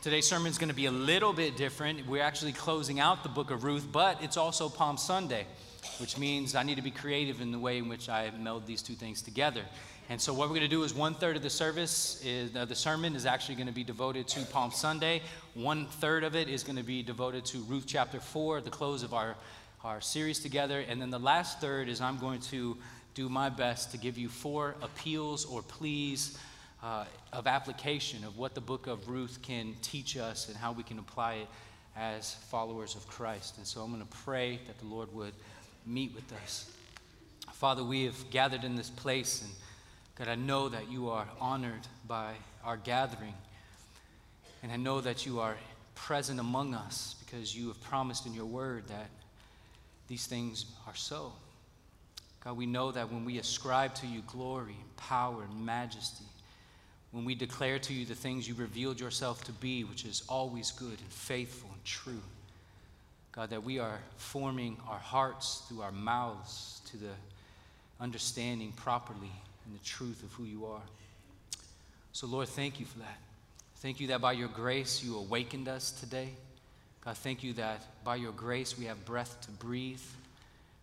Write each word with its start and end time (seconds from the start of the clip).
Today's 0.00 0.28
sermon 0.28 0.48
is 0.48 0.58
going 0.58 0.68
to 0.68 0.76
be 0.76 0.86
a 0.86 0.92
little 0.92 1.32
bit 1.32 1.56
different. 1.56 2.06
We're 2.06 2.22
actually 2.22 2.52
closing 2.52 3.00
out 3.00 3.24
the 3.24 3.28
book 3.28 3.50
of 3.50 3.64
Ruth, 3.64 3.84
but 3.90 4.22
it's 4.22 4.36
also 4.36 4.68
Palm 4.68 4.96
Sunday, 4.96 5.44
which 5.98 6.16
means 6.16 6.54
I 6.54 6.62
need 6.62 6.76
to 6.76 6.82
be 6.82 6.92
creative 6.92 7.40
in 7.40 7.50
the 7.50 7.58
way 7.58 7.78
in 7.78 7.88
which 7.88 8.08
I 8.08 8.30
meld 8.38 8.64
these 8.64 8.80
two 8.80 8.92
things 8.92 9.22
together. 9.22 9.62
And 10.08 10.20
so, 10.20 10.32
what 10.32 10.48
we're 10.48 10.54
going 10.54 10.60
to 10.60 10.68
do 10.68 10.84
is 10.84 10.94
one 10.94 11.14
third 11.14 11.34
of 11.34 11.42
the 11.42 11.50
service, 11.50 12.22
is, 12.24 12.54
uh, 12.54 12.64
the 12.64 12.76
sermon 12.76 13.16
is 13.16 13.26
actually 13.26 13.56
going 13.56 13.66
to 13.66 13.72
be 13.72 13.82
devoted 13.82 14.28
to 14.28 14.46
Palm 14.46 14.70
Sunday. 14.70 15.20
One 15.54 15.86
third 15.86 16.22
of 16.22 16.36
it 16.36 16.48
is 16.48 16.62
going 16.62 16.76
to 16.76 16.84
be 16.84 17.02
devoted 17.02 17.44
to 17.46 17.58
Ruth 17.62 17.84
chapter 17.84 18.20
4, 18.20 18.60
the 18.60 18.70
close 18.70 19.02
of 19.02 19.12
our, 19.12 19.34
our 19.82 20.00
series 20.00 20.38
together. 20.38 20.84
And 20.88 21.02
then 21.02 21.10
the 21.10 21.18
last 21.18 21.60
third 21.60 21.88
is 21.88 22.00
I'm 22.00 22.18
going 22.18 22.40
to 22.42 22.76
do 23.14 23.28
my 23.28 23.48
best 23.48 23.90
to 23.90 23.98
give 23.98 24.16
you 24.16 24.28
four 24.28 24.76
appeals 24.80 25.44
or 25.44 25.60
pleas 25.60 26.38
uh, 26.82 27.04
of 27.32 27.46
application 27.46 28.24
of 28.24 28.38
what 28.38 28.54
the 28.54 28.60
book 28.60 28.86
of 28.86 29.08
Ruth 29.08 29.40
can 29.42 29.74
teach 29.82 30.16
us 30.16 30.48
and 30.48 30.56
how 30.56 30.72
we 30.72 30.82
can 30.82 30.98
apply 30.98 31.34
it 31.34 31.48
as 31.96 32.34
followers 32.50 32.94
of 32.94 33.06
Christ. 33.08 33.56
And 33.58 33.66
so 33.66 33.80
I'm 33.80 33.90
going 33.90 34.02
to 34.02 34.16
pray 34.18 34.60
that 34.66 34.78
the 34.78 34.86
Lord 34.86 35.12
would 35.12 35.34
meet 35.84 36.14
with 36.14 36.32
us. 36.44 36.70
Father, 37.52 37.82
we 37.82 38.04
have 38.04 38.30
gathered 38.30 38.62
in 38.62 38.76
this 38.76 38.90
place, 38.90 39.42
and 39.42 39.50
God, 40.14 40.28
I 40.28 40.36
know 40.36 40.68
that 40.68 40.90
you 40.90 41.08
are 41.10 41.26
honored 41.40 41.86
by 42.06 42.34
our 42.64 42.76
gathering. 42.76 43.34
And 44.62 44.70
I 44.70 44.76
know 44.76 45.00
that 45.00 45.26
you 45.26 45.40
are 45.40 45.56
present 45.94 46.38
among 46.38 46.74
us 46.74 47.16
because 47.24 47.56
you 47.56 47.68
have 47.68 47.80
promised 47.82 48.26
in 48.26 48.34
your 48.34 48.46
word 48.46 48.86
that 48.88 49.10
these 50.06 50.26
things 50.26 50.66
are 50.86 50.94
so. 50.94 51.32
God, 52.44 52.56
we 52.56 52.66
know 52.66 52.92
that 52.92 53.12
when 53.12 53.24
we 53.24 53.38
ascribe 53.38 53.94
to 53.96 54.06
you 54.06 54.22
glory 54.26 54.76
and 54.80 54.96
power 54.96 55.42
and 55.42 55.66
majesty, 55.66 56.24
when 57.12 57.24
we 57.24 57.34
declare 57.34 57.78
to 57.78 57.94
you 57.94 58.04
the 58.04 58.14
things 58.14 58.46
you 58.46 58.54
revealed 58.54 59.00
yourself 59.00 59.44
to 59.44 59.52
be, 59.52 59.84
which 59.84 60.04
is 60.04 60.22
always 60.28 60.70
good 60.72 60.98
and 61.00 61.10
faithful 61.10 61.70
and 61.72 61.84
true, 61.84 62.20
God, 63.32 63.50
that 63.50 63.62
we 63.62 63.78
are 63.78 63.98
forming 64.16 64.76
our 64.88 64.98
hearts 64.98 65.62
through 65.68 65.82
our 65.82 65.92
mouths 65.92 66.80
to 66.90 66.96
the 66.96 67.12
understanding 68.00 68.72
properly 68.72 69.32
and 69.64 69.74
the 69.74 69.84
truth 69.84 70.22
of 70.22 70.32
who 70.32 70.44
you 70.44 70.66
are. 70.66 70.82
So, 72.12 72.26
Lord, 72.26 72.48
thank 72.48 72.80
you 72.80 72.86
for 72.86 72.98
that. 72.98 73.18
Thank 73.76 74.00
you 74.00 74.08
that 74.08 74.20
by 74.20 74.32
your 74.32 74.48
grace 74.48 75.02
you 75.04 75.16
awakened 75.16 75.68
us 75.68 75.92
today. 75.92 76.30
God, 77.04 77.16
thank 77.16 77.42
you 77.42 77.52
that 77.54 78.04
by 78.04 78.16
your 78.16 78.32
grace 78.32 78.76
we 78.76 78.86
have 78.86 79.04
breath 79.04 79.40
to 79.42 79.50
breathe. 79.52 80.00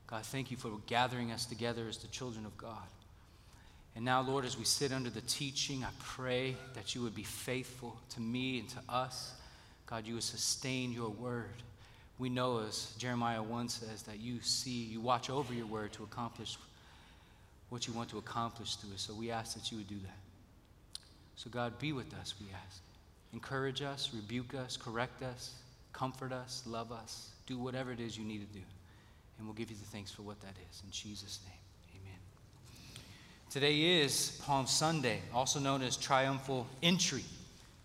God, 0.07 0.23
thank 0.23 0.49
you 0.49 0.57
for 0.57 0.71
gathering 0.87 1.31
us 1.31 1.45
together 1.45 1.87
as 1.89 1.97
the 1.97 2.07
children 2.07 2.45
of 2.45 2.57
God. 2.57 2.83
And 3.95 4.03
now, 4.03 4.21
Lord, 4.21 4.43
as 4.43 4.57
we 4.57 4.65
sit 4.65 4.91
under 4.91 5.09
the 5.09 5.21
teaching, 5.21 5.83
I 5.83 5.89
pray 5.99 6.55
that 6.73 6.93
you 6.93 7.01
would 7.01 7.15
be 7.15 7.23
faithful 7.23 7.97
to 8.09 8.21
me 8.21 8.59
and 8.59 8.69
to 8.69 8.79
us. 8.89 9.33
God, 9.85 10.05
you 10.05 10.15
would 10.15 10.23
sustain 10.23 10.91
your 10.91 11.09
word. 11.09 11.63
We 12.19 12.29
know, 12.29 12.59
as 12.59 12.93
Jeremiah 12.97 13.41
1 13.41 13.69
says, 13.69 14.03
that 14.03 14.19
you 14.19 14.41
see, 14.41 14.83
you 14.83 14.99
watch 14.99 15.29
over 15.29 15.53
your 15.53 15.65
word 15.65 15.93
to 15.93 16.03
accomplish 16.03 16.57
what 17.69 17.87
you 17.87 17.93
want 17.93 18.09
to 18.09 18.17
accomplish 18.17 18.75
through 18.75 18.93
it. 18.93 18.99
So 18.99 19.13
we 19.13 19.31
ask 19.31 19.55
that 19.55 19.71
you 19.71 19.77
would 19.77 19.87
do 19.87 19.99
that. 19.99 21.01
So, 21.37 21.49
God, 21.49 21.77
be 21.79 21.93
with 21.93 22.13
us, 22.15 22.35
we 22.39 22.47
ask. 22.65 22.81
Encourage 23.33 23.81
us, 23.81 24.11
rebuke 24.13 24.55
us, 24.55 24.77
correct 24.77 25.21
us, 25.21 25.55
comfort 25.91 26.31
us, 26.31 26.63
love 26.65 26.91
us. 26.91 27.29
Do 27.47 27.57
whatever 27.57 27.91
it 27.91 27.99
is 27.99 28.17
you 28.17 28.23
need 28.23 28.47
to 28.47 28.53
do. 28.53 28.63
And 29.37 29.47
we'll 29.47 29.55
give 29.55 29.69
you 29.69 29.77
the 29.77 29.85
thanks 29.85 30.11
for 30.11 30.21
what 30.21 30.39
that 30.41 30.55
is. 30.69 30.81
In 30.85 30.91
Jesus' 30.91 31.39
name. 31.45 31.64
Today 33.55 34.01
is 34.01 34.37
Palm 34.43 34.67
Sunday, 34.67 35.21
also 35.33 35.61
known 35.61 35.81
as 35.81 35.95
Triumphal 35.95 36.67
Entry, 36.83 37.23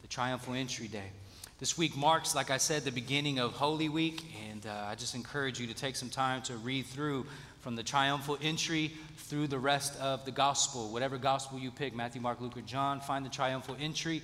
the 0.02 0.08
Triumphal 0.08 0.54
Entry 0.54 0.88
Day. 0.88 1.12
This 1.60 1.78
week 1.78 1.96
marks, 1.96 2.34
like 2.34 2.50
I 2.50 2.56
said, 2.56 2.82
the 2.82 2.90
beginning 2.90 3.38
of 3.38 3.52
Holy 3.52 3.88
Week, 3.88 4.20
and 4.50 4.66
uh, 4.66 4.86
I 4.88 4.96
just 4.96 5.14
encourage 5.14 5.60
you 5.60 5.68
to 5.68 5.72
take 5.72 5.94
some 5.94 6.08
time 6.08 6.42
to 6.42 6.56
read 6.56 6.86
through 6.86 7.24
from 7.60 7.76
the 7.76 7.84
triumphal 7.84 8.36
entry 8.42 8.90
through 9.16 9.46
the 9.46 9.60
rest 9.60 9.96
of 10.00 10.24
the 10.24 10.32
gospel. 10.32 10.92
Whatever 10.92 11.18
gospel 11.18 11.60
you 11.60 11.70
pick 11.70 11.94
Matthew, 11.94 12.20
Mark, 12.20 12.40
Luke, 12.40 12.56
or 12.56 12.62
John 12.62 12.98
find 12.98 13.24
the 13.24 13.30
triumphal 13.30 13.76
entry 13.78 14.22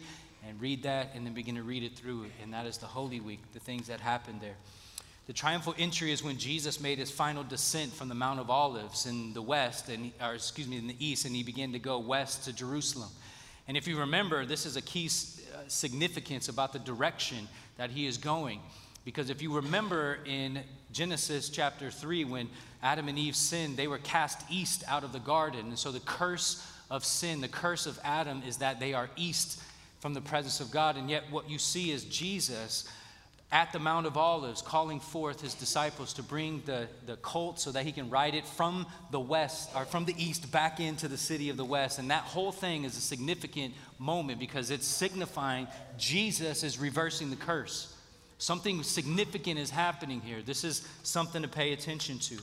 and 0.49 0.61
read 0.61 0.83
that, 0.83 1.13
and 1.15 1.25
then 1.25 1.33
begin 1.33 1.55
to 1.55 1.63
read 1.63 1.84
it 1.84 1.95
through. 1.95 2.27
And 2.43 2.53
that 2.55 2.67
is 2.67 2.78
the 2.78 2.87
Holy 2.87 3.21
Week, 3.21 3.39
the 3.55 3.61
things 3.61 3.87
that 3.87 4.01
happened 4.01 4.41
there. 4.41 4.57
The 5.27 5.33
triumphal 5.33 5.75
entry 5.77 6.13
is 6.13 6.23
when 6.23 6.39
Jesus 6.39 6.81
made 6.81 6.99
his 6.99 7.11
final 7.11 7.43
descent 7.43 7.93
from 7.93 8.09
the 8.09 8.15
Mount 8.15 8.39
of 8.39 8.49
Olives 8.49 9.07
in 9.07 9.33
the 9.33 9.43
west, 9.43 9.89
and, 9.89 10.13
or 10.23 10.35
excuse 10.35 10.69
me, 10.69 10.79
in 10.79 10.87
the 10.87 10.97
east, 11.05 11.25
and 11.25 11.35
he 11.35 11.43
began 11.43 11.73
to 11.73 11.81
go 11.81 11.99
west 11.99 12.45
to 12.45 12.53
Jerusalem. 12.53 13.09
And 13.67 13.77
if 13.77 13.89
you 13.89 13.99
remember, 13.99 14.47
this 14.47 14.67
is 14.67 14.77
a 14.77 14.83
key 14.83 15.07
uh, 15.07 15.63
significance 15.67 16.49
about 16.49 16.73
the 16.73 16.79
direction 16.79 17.49
that 17.77 17.91
he 17.91 18.07
is 18.07 18.19
going. 18.19 18.61
Because 19.05 19.29
if 19.29 19.43
you 19.43 19.53
remember 19.53 20.19
in 20.27 20.61
Genesis 20.93 21.49
chapter 21.49 21.91
3, 21.91 22.25
when 22.25 22.49
Adam 22.81 23.09
and 23.09 23.19
Eve 23.19 23.35
sinned, 23.35 23.77
they 23.77 23.89
were 23.89 23.99
cast 23.99 24.49
east 24.49 24.85
out 24.87 25.03
of 25.03 25.13
the 25.13 25.19
garden. 25.19 25.67
And 25.67 25.79
so 25.79 25.91
the 25.91 26.01
curse 26.01 26.65
of 26.89 27.05
sin, 27.05 27.41
the 27.41 27.49
curse 27.49 27.87
of 27.87 27.99
Adam, 28.05 28.43
is 28.47 28.59
that 28.59 28.79
they 28.79 28.95
are 28.95 29.11
east 29.17 29.61
from 29.99 30.15
the 30.15 30.21
presence 30.21 30.61
of 30.61 30.71
God. 30.71 30.97
And 30.97 31.11
yet, 31.11 31.25
what 31.31 31.51
you 31.51 31.59
see 31.59 31.91
is 31.91 32.05
Jesus 32.05 32.89
at 33.53 33.73
the 33.73 33.79
Mount 33.79 34.07
of 34.07 34.17
Olives, 34.17 34.61
calling 34.61 34.99
forth 34.99 35.41
his 35.41 35.55
disciples 35.55 36.12
to 36.15 36.23
bring 36.23 36.62
the, 36.67 36.89
the 37.07 37.17
colt 37.17 37.61
so 37.61 37.71
that 37.71 37.84
he 37.84 37.93
can 37.93 38.11
ride 38.11 38.34
it 38.34 38.45
from 38.45 38.87
the 39.12 39.21
west 39.21 39.71
or 39.77 39.84
from 39.84 40.05
the 40.05 40.15
east 40.19 40.51
back 40.51 40.81
into 40.81 41.07
the 41.07 41.17
city 41.17 41.49
of 41.49 41.57
the 41.57 41.65
west. 41.65 41.99
And 41.99 42.11
that 42.11 42.23
whole 42.23 42.51
thing 42.51 42.84
is 42.84 42.97
a 42.97 43.01
significant 43.01 43.75
moment 43.99 44.41
because 44.41 44.71
it's 44.71 44.87
signifying 44.87 45.69
Jesus 45.97 46.65
is 46.65 46.79
reversing 46.79 47.31
the 47.31 47.37
curse. 47.37 47.95
Something 48.39 48.83
significant 48.83 49.59
is 49.59 49.71
happening 49.71 50.21
here. 50.21 50.43
This 50.43 50.65
is 50.65 50.87
something 51.05 51.43
to 51.43 51.49
pay 51.49 51.73
attention 51.73 52.19
to. 52.19 52.39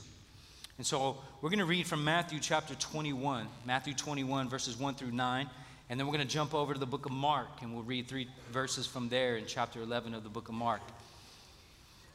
And 0.78 0.86
so 0.86 1.18
we're 1.40 1.50
going 1.50 1.60
to 1.60 1.66
read 1.66 1.86
from 1.86 2.02
Matthew 2.02 2.40
chapter 2.40 2.74
21, 2.74 3.46
Matthew 3.64 3.94
21, 3.94 4.48
verses 4.48 4.76
1 4.76 4.94
through 4.94 5.12
9. 5.12 5.48
And 5.90 6.00
then 6.00 6.06
we're 6.06 6.14
going 6.14 6.26
to 6.26 6.32
jump 6.32 6.54
over 6.54 6.72
to 6.72 6.80
the 6.80 6.86
book 6.86 7.04
of 7.04 7.12
Mark, 7.12 7.60
and 7.60 7.74
we'll 7.74 7.82
read 7.82 8.08
three 8.08 8.28
verses 8.50 8.86
from 8.86 9.08
there 9.08 9.36
in 9.36 9.44
chapter 9.46 9.82
11 9.82 10.14
of 10.14 10.22
the 10.22 10.30
book 10.30 10.48
of 10.48 10.54
Mark. 10.54 10.80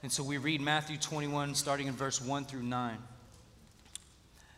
And 0.01 0.11
so 0.11 0.23
we 0.23 0.37
read 0.37 0.61
Matthew 0.61 0.97
21, 0.97 1.55
starting 1.55 1.87
in 1.87 1.93
verse 1.93 2.21
1 2.21 2.45
through 2.45 2.63
9. 2.63 2.97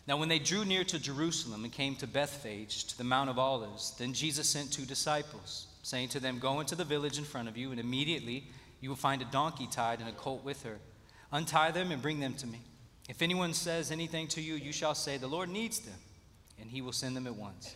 Now, 0.07 0.17
when 0.17 0.29
they 0.29 0.39
drew 0.39 0.65
near 0.65 0.83
to 0.85 0.99
Jerusalem 0.99 1.63
and 1.63 1.73
came 1.73 1.95
to 1.97 2.07
Bethphage, 2.07 2.85
to 2.85 2.97
the 2.97 3.03
Mount 3.03 3.29
of 3.29 3.37
Olives, 3.37 3.93
then 3.97 4.13
Jesus 4.13 4.49
sent 4.49 4.71
two 4.71 4.85
disciples, 4.85 5.67
saying 5.83 6.09
to 6.09 6.19
them, 6.19 6.39
Go 6.39 6.59
into 6.59 6.75
the 6.75 6.83
village 6.83 7.17
in 7.17 7.23
front 7.23 7.47
of 7.47 7.57
you, 7.57 7.71
and 7.71 7.79
immediately 7.79 8.45
you 8.79 8.89
will 8.89 8.95
find 8.95 9.21
a 9.21 9.25
donkey 9.25 9.67
tied 9.69 9.99
and 9.99 10.09
a 10.09 10.13
colt 10.13 10.43
with 10.43 10.63
her. 10.63 10.79
Untie 11.31 11.71
them 11.71 11.91
and 11.91 12.01
bring 12.01 12.19
them 12.19 12.33
to 12.35 12.47
me. 12.47 12.61
If 13.09 13.21
anyone 13.21 13.53
says 13.53 13.91
anything 13.91 14.27
to 14.29 14.41
you, 14.41 14.55
you 14.55 14.71
shall 14.71 14.95
say, 14.95 15.17
The 15.17 15.27
Lord 15.27 15.49
needs 15.49 15.79
them, 15.79 15.99
and 16.59 16.69
he 16.69 16.81
will 16.81 16.91
send 16.91 17.15
them 17.15 17.27
at 17.27 17.35
once. 17.35 17.75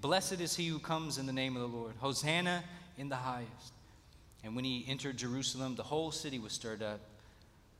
Blessed 0.00 0.40
is 0.40 0.56
he 0.56 0.66
who 0.66 0.78
comes 0.78 1.18
in 1.18 1.26
the 1.26 1.32
name 1.32 1.56
of 1.56 1.62
the 1.62 1.76
Lord. 1.76 1.92
Hosanna 1.98 2.64
in 2.96 3.08
the 3.08 3.16
highest. 3.16 3.72
And 4.42 4.56
when 4.56 4.64
he 4.64 4.84
entered 4.88 5.16
Jerusalem, 5.16 5.74
the 5.74 5.82
whole 5.82 6.10
city 6.10 6.38
was 6.38 6.52
stirred 6.52 6.82
up. 6.82 7.00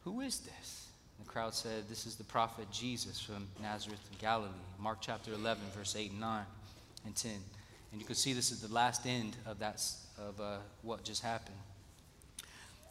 Who 0.05 0.21
is 0.21 0.41
this? 0.41 0.89
And 1.17 1.27
the 1.27 1.31
crowd 1.31 1.55
said, 1.55 1.89
This 1.89 2.07
is 2.07 2.17
the 2.17 2.25
prophet 2.25 2.71
Jesus 2.71 3.21
from 3.21 3.47
Nazareth 3.63 4.01
in 4.13 4.19
Galilee. 4.19 4.51
Mark 4.79 4.99
chapter 5.01 5.33
11, 5.33 5.63
verse 5.75 5.97
8 5.97 6.11
and 6.11 6.21
9 6.21 6.45
and 7.07 7.17
10. 7.17 7.33
And 7.93 8.01
you 8.01 8.07
can 8.07 8.17
see 8.17 8.33
this 8.33 8.51
is 8.51 8.61
the 8.61 8.73
last 8.73 9.07
end 9.07 9.37
of, 9.47 9.59
that, 9.61 9.83
of 10.19 10.41
uh, 10.41 10.59
what 10.83 11.03
just 11.05 11.23
happened. 11.23 11.57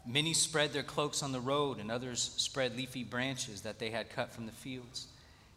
Many 0.06 0.34
spread 0.34 0.72
their 0.72 0.82
cloaks 0.82 1.22
on 1.22 1.30
the 1.30 1.40
road, 1.40 1.78
and 1.78 1.90
others 1.90 2.34
spread 2.36 2.76
leafy 2.76 3.04
branches 3.04 3.60
that 3.62 3.78
they 3.78 3.90
had 3.90 4.10
cut 4.10 4.32
from 4.32 4.46
the 4.46 4.52
fields. 4.52 5.06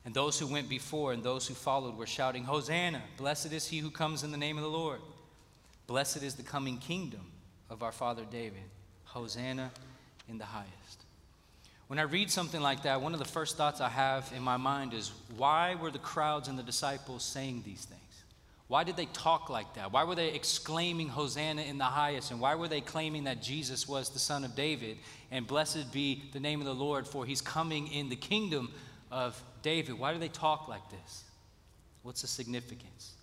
And 0.06 0.14
those 0.14 0.38
who 0.38 0.48
went 0.48 0.68
before 0.68 1.14
and 1.14 1.24
those 1.24 1.48
who 1.48 1.54
followed 1.54 1.98
were 1.98 2.06
shouting, 2.06 2.44
Hosanna! 2.44 3.02
Blessed 3.18 3.54
is 3.54 3.68
he 3.68 3.80
who 3.80 3.90
comes 3.90 4.24
in 4.24 4.32
the 4.32 4.38
name 4.38 4.58
of 4.58 4.64
the 4.64 4.70
Lord. 4.70 5.00
Blessed 5.88 6.24
is 6.24 6.36
the 6.36 6.44
coming 6.44 6.78
kingdom 6.78 7.26
of 7.70 7.84
our 7.84 7.92
father 7.92 8.24
David. 8.30 8.64
Hosanna 9.06 9.72
in 10.28 10.38
the 10.38 10.46
highest. 10.46 11.04
When 11.88 12.00
I 12.00 12.04
read 12.04 12.32
something 12.32 12.62
like 12.62 12.84
that, 12.84 13.02
one 13.02 13.14
of 13.14 13.20
the 13.20 13.26
first 13.26 13.58
thoughts 13.58 13.80
I 13.80 13.90
have 13.90 14.32
in 14.36 14.42
my 14.42 14.58
mind 14.58 14.94
is 14.94 15.12
why 15.38 15.76
were 15.76 15.92
the 15.92 16.00
crowds 16.00 16.48
and 16.48 16.58
the 16.58 16.64
disciples 16.64 17.24
saying 17.24 17.62
these 17.66 17.86
things? 17.86 18.00
Why 18.68 18.84
did 18.84 18.96
they 18.96 19.06
talk 19.08 19.50
like 19.50 19.76
that? 19.76 19.92
Why 19.92 20.04
were 20.04 20.16
they 20.16 20.30
exclaiming 20.30 21.10
Hosanna 21.10 21.62
in 21.62 21.78
the 21.78 21.84
highest? 21.84 22.32
And 22.32 22.40
why 22.40 22.56
were 22.56 22.68
they 22.68 22.82
claiming 22.82 23.26
that 23.26 23.44
Jesus 23.44 23.88
was 23.88 24.10
the 24.10 24.20
Son 24.20 24.44
of 24.44 24.56
David? 24.56 24.98
And 25.30 25.46
blessed 25.46 25.92
be 25.92 26.24
the 26.34 26.40
name 26.40 26.60
of 26.60 26.66
the 26.66 26.74
Lord, 26.74 27.08
for 27.08 27.26
he's 27.26 27.42
coming 27.42 27.88
in 27.88 28.10
the 28.10 28.16
kingdom 28.16 28.72
of 29.14 29.42
David. 29.62 30.00
Why 30.00 30.12
do 30.12 30.20
they 30.20 30.28
talk 30.28 30.68
like 30.68 30.90
this? 30.90 31.24
What's 32.02 32.22
the 32.22 32.28
significance? 32.28 33.14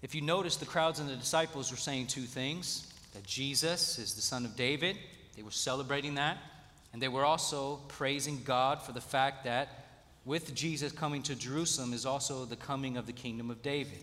If 0.00 0.14
you 0.14 0.20
notice, 0.20 0.56
the 0.56 0.64
crowds 0.64 1.00
and 1.00 1.08
the 1.08 1.16
disciples 1.16 1.72
were 1.72 1.76
saying 1.76 2.06
two 2.06 2.22
things 2.22 2.92
that 3.12 3.24
Jesus 3.24 3.98
is 3.98 4.14
the 4.14 4.22
Son 4.22 4.44
of 4.44 4.54
David, 4.54 4.96
they 5.36 5.42
were 5.42 5.50
celebrating 5.50 6.14
that, 6.14 6.38
and 6.92 7.02
they 7.02 7.08
were 7.08 7.24
also 7.24 7.80
praising 7.88 8.40
God 8.44 8.80
for 8.80 8.92
the 8.92 9.00
fact 9.00 9.44
that 9.44 9.68
with 10.24 10.54
Jesus 10.54 10.92
coming 10.92 11.22
to 11.24 11.34
Jerusalem 11.34 11.92
is 11.92 12.06
also 12.06 12.44
the 12.44 12.56
coming 12.56 12.96
of 12.96 13.06
the 13.06 13.12
kingdom 13.12 13.50
of 13.50 13.62
David. 13.62 14.02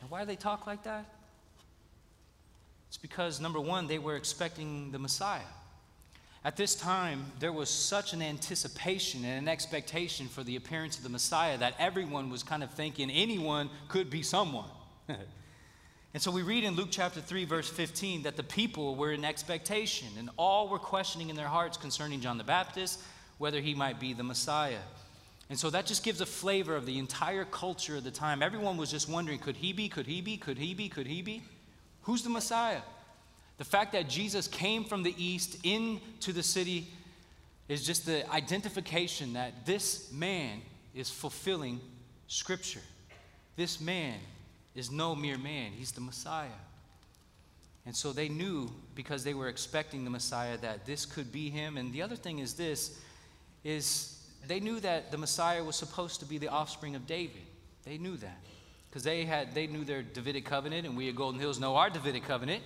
And 0.00 0.10
why 0.10 0.20
do 0.20 0.26
they 0.26 0.36
talk 0.36 0.66
like 0.66 0.82
that? 0.82 1.04
It's 2.88 2.98
because, 2.98 3.40
number 3.40 3.60
one, 3.60 3.86
they 3.86 3.98
were 3.98 4.16
expecting 4.16 4.90
the 4.90 4.98
Messiah. 4.98 5.40
At 6.44 6.56
this 6.56 6.74
time, 6.74 7.32
there 7.40 7.52
was 7.52 7.68
such 7.68 8.12
an 8.12 8.22
anticipation 8.22 9.24
and 9.24 9.38
an 9.38 9.48
expectation 9.48 10.28
for 10.28 10.44
the 10.44 10.56
appearance 10.56 10.96
of 10.96 11.02
the 11.02 11.08
Messiah 11.08 11.58
that 11.58 11.74
everyone 11.78 12.30
was 12.30 12.42
kind 12.42 12.62
of 12.62 12.70
thinking 12.70 13.10
anyone 13.10 13.70
could 13.88 14.08
be 14.08 14.22
someone. 14.22 14.70
and 15.08 16.22
so 16.22 16.30
we 16.30 16.42
read 16.42 16.62
in 16.62 16.76
Luke 16.76 16.88
chapter 16.92 17.20
3, 17.20 17.44
verse 17.44 17.68
15, 17.68 18.22
that 18.22 18.36
the 18.36 18.44
people 18.44 18.94
were 18.94 19.12
in 19.12 19.24
expectation 19.24 20.08
and 20.16 20.30
all 20.36 20.68
were 20.68 20.78
questioning 20.78 21.28
in 21.28 21.36
their 21.36 21.48
hearts 21.48 21.76
concerning 21.76 22.20
John 22.20 22.38
the 22.38 22.44
Baptist 22.44 23.00
whether 23.38 23.60
he 23.60 23.74
might 23.74 23.98
be 23.98 24.12
the 24.12 24.24
Messiah. 24.24 24.80
And 25.50 25.58
so 25.58 25.70
that 25.70 25.86
just 25.86 26.04
gives 26.04 26.20
a 26.20 26.26
flavor 26.26 26.76
of 26.76 26.86
the 26.86 26.98
entire 26.98 27.44
culture 27.44 27.96
of 27.96 28.04
the 28.04 28.10
time. 28.10 28.42
Everyone 28.42 28.76
was 28.76 28.90
just 28.90 29.08
wondering 29.08 29.38
could 29.38 29.56
he 29.56 29.72
be? 29.72 29.88
Could 29.88 30.06
he 30.06 30.20
be? 30.20 30.36
Could 30.36 30.58
he 30.58 30.74
be? 30.74 30.88
Could 30.88 31.06
he 31.06 31.22
be? 31.22 31.42
Who's 32.02 32.22
the 32.22 32.30
Messiah? 32.30 32.82
The 33.58 33.64
fact 33.64 33.92
that 33.92 34.08
Jesus 34.08 34.46
came 34.48 34.84
from 34.84 35.02
the 35.02 35.14
east 35.22 35.58
into 35.64 36.32
the 36.32 36.42
city 36.42 36.86
is 37.68 37.84
just 37.84 38.06
the 38.06 38.30
identification 38.32 39.34
that 39.34 39.66
this 39.66 40.10
man 40.12 40.62
is 40.94 41.10
fulfilling 41.10 41.80
Scripture. 42.28 42.82
This 43.56 43.80
man 43.80 44.14
is 44.74 44.90
no 44.90 45.14
mere 45.14 45.38
man, 45.38 45.72
he's 45.72 45.92
the 45.92 46.00
Messiah. 46.00 46.48
And 47.84 47.96
so 47.96 48.12
they 48.12 48.28
knew 48.28 48.70
because 48.94 49.24
they 49.24 49.34
were 49.34 49.48
expecting 49.48 50.04
the 50.04 50.10
Messiah 50.10 50.56
that 50.58 50.86
this 50.86 51.06
could 51.06 51.32
be 51.32 51.50
him. 51.50 51.76
And 51.76 51.92
the 51.92 52.02
other 52.02 52.16
thing 52.16 52.38
is 52.38 52.54
this 52.54 52.98
is 53.64 54.22
they 54.46 54.60
knew 54.60 54.78
that 54.80 55.10
the 55.10 55.18
Messiah 55.18 55.64
was 55.64 55.74
supposed 55.74 56.20
to 56.20 56.26
be 56.26 56.38
the 56.38 56.48
offspring 56.48 56.94
of 56.94 57.06
David. 57.06 57.42
They 57.84 57.98
knew 57.98 58.16
that. 58.18 58.38
Because 58.88 59.02
they 59.02 59.24
had 59.24 59.54
they 59.54 59.66
knew 59.66 59.84
their 59.84 60.02
Davidic 60.02 60.44
covenant, 60.44 60.86
and 60.86 60.96
we 60.96 61.08
at 61.08 61.16
Golden 61.16 61.40
Hills 61.40 61.58
know 61.58 61.76
our 61.76 61.90
Davidic 61.90 62.24
covenant. 62.24 62.62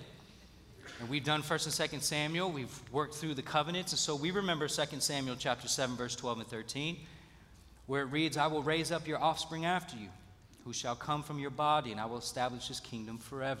And 1.03 1.09
we've 1.09 1.25
done 1.25 1.43
1st 1.43 1.81
and 1.81 1.91
2nd 1.91 2.01
Samuel. 2.01 2.49
We've 2.49 2.79
worked 2.93 3.15
through 3.15 3.33
the 3.33 3.41
covenants. 3.41 3.91
And 3.91 3.99
so 3.99 4.15
we 4.15 4.31
remember 4.31 4.69
2nd 4.69 5.01
Samuel 5.01 5.35
chapter 5.37 5.67
7, 5.67 5.97
verse 5.97 6.15
12 6.15 6.39
and 6.39 6.47
13, 6.47 6.97
where 7.87 8.03
it 8.03 8.05
reads, 8.05 8.37
I 8.37 8.47
will 8.47 8.63
raise 8.63 8.89
up 8.89 9.05
your 9.05 9.21
offspring 9.21 9.65
after 9.65 9.97
you, 9.97 10.07
who 10.63 10.71
shall 10.71 10.95
come 10.95 11.21
from 11.21 11.39
your 11.39 11.49
body, 11.49 11.91
and 11.91 11.99
I 11.99 12.05
will 12.05 12.19
establish 12.19 12.69
his 12.69 12.79
kingdom 12.79 13.17
forever. 13.17 13.59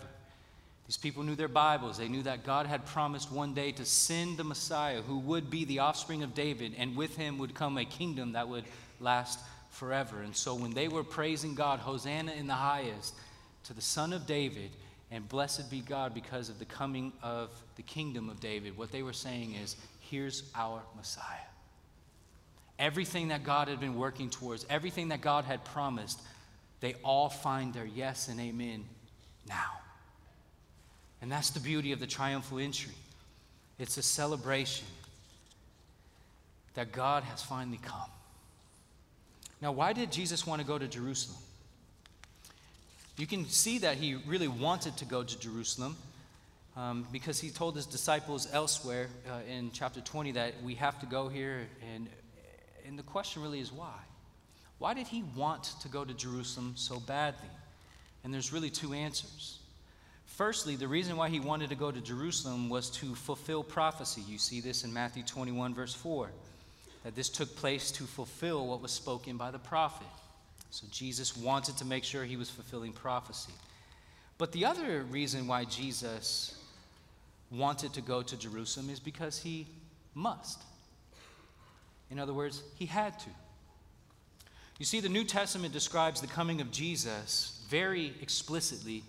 These 0.87 0.95
people 0.95 1.23
knew 1.23 1.35
their 1.35 1.49
Bibles. 1.49 1.97
They 1.97 2.07
knew 2.07 2.23
that 2.23 2.45
God 2.45 2.65
had 2.65 2.85
promised 2.85 3.29
one 3.29 3.53
day 3.53 3.73
to 3.73 3.83
send 3.83 4.37
the 4.37 4.45
Messiah 4.45 5.01
who 5.01 5.19
would 5.19 5.49
be 5.49 5.65
the 5.65 5.79
offspring 5.79 6.23
of 6.23 6.33
David, 6.33 6.73
and 6.77 6.95
with 6.95 7.17
him 7.17 7.37
would 7.39 7.53
come 7.53 7.77
a 7.77 7.83
kingdom 7.83 8.31
that 8.31 8.47
would 8.47 8.63
last 9.01 9.37
forever. 9.69 10.21
And 10.21 10.33
so 10.33 10.55
when 10.55 10.71
they 10.71 10.87
were 10.87 11.03
praising 11.03 11.55
God, 11.55 11.79
Hosanna 11.79 12.31
in 12.31 12.47
the 12.47 12.53
highest, 12.53 13.13
to 13.65 13.73
the 13.73 13.81
Son 13.81 14.13
of 14.13 14.25
David, 14.25 14.71
and 15.13 15.29
blessed 15.29 15.69
be 15.69 15.79
God 15.79 16.15
because 16.15 16.49
of 16.49 16.57
the 16.57 16.65
coming 16.65 17.13
of 17.21 17.51
the 17.75 17.83
kingdom 17.83 18.29
of 18.29 18.39
David, 18.39 18.75
what 18.75 18.91
they 18.91 19.03
were 19.03 19.13
saying 19.13 19.53
is, 19.53 19.75
here's 19.99 20.43
our 20.55 20.81
Messiah. 20.97 21.23
Everything 22.79 23.27
that 23.27 23.43
God 23.43 23.67
had 23.67 23.79
been 23.79 23.95
working 23.95 24.31
towards, 24.31 24.65
everything 24.71 25.09
that 25.09 25.21
God 25.21 25.45
had 25.45 25.63
promised, 25.65 26.19
they 26.79 26.95
all 27.03 27.29
find 27.29 27.75
their 27.75 27.85
yes 27.85 28.27
and 28.27 28.39
amen 28.39 28.85
now. 29.47 29.79
And 31.21 31.31
that's 31.31 31.51
the 31.51 31.59
beauty 31.59 31.91
of 31.91 31.99
the 31.99 32.07
triumphal 32.07 32.57
entry. 32.57 32.95
It's 33.77 33.97
a 33.97 34.03
celebration 34.03 34.87
that 36.73 36.91
God 36.91 37.21
has 37.21 37.43
finally 37.43 37.79
come. 37.83 38.09
Now, 39.61 39.73
why 39.73 39.93
did 39.93 40.11
Jesus 40.11 40.47
want 40.47 40.59
to 40.59 40.67
go 40.67 40.79
to 40.79 40.87
Jerusalem? 40.87 41.37
You 43.17 43.27
can 43.27 43.47
see 43.47 43.79
that 43.79 43.97
he 43.97 44.15
really 44.15 44.47
wanted 44.47 44.97
to 44.97 45.05
go 45.05 45.23
to 45.23 45.39
Jerusalem 45.39 45.95
um, 46.75 47.05
because 47.11 47.39
he 47.39 47.51
told 47.51 47.75
his 47.75 47.85
disciples 47.85 48.47
elsewhere 48.51 49.07
uh, 49.29 49.39
in 49.47 49.69
chapter 49.71 50.01
20 50.01 50.31
that 50.31 50.55
we 50.63 50.75
have 50.75 50.99
to 50.99 51.05
go 51.05 51.29
here. 51.29 51.67
And, 51.93 52.09
and 52.87 52.97
the 52.97 53.03
question 53.03 53.43
really 53.43 53.59
is 53.59 53.71
why? 53.71 53.99
Why 54.79 54.95
did 54.95 55.07
he 55.07 55.23
want 55.35 55.63
to 55.81 55.87
go 55.89 56.03
to 56.03 56.13
Jerusalem 56.13 56.73
so 56.75 56.99
badly? 56.99 57.49
And 58.23 58.33
there's 58.33 58.51
really 58.51 58.71
two 58.71 58.93
answers. 58.93 59.59
Firstly, 60.25 60.75
the 60.75 60.87
reason 60.87 61.15
why 61.15 61.29
he 61.29 61.39
wanted 61.39 61.69
to 61.69 61.75
go 61.75 61.91
to 61.91 62.01
Jerusalem 62.01 62.67
was 62.67 62.89
to 62.91 63.13
fulfill 63.13 63.63
prophecy. 63.63 64.21
You 64.27 64.39
see 64.39 64.59
this 64.59 64.83
in 64.83 64.91
Matthew 64.91 65.21
21, 65.21 65.75
verse 65.75 65.93
4, 65.93 66.31
that 67.03 67.13
this 67.13 67.29
took 67.29 67.55
place 67.55 67.91
to 67.91 68.05
fulfill 68.05 68.65
what 68.65 68.81
was 68.81 68.91
spoken 68.91 69.37
by 69.37 69.51
the 69.51 69.59
prophet. 69.59 70.07
So 70.73 70.87
Jesus 70.89 71.37
wanted 71.37 71.77
to 71.77 71.85
make 71.85 72.03
sure 72.03 72.23
he 72.23 72.35
was 72.35 72.49
fulfilling 72.49 72.93
prophecy. 72.93 73.53
But 74.39 74.53
the 74.53 74.65
other 74.65 75.03
reason 75.03 75.45
why 75.45 75.65
Jesus 75.65 76.59
wanted 77.51 77.93
to 77.93 78.01
go 78.01 78.23
to 78.23 78.35
Jerusalem 78.35 78.89
is 78.89 78.99
because 78.99 79.37
he 79.37 79.67
must. 80.15 80.63
In 82.09 82.17
other 82.17 82.33
words, 82.33 82.63
he 82.73 82.87
had 82.87 83.19
to. 83.19 83.29
You 84.79 84.85
see, 84.85 84.99
the 84.99 85.09
New 85.09 85.23
Testament 85.25 85.73
describes 85.73 86.21
the 86.21 86.27
coming 86.27 86.59
of 86.59 86.71
Jesus 86.71 87.63
very 87.69 88.15
explicitly 88.19 89.03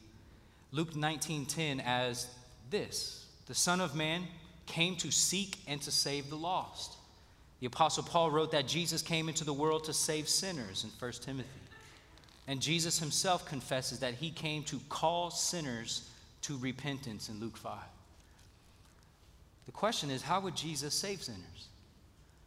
Luke 0.71 0.95
19:10 0.95 1.81
as 1.81 2.27
this: 2.69 3.25
"The 3.47 3.55
Son 3.55 3.81
of 3.81 3.95
Man 3.95 4.29
came 4.67 4.97
to 4.97 5.11
seek 5.11 5.63
and 5.67 5.81
to 5.81 5.91
save 5.91 6.29
the 6.29 6.37
lost." 6.37 6.99
The 7.65 7.69
apostle 7.69 8.03
Paul 8.03 8.31
wrote 8.31 8.51
that 8.51 8.69
Jesus 8.69 9.01
came 9.01 9.27
into 9.27 9.43
the 9.43 9.55
world 9.55 9.85
to 9.85 9.95
save 9.95 10.29
sinners 10.29 10.85
in 10.85 10.91
1 10.99 11.13
Timothy. 11.23 11.49
And 12.47 12.61
Jesus 12.61 12.99
himself 12.99 13.47
confesses 13.47 14.01
that 14.01 14.13
he 14.13 14.29
came 14.29 14.65
to 14.65 14.79
call 14.91 15.31
sinners 15.31 16.11
to 16.43 16.59
repentance 16.59 17.31
in 17.31 17.41
Luke 17.41 17.57
5. 17.57 17.73
The 19.65 19.73
question 19.73 20.11
is 20.11 20.21
how 20.21 20.41
would 20.41 20.55
Jesus 20.55 20.93
save 20.93 21.23
sinners? 21.23 21.69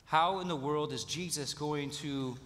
How 0.05 0.39
in 0.39 0.47
the 0.47 0.55
world 0.55 0.93
is 0.93 1.03
Jesus 1.03 1.55
going 1.55 1.89
to 1.89 2.37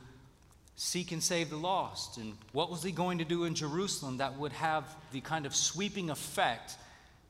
seek 0.77 1.11
and 1.11 1.21
save 1.21 1.49
the 1.49 1.57
lost. 1.57 2.19
And 2.19 2.37
what 2.53 2.71
was 2.71 2.83
he 2.83 2.93
going 2.93 3.17
to 3.17 3.25
do 3.25 3.43
in 3.43 3.53
Jerusalem 3.53 4.15
that 4.19 4.39
would 4.39 4.53
have 4.53 4.85
the 5.11 5.19
kind 5.19 5.45
of 5.45 5.53
sweeping 5.53 6.09
effect 6.09 6.77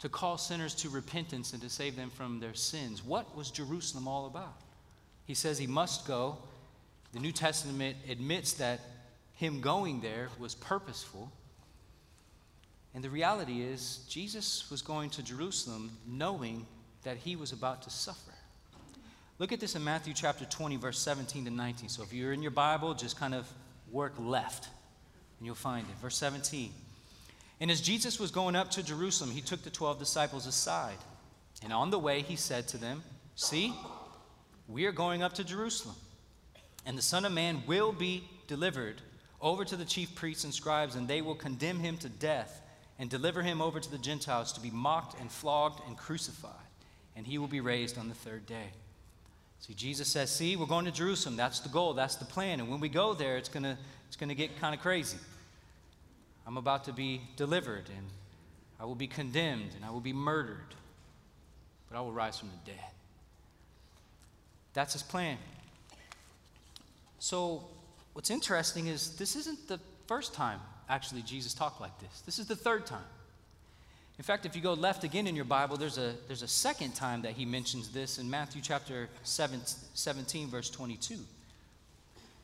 to 0.01 0.07
call 0.07 0.37
sinners 0.37 0.75
to 0.75 0.89
repentance 0.89 1.51
and 1.53 1.63
to 1.63 1.69
save 1.69 1.95
them 1.95 2.11
from 2.11 2.39
their 2.39 2.53
sins? 2.53 3.03
What 3.03 3.35
was 3.35 3.49
Jerusalem 3.49 4.07
all 4.07 4.27
about? 4.27 4.53
He 5.31 5.35
says 5.35 5.57
he 5.57 5.65
must 5.65 6.05
go. 6.05 6.35
The 7.13 7.21
New 7.21 7.31
Testament 7.31 7.95
admits 8.09 8.51
that 8.55 8.81
him 9.31 9.61
going 9.61 10.01
there 10.01 10.27
was 10.37 10.55
purposeful. 10.55 11.31
And 12.93 13.01
the 13.01 13.09
reality 13.09 13.61
is, 13.61 14.05
Jesus 14.09 14.69
was 14.69 14.81
going 14.81 15.09
to 15.11 15.23
Jerusalem 15.23 15.89
knowing 16.05 16.65
that 17.03 17.15
he 17.15 17.37
was 17.37 17.53
about 17.53 17.81
to 17.83 17.89
suffer. 17.89 18.33
Look 19.39 19.53
at 19.53 19.61
this 19.61 19.73
in 19.73 19.85
Matthew 19.85 20.13
chapter 20.13 20.43
20, 20.43 20.75
verse 20.75 20.99
17 20.99 21.45
to 21.45 21.49
19. 21.49 21.87
So 21.87 22.03
if 22.03 22.11
you're 22.11 22.33
in 22.33 22.41
your 22.41 22.51
Bible, 22.51 22.93
just 22.93 23.17
kind 23.17 23.33
of 23.33 23.47
work 23.89 24.15
left 24.19 24.67
and 25.39 25.45
you'll 25.45 25.55
find 25.55 25.87
it. 25.87 25.95
Verse 26.01 26.17
17. 26.17 26.73
And 27.61 27.71
as 27.71 27.79
Jesus 27.79 28.19
was 28.19 28.31
going 28.31 28.57
up 28.57 28.69
to 28.71 28.83
Jerusalem, 28.83 29.31
he 29.31 29.39
took 29.39 29.63
the 29.63 29.69
12 29.69 29.97
disciples 29.97 30.45
aside. 30.45 30.97
And 31.63 31.71
on 31.71 31.89
the 31.89 31.99
way, 31.99 32.21
he 32.21 32.35
said 32.35 32.67
to 32.67 32.77
them, 32.77 33.01
See, 33.35 33.73
we 34.71 34.85
are 34.85 34.91
going 34.91 35.23
up 35.23 35.33
to 35.33 35.43
Jerusalem. 35.43 35.95
And 36.85 36.97
the 36.97 37.01
Son 37.01 37.25
of 37.25 37.31
Man 37.31 37.63
will 37.67 37.91
be 37.91 38.23
delivered 38.47 39.01
over 39.39 39.65
to 39.65 39.75
the 39.75 39.85
chief 39.85 40.15
priests 40.15 40.43
and 40.43 40.53
scribes, 40.53 40.95
and 40.95 41.07
they 41.07 41.21
will 41.21 41.35
condemn 41.35 41.79
him 41.79 41.97
to 41.97 42.09
death 42.09 42.61
and 42.99 43.09
deliver 43.09 43.41
him 43.41 43.61
over 43.61 43.79
to 43.79 43.91
the 43.91 43.97
Gentiles 43.97 44.53
to 44.53 44.61
be 44.61 44.71
mocked 44.71 45.19
and 45.19 45.31
flogged 45.31 45.81
and 45.87 45.97
crucified. 45.97 46.51
And 47.15 47.25
he 47.25 47.37
will 47.37 47.47
be 47.47 47.59
raised 47.59 47.97
on 47.97 48.07
the 48.07 48.15
third 48.15 48.45
day. 48.45 48.69
See, 49.59 49.73
Jesus 49.73 50.07
says, 50.07 50.31
See, 50.31 50.55
we're 50.55 50.65
going 50.65 50.85
to 50.85 50.91
Jerusalem. 50.91 51.35
That's 51.35 51.59
the 51.59 51.69
goal, 51.69 51.93
that's 51.93 52.15
the 52.15 52.25
plan. 52.25 52.59
And 52.59 52.69
when 52.69 52.79
we 52.79 52.89
go 52.89 53.13
there, 53.13 53.37
it's 53.37 53.49
going 53.49 53.63
to 53.63 53.77
it's 54.07 54.17
to 54.17 54.35
get 54.35 54.59
kind 54.59 54.75
of 54.75 54.81
crazy. 54.81 55.17
I'm 56.45 56.57
about 56.57 56.83
to 56.85 56.93
be 56.93 57.21
delivered, 57.37 57.85
and 57.95 58.07
I 58.79 58.85
will 58.85 58.95
be 58.95 59.07
condemned, 59.07 59.71
and 59.75 59.85
I 59.85 59.89
will 59.89 60.01
be 60.01 60.11
murdered, 60.11 60.75
but 61.89 61.97
I 61.97 62.01
will 62.01 62.11
rise 62.11 62.37
from 62.37 62.49
the 62.49 62.71
dead. 62.71 62.91
That's 64.73 64.93
his 64.93 65.03
plan. 65.03 65.37
So, 67.19 67.63
what's 68.13 68.29
interesting 68.29 68.87
is 68.87 69.15
this 69.17 69.35
isn't 69.35 69.67
the 69.67 69.79
first 70.07 70.33
time 70.33 70.59
actually 70.89 71.21
Jesus 71.21 71.53
talked 71.53 71.79
like 71.79 71.97
this. 71.99 72.21
This 72.21 72.37
is 72.37 72.47
the 72.47 72.55
third 72.55 72.85
time. 72.85 72.99
In 74.17 74.23
fact, 74.23 74.45
if 74.45 74.55
you 74.55 74.61
go 74.61 74.73
left 74.73 75.03
again 75.03 75.25
in 75.25 75.35
your 75.35 75.45
Bible, 75.45 75.77
there's 75.77 75.97
a, 75.97 76.13
there's 76.27 76.43
a 76.43 76.47
second 76.47 76.93
time 76.93 77.23
that 77.23 77.31
he 77.31 77.45
mentions 77.45 77.89
this 77.89 78.19
in 78.19 78.29
Matthew 78.29 78.61
chapter 78.61 79.09
7, 79.23 79.61
17, 79.65 80.49
verse 80.49 80.69
22. 80.69 81.15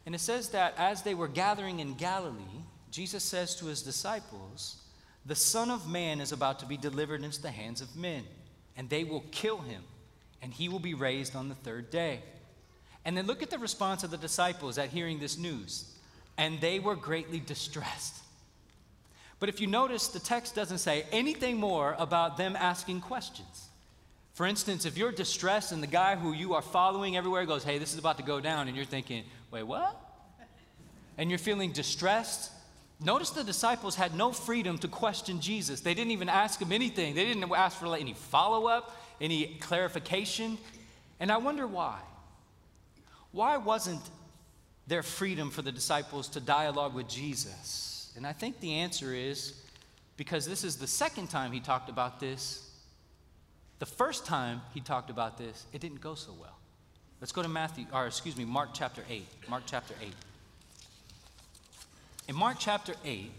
And 0.06 0.16
it 0.16 0.20
says 0.20 0.50
that 0.50 0.74
as 0.78 1.04
they 1.04 1.14
were 1.14 1.28
gathering 1.28 1.80
in 1.80 1.94
Galilee, 1.96 2.64
Jesus 2.90 3.24
says 3.24 3.56
to 3.58 3.66
his 3.66 3.84
disciples, 3.84 4.78
The 5.26 5.36
Son 5.36 5.70
of 5.70 5.88
Man 5.88 6.22
is 6.22 6.32
about 6.32 6.60
to 6.60 6.66
be 6.66 6.78
delivered 6.78 7.24
into 7.24 7.42
the 7.42 7.52
hands 7.52 7.82
of 7.82 7.96
men, 7.96 8.24
and 8.78 8.90
they 8.90 9.04
will 9.04 9.26
kill 9.32 9.58
him, 9.58 9.84
and 10.42 10.54
he 10.54 10.70
will 10.70 10.80
be 10.80 10.94
raised 10.94 11.36
on 11.36 11.50
the 11.50 11.56
third 11.56 11.90
day. 11.90 12.20
And 13.06 13.18
then 13.18 13.26
look 13.26 13.42
at 13.42 13.50
the 13.50 13.58
response 13.58 14.04
of 14.04 14.12
the 14.12 14.18
disciples 14.18 14.78
at 14.78 14.90
hearing 14.90 15.20
this 15.20 15.38
news. 15.38 15.94
And 16.38 16.60
they 16.60 16.80
were 16.80 16.96
greatly 16.96 17.40
distressed. 17.40 18.16
But 19.40 19.50
if 19.50 19.62
you 19.62 19.68
notice, 19.68 20.08
the 20.08 20.20
text 20.20 20.56
doesn't 20.56 20.80
say 20.80 21.06
anything 21.12 21.58
more 21.58 21.96
about 22.00 22.38
them 22.38 22.56
asking 22.56 23.02
questions. 23.02 23.70
For 24.34 24.46
instance, 24.46 24.86
if 24.86 24.98
you're 24.98 25.12
distressed 25.12 25.72
and 25.72 25.82
the 25.82 25.88
guy 25.88 26.16
who 26.16 26.34
you 26.34 26.54
are 26.54 26.62
following 26.62 27.18
everywhere 27.18 27.46
goes, 27.46 27.64
hey, 27.64 27.80
this 27.80 27.94
is 27.94 28.00
about 28.00 28.18
to 28.18 28.24
go 28.24 28.40
down, 28.40 28.68
and 28.68 28.76
you're 28.76 28.86
thinking, 28.86 29.24
wait, 29.50 29.64
what? 29.64 30.00
And 31.18 31.32
you're 31.32 31.40
feeling 31.40 31.72
distressed, 31.72 32.52
notice 33.04 33.32
the 33.32 33.44
disciples 33.44 33.96
had 33.96 34.14
no 34.14 34.32
freedom 34.32 34.78
to 34.80 34.88
question 34.88 35.42
Jesus. 35.42 35.82
They 35.82 35.96
didn't 35.96 36.12
even 36.12 36.30
ask 36.30 36.62
him 36.62 36.72
anything, 36.72 37.16
they 37.16 37.26
didn't 37.26 37.52
ask 37.52 37.78
for 37.78 37.96
any 37.96 38.14
follow 38.14 38.68
up, 38.68 38.96
any 39.20 39.58
clarification. 39.60 40.58
And 41.20 41.32
I 41.32 41.38
wonder 41.38 41.66
why. 41.68 42.00
Why 43.32 43.58
wasn't 43.58 44.02
there 44.88 45.04
freedom 45.04 45.52
for 45.52 45.62
the 45.62 45.72
disciples 45.72 46.28
to 46.30 46.40
dialogue 46.40 46.94
with 46.94 47.08
Jesus? 47.08 48.12
And 48.16 48.26
I 48.26 48.34
think 48.34 48.60
the 48.60 48.76
answer 48.76 49.14
is 49.14 49.62
because 50.16 50.46
this 50.48 50.64
is 50.64 50.78
the 50.78 50.88
second 50.88 51.30
time 51.30 51.52
he 51.52 51.60
talked 51.60 51.90
about 51.90 52.20
this. 52.20 52.70
The 53.80 53.86
first 53.86 54.26
time 54.26 54.62
he 54.74 54.82
talked 54.82 55.10
about 55.10 55.38
this, 55.38 55.66
it 55.72 55.82
didn't 55.82 56.02
go 56.02 56.16
so 56.16 56.34
well. 56.40 56.58
Let's 57.22 57.32
go 57.32 57.44
to 57.44 57.50
Matthew, 57.50 57.86
or 57.94 58.08
excuse 58.08 58.38
me, 58.38 58.46
Mark 58.46 58.70
chapter 58.74 59.04
8. 59.10 59.26
Mark 59.50 59.64
chapter 59.66 59.94
8. 60.02 60.14
In 62.28 62.36
Mark 62.36 62.58
chapter 62.60 62.94
8, 63.06 63.32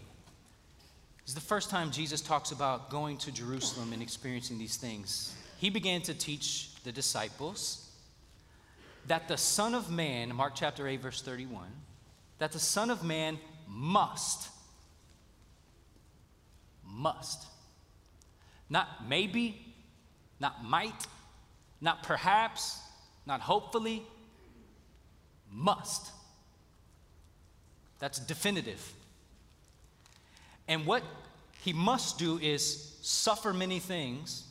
is 1.29 1.35
the 1.35 1.41
first 1.41 1.69
time 1.69 1.91
Jesus 1.91 2.21
talks 2.21 2.51
about 2.51 2.89
going 2.89 3.15
to 3.17 3.31
Jerusalem 3.31 3.93
and 3.93 4.01
experiencing 4.01 4.57
these 4.57 4.77
things. 4.77 5.35
He 5.59 5.69
began 5.69 6.01
to 6.03 6.13
teach 6.13 6.69
the 6.83 6.91
disciples 6.91 7.89
that 9.07 9.27
the 9.27 9.37
Son 9.37 9.75
of 9.75 9.91
Man, 9.91 10.35
Mark 10.35 10.53
chapter 10.55 10.87
8, 10.87 11.01
verse 11.01 11.21
31, 11.21 11.67
that 12.39 12.51
the 12.51 12.59
Son 12.59 12.89
of 12.89 13.03
Man 13.03 13.37
must 13.67 14.49
must. 16.99 17.45
Not 18.69 19.07
maybe, 19.07 19.73
not 20.39 20.63
might, 20.63 21.07
not 21.81 22.03
perhaps, 22.03 22.79
not 23.25 23.41
hopefully, 23.41 24.03
must. 25.51 26.11
That's 27.99 28.19
definitive. 28.19 28.93
And 30.67 30.85
what 30.85 31.03
he 31.61 31.73
must 31.73 32.19
do 32.19 32.37
is 32.37 32.97
suffer 33.01 33.53
many 33.53 33.79
things 33.79 34.43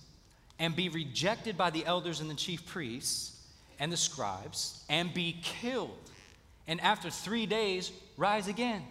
and 0.59 0.75
be 0.75 0.89
rejected 0.89 1.57
by 1.57 1.71
the 1.71 1.85
elders 1.87 2.21
and 2.21 2.29
the 2.31 2.35
chief 2.35 2.67
priests 2.67 3.37
and 3.79 3.93
the 3.93 3.97
scribes 3.97 4.85
and 4.89 5.13
be 5.15 5.39
killed. 5.43 5.99
And 6.67 6.81
after 6.81 7.11
three 7.11 7.47
days, 7.47 7.93
rise 8.17 8.49
again. 8.49 8.83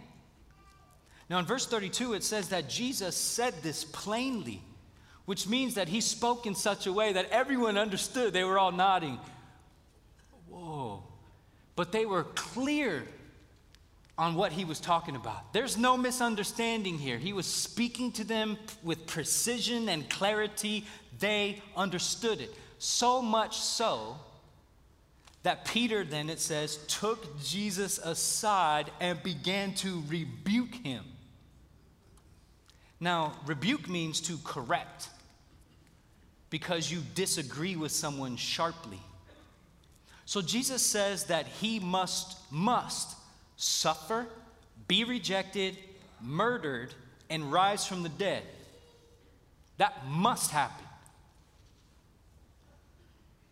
Now, 1.30 1.38
in 1.38 1.44
verse 1.44 1.66
32, 1.66 2.14
it 2.14 2.24
says 2.24 2.48
that 2.48 2.68
Jesus 2.68 3.14
said 3.14 3.54
this 3.62 3.84
plainly, 3.84 4.62
which 5.26 5.46
means 5.46 5.74
that 5.74 5.88
he 5.88 6.00
spoke 6.00 6.46
in 6.46 6.54
such 6.54 6.86
a 6.86 6.92
way 6.92 7.12
that 7.12 7.28
everyone 7.30 7.76
understood. 7.76 8.32
They 8.32 8.44
were 8.44 8.58
all 8.58 8.72
nodding. 8.72 9.18
Whoa. 10.48 11.02
But 11.76 11.92
they 11.92 12.06
were 12.06 12.24
clear 12.24 13.04
on 14.18 14.34
what 14.34 14.50
he 14.50 14.64
was 14.64 14.80
talking 14.80 15.14
about. 15.14 15.52
There's 15.52 15.78
no 15.78 15.96
misunderstanding 15.96 16.98
here. 16.98 17.16
He 17.18 17.32
was 17.32 17.46
speaking 17.46 18.10
to 18.12 18.24
them 18.24 18.58
with 18.82 19.06
precision 19.06 19.88
and 19.88 20.10
clarity. 20.10 20.84
They 21.20 21.62
understood 21.76 22.40
it. 22.40 22.52
So 22.78 23.22
much 23.22 23.56
so 23.56 24.16
that 25.44 25.64
Peter, 25.64 26.04
then 26.04 26.28
it 26.28 26.40
says, 26.40 26.78
took 26.88 27.40
Jesus 27.40 27.98
aside 27.98 28.90
and 29.00 29.22
began 29.22 29.72
to 29.74 30.02
rebuke 30.08 30.74
him. 30.74 31.04
Now, 33.00 33.34
rebuke 33.46 33.88
means 33.88 34.20
to 34.22 34.36
correct 34.42 35.08
because 36.50 36.90
you 36.90 37.02
disagree 37.14 37.76
with 37.76 37.92
someone 37.92 38.36
sharply. 38.36 38.98
So 40.24 40.42
Jesus 40.42 40.82
says 40.82 41.24
that 41.24 41.46
he 41.46 41.78
must, 41.78 42.36
must 42.50 43.14
suffer, 43.58 44.26
be 44.86 45.04
rejected, 45.04 45.76
murdered, 46.22 46.94
and 47.28 47.52
rise 47.52 47.86
from 47.86 48.02
the 48.02 48.08
dead. 48.08 48.42
That 49.76 50.06
must 50.08 50.50
happen. 50.50 50.86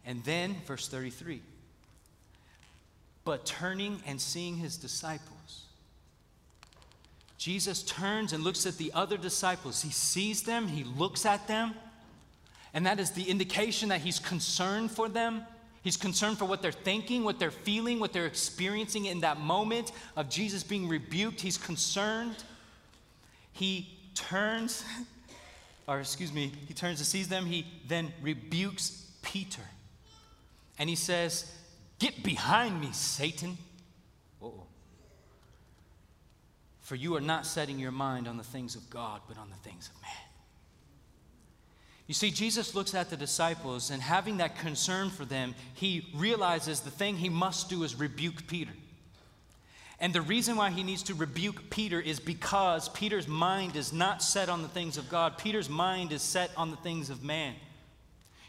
And 0.06 0.24
then, 0.24 0.56
verse 0.66 0.88
33 0.88 1.42
but 3.24 3.44
turning 3.44 4.00
and 4.06 4.20
seeing 4.20 4.56
his 4.56 4.76
disciples 4.76 5.66
Jesus 7.38 7.82
turns 7.82 8.32
and 8.32 8.42
looks 8.42 8.66
at 8.66 8.76
the 8.76 8.90
other 8.92 9.16
disciples. 9.16 9.82
He 9.82 9.90
sees 9.90 10.42
them, 10.42 10.66
he 10.66 10.82
looks 10.82 11.24
at 11.24 11.46
them, 11.46 11.74
and 12.74 12.86
that 12.86 12.98
is 12.98 13.12
the 13.12 13.22
indication 13.22 13.90
that 13.90 14.00
he's 14.00 14.18
concerned 14.18 14.90
for 14.90 15.08
them. 15.08 15.42
He's 15.86 15.96
concerned 15.96 16.36
for 16.36 16.46
what 16.46 16.62
they're 16.62 16.72
thinking, 16.72 17.22
what 17.22 17.38
they're 17.38 17.52
feeling, 17.52 18.00
what 18.00 18.12
they're 18.12 18.26
experiencing 18.26 19.04
in 19.04 19.20
that 19.20 19.38
moment 19.38 19.92
of 20.16 20.28
Jesus 20.28 20.64
being 20.64 20.88
rebuked. 20.88 21.40
He's 21.40 21.56
concerned. 21.56 22.34
He 23.52 23.96
turns, 24.12 24.84
or 25.86 26.00
excuse 26.00 26.32
me, 26.32 26.50
he 26.66 26.74
turns 26.74 26.98
and 26.98 27.06
sees 27.06 27.28
them. 27.28 27.46
He 27.46 27.68
then 27.86 28.12
rebukes 28.20 29.08
Peter. 29.22 29.62
And 30.76 30.90
he 30.90 30.96
says, 30.96 31.54
Get 32.00 32.20
behind 32.24 32.80
me, 32.80 32.90
Satan. 32.90 33.56
For 36.80 36.96
you 36.96 37.14
are 37.14 37.20
not 37.20 37.46
setting 37.46 37.78
your 37.78 37.92
mind 37.92 38.26
on 38.26 38.38
the 38.38 38.42
things 38.42 38.74
of 38.74 38.90
God, 38.90 39.20
but 39.28 39.38
on 39.38 39.50
the 39.50 39.68
things 39.68 39.88
of 39.94 40.02
man. 40.02 40.25
You 42.06 42.14
see, 42.14 42.30
Jesus 42.30 42.74
looks 42.74 42.94
at 42.94 43.10
the 43.10 43.16
disciples, 43.16 43.90
and 43.90 44.00
having 44.00 44.36
that 44.36 44.58
concern 44.58 45.10
for 45.10 45.24
them, 45.24 45.54
he 45.74 46.08
realizes 46.14 46.80
the 46.80 46.90
thing 46.90 47.16
he 47.16 47.28
must 47.28 47.68
do 47.68 47.82
is 47.82 47.96
rebuke 47.96 48.46
Peter. 48.46 48.72
And 49.98 50.12
the 50.12 50.20
reason 50.20 50.56
why 50.56 50.70
he 50.70 50.82
needs 50.82 51.02
to 51.04 51.14
rebuke 51.14 51.70
Peter 51.70 51.98
is 51.98 52.20
because 52.20 52.88
Peter's 52.90 53.26
mind 53.26 53.76
is 53.76 53.92
not 53.92 54.22
set 54.22 54.48
on 54.48 54.62
the 54.62 54.68
things 54.68 54.98
of 54.98 55.08
God, 55.08 55.38
Peter's 55.38 55.70
mind 55.70 56.12
is 56.12 56.22
set 56.22 56.50
on 56.56 56.70
the 56.70 56.76
things 56.76 57.10
of 57.10 57.24
man. 57.24 57.54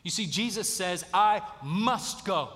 You 0.04 0.12
see, 0.12 0.26
Jesus 0.26 0.72
says, 0.72 1.04
I 1.14 1.42
must 1.64 2.26
go 2.26 2.50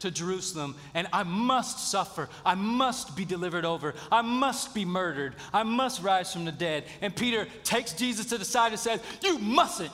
to 0.00 0.10
Jerusalem 0.10 0.74
and 0.94 1.06
I 1.12 1.22
must 1.22 1.90
suffer. 1.90 2.28
I 2.44 2.54
must 2.54 3.16
be 3.16 3.24
delivered 3.24 3.64
over. 3.64 3.94
I 4.10 4.22
must 4.22 4.74
be 4.74 4.84
murdered. 4.84 5.34
I 5.52 5.62
must 5.62 6.02
rise 6.02 6.32
from 6.32 6.44
the 6.44 6.52
dead. 6.52 6.84
And 7.00 7.14
Peter 7.14 7.46
takes 7.62 7.92
Jesus 7.92 8.26
to 8.26 8.38
the 8.38 8.44
side 8.44 8.72
and 8.72 8.80
says, 8.80 9.00
You 9.22 9.38
mustn't. 9.38 9.92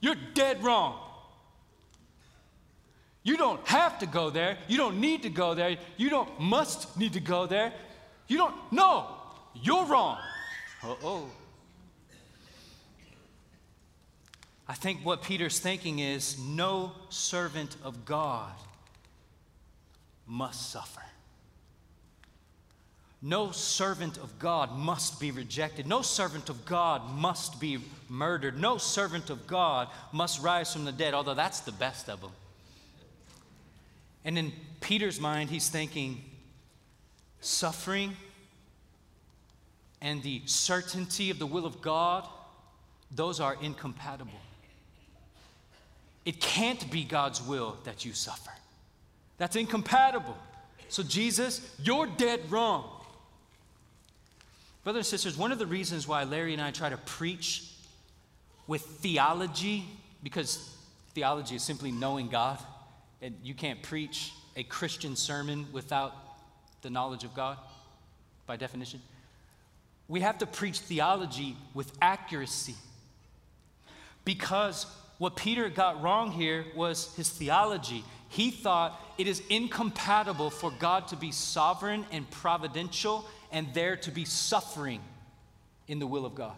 You're 0.00 0.16
dead 0.34 0.62
wrong. 0.62 0.98
You 3.22 3.36
don't 3.36 3.66
have 3.66 3.98
to 3.98 4.06
go 4.06 4.30
there. 4.30 4.56
You 4.68 4.76
don't 4.76 5.00
need 5.00 5.22
to 5.24 5.30
go 5.30 5.54
there. 5.54 5.76
You 5.96 6.10
don't 6.10 6.40
must 6.40 6.96
need 6.96 7.14
to 7.14 7.20
go 7.20 7.46
there. 7.46 7.72
You 8.28 8.38
don't, 8.38 8.54
no, 8.70 9.06
you're 9.54 9.84
wrong. 9.84 10.18
Uh 10.82 10.94
oh. 11.02 11.30
I 14.68 14.74
think 14.74 15.04
what 15.04 15.22
Peter's 15.22 15.58
thinking 15.60 16.00
is 16.00 16.38
no 16.38 16.92
servant 17.08 17.76
of 17.84 18.04
God 18.04 18.52
must 20.26 20.70
suffer. 20.70 21.02
No 23.22 23.50
servant 23.50 24.18
of 24.18 24.38
God 24.38 24.76
must 24.76 25.18
be 25.18 25.30
rejected. 25.30 25.86
No 25.86 26.02
servant 26.02 26.50
of 26.50 26.64
God 26.64 27.10
must 27.10 27.58
be 27.60 27.78
murdered. 28.08 28.60
No 28.60 28.78
servant 28.78 29.30
of 29.30 29.46
God 29.46 29.88
must 30.12 30.42
rise 30.42 30.72
from 30.72 30.84
the 30.84 30.92
dead, 30.92 31.14
although 31.14 31.34
that's 31.34 31.60
the 31.60 31.72
best 31.72 32.08
of 32.08 32.20
them. 32.20 32.30
And 34.24 34.38
in 34.38 34.52
Peter's 34.80 35.20
mind, 35.20 35.50
he's 35.50 35.68
thinking 35.68 36.22
suffering 37.40 38.16
and 40.00 40.22
the 40.22 40.42
certainty 40.46 41.30
of 41.30 41.38
the 41.38 41.46
will 41.46 41.64
of 41.64 41.80
God, 41.80 42.28
those 43.10 43.40
are 43.40 43.56
incompatible. 43.60 44.38
It 46.24 46.40
can't 46.40 46.90
be 46.90 47.04
God's 47.04 47.40
will 47.40 47.76
that 47.84 48.04
you 48.04 48.12
suffer. 48.12 48.50
That's 49.38 49.56
incompatible. 49.56 50.36
So, 50.88 51.02
Jesus, 51.02 51.60
you're 51.82 52.06
dead 52.06 52.40
wrong. 52.50 52.95
Brothers 54.86 55.12
and 55.12 55.18
sisters, 55.18 55.36
one 55.36 55.50
of 55.50 55.58
the 55.58 55.66
reasons 55.66 56.06
why 56.06 56.22
Larry 56.22 56.52
and 56.52 56.62
I 56.62 56.70
try 56.70 56.88
to 56.88 56.96
preach 56.96 57.64
with 58.68 58.82
theology, 58.82 59.84
because 60.22 60.76
theology 61.12 61.56
is 61.56 61.64
simply 61.64 61.90
knowing 61.90 62.28
God, 62.28 62.60
and 63.20 63.34
you 63.42 63.52
can't 63.52 63.82
preach 63.82 64.32
a 64.54 64.62
Christian 64.62 65.16
sermon 65.16 65.66
without 65.72 66.12
the 66.82 66.90
knowledge 66.90 67.24
of 67.24 67.34
God, 67.34 67.58
by 68.46 68.54
definition. 68.54 69.02
We 70.06 70.20
have 70.20 70.38
to 70.38 70.46
preach 70.46 70.78
theology 70.78 71.56
with 71.74 71.90
accuracy. 72.00 72.76
Because 74.24 74.86
what 75.18 75.34
Peter 75.34 75.68
got 75.68 76.00
wrong 76.00 76.30
here 76.30 76.64
was 76.76 77.12
his 77.16 77.28
theology. 77.28 78.04
He 78.28 78.52
thought 78.52 79.00
it 79.18 79.26
is 79.26 79.42
incompatible 79.50 80.50
for 80.50 80.70
God 80.70 81.08
to 81.08 81.16
be 81.16 81.32
sovereign 81.32 82.06
and 82.12 82.30
providential 82.30 83.28
and 83.56 83.72
there 83.72 83.96
to 83.96 84.10
be 84.10 84.26
suffering 84.26 85.00
in 85.88 85.98
the 85.98 86.06
will 86.06 86.26
of 86.26 86.34
God. 86.34 86.56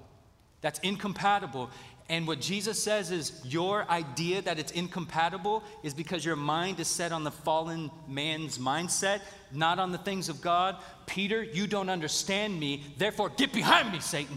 That's 0.62 0.80
incompatible. 0.80 1.70
And 2.08 2.26
what 2.26 2.40
Jesus 2.40 2.82
says 2.82 3.12
is 3.12 3.40
your 3.44 3.88
idea 3.88 4.42
that 4.42 4.58
it's 4.58 4.72
incompatible 4.72 5.62
is 5.84 5.94
because 5.94 6.24
your 6.24 6.34
mind 6.34 6.80
is 6.80 6.88
set 6.88 7.12
on 7.12 7.22
the 7.22 7.30
fallen 7.30 7.92
man's 8.08 8.58
mindset, 8.58 9.20
not 9.52 9.78
on 9.78 9.92
the 9.92 9.98
things 9.98 10.28
of 10.28 10.40
God. 10.40 10.74
Peter, 11.06 11.40
you 11.40 11.68
don't 11.68 11.88
understand 11.88 12.58
me, 12.58 12.82
therefore 12.96 13.28
get 13.28 13.52
behind 13.52 13.92
me, 13.92 14.00
Satan. 14.00 14.36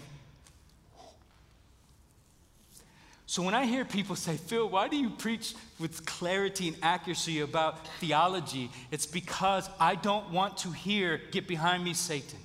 So 3.25 3.41
when 3.41 3.55
I 3.55 3.65
hear 3.65 3.85
people 3.85 4.15
say, 4.15 4.37
Phil, 4.37 4.69
why 4.69 4.87
do 4.87 4.97
you 4.97 5.09
preach 5.09 5.55
with 5.79 6.05
clarity 6.05 6.67
and 6.67 6.77
accuracy 6.83 7.39
about 7.39 7.87
theology? 7.99 8.69
It's 8.91 9.07
because 9.07 9.67
I 9.79 9.95
don't 9.95 10.29
want 10.31 10.57
to 10.57 10.71
hear, 10.71 11.19
get 11.31 11.47
behind 11.47 11.83
me, 11.83 11.95
Satan. 11.95 12.37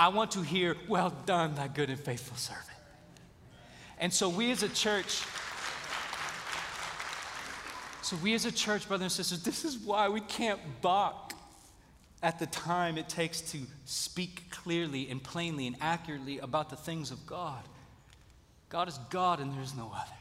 I 0.00 0.08
want 0.08 0.30
to 0.30 0.40
hear, 0.40 0.78
well 0.88 1.10
done, 1.26 1.56
thy 1.56 1.68
good 1.68 1.90
and 1.90 2.00
faithful 2.00 2.38
servant. 2.38 2.66
And 3.98 4.10
so 4.10 4.30
we 4.30 4.50
as 4.50 4.62
a 4.62 4.68
church, 4.70 5.22
so 8.00 8.16
we 8.22 8.32
as 8.32 8.46
a 8.46 8.50
church, 8.50 8.88
brothers 8.88 9.02
and 9.02 9.26
sisters, 9.26 9.42
this 9.42 9.62
is 9.62 9.76
why 9.76 10.08
we 10.08 10.22
can't 10.22 10.58
balk 10.80 11.34
at 12.22 12.38
the 12.38 12.46
time 12.46 12.96
it 12.96 13.10
takes 13.10 13.42
to 13.52 13.58
speak 13.84 14.50
clearly 14.50 15.10
and 15.10 15.22
plainly 15.22 15.66
and 15.66 15.76
accurately 15.82 16.38
about 16.38 16.70
the 16.70 16.76
things 16.76 17.10
of 17.10 17.26
God. 17.26 17.62
God 18.70 18.88
is 18.88 18.96
God 19.10 19.38
and 19.38 19.52
there 19.52 19.62
is 19.62 19.76
no 19.76 19.92
other. 19.94 20.16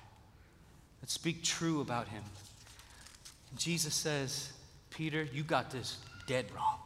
Let's 1.02 1.14
speak 1.14 1.42
true 1.42 1.80
about 1.80 2.10
him. 2.10 2.24
Jesus 3.56 3.96
says, 3.96 4.52
Peter, 4.90 5.26
you 5.32 5.44
got 5.44 5.72
this 5.72 6.00
dead 6.28 6.48
wrong. 6.54 6.80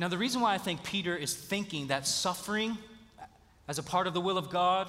Now, 0.00 0.08
the 0.08 0.16
reason 0.16 0.40
why 0.40 0.54
I 0.54 0.58
think 0.58 0.82
Peter 0.82 1.14
is 1.14 1.34
thinking 1.34 1.88
that 1.88 2.06
suffering 2.06 2.78
as 3.68 3.78
a 3.78 3.82
part 3.82 4.06
of 4.06 4.14
the 4.14 4.20
will 4.22 4.38
of 4.38 4.48
God 4.48 4.88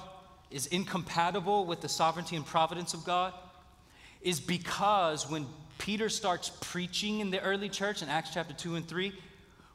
is 0.50 0.64
incompatible 0.68 1.66
with 1.66 1.82
the 1.82 1.88
sovereignty 1.90 2.34
and 2.34 2.46
providence 2.46 2.94
of 2.94 3.04
God 3.04 3.34
is 4.22 4.40
because 4.40 5.28
when 5.28 5.44
Peter 5.76 6.08
starts 6.08 6.50
preaching 6.62 7.20
in 7.20 7.30
the 7.30 7.42
early 7.42 7.68
church 7.68 8.00
in 8.00 8.08
Acts 8.08 8.30
chapter 8.32 8.54
2 8.54 8.76
and 8.76 8.88
3, 8.88 9.12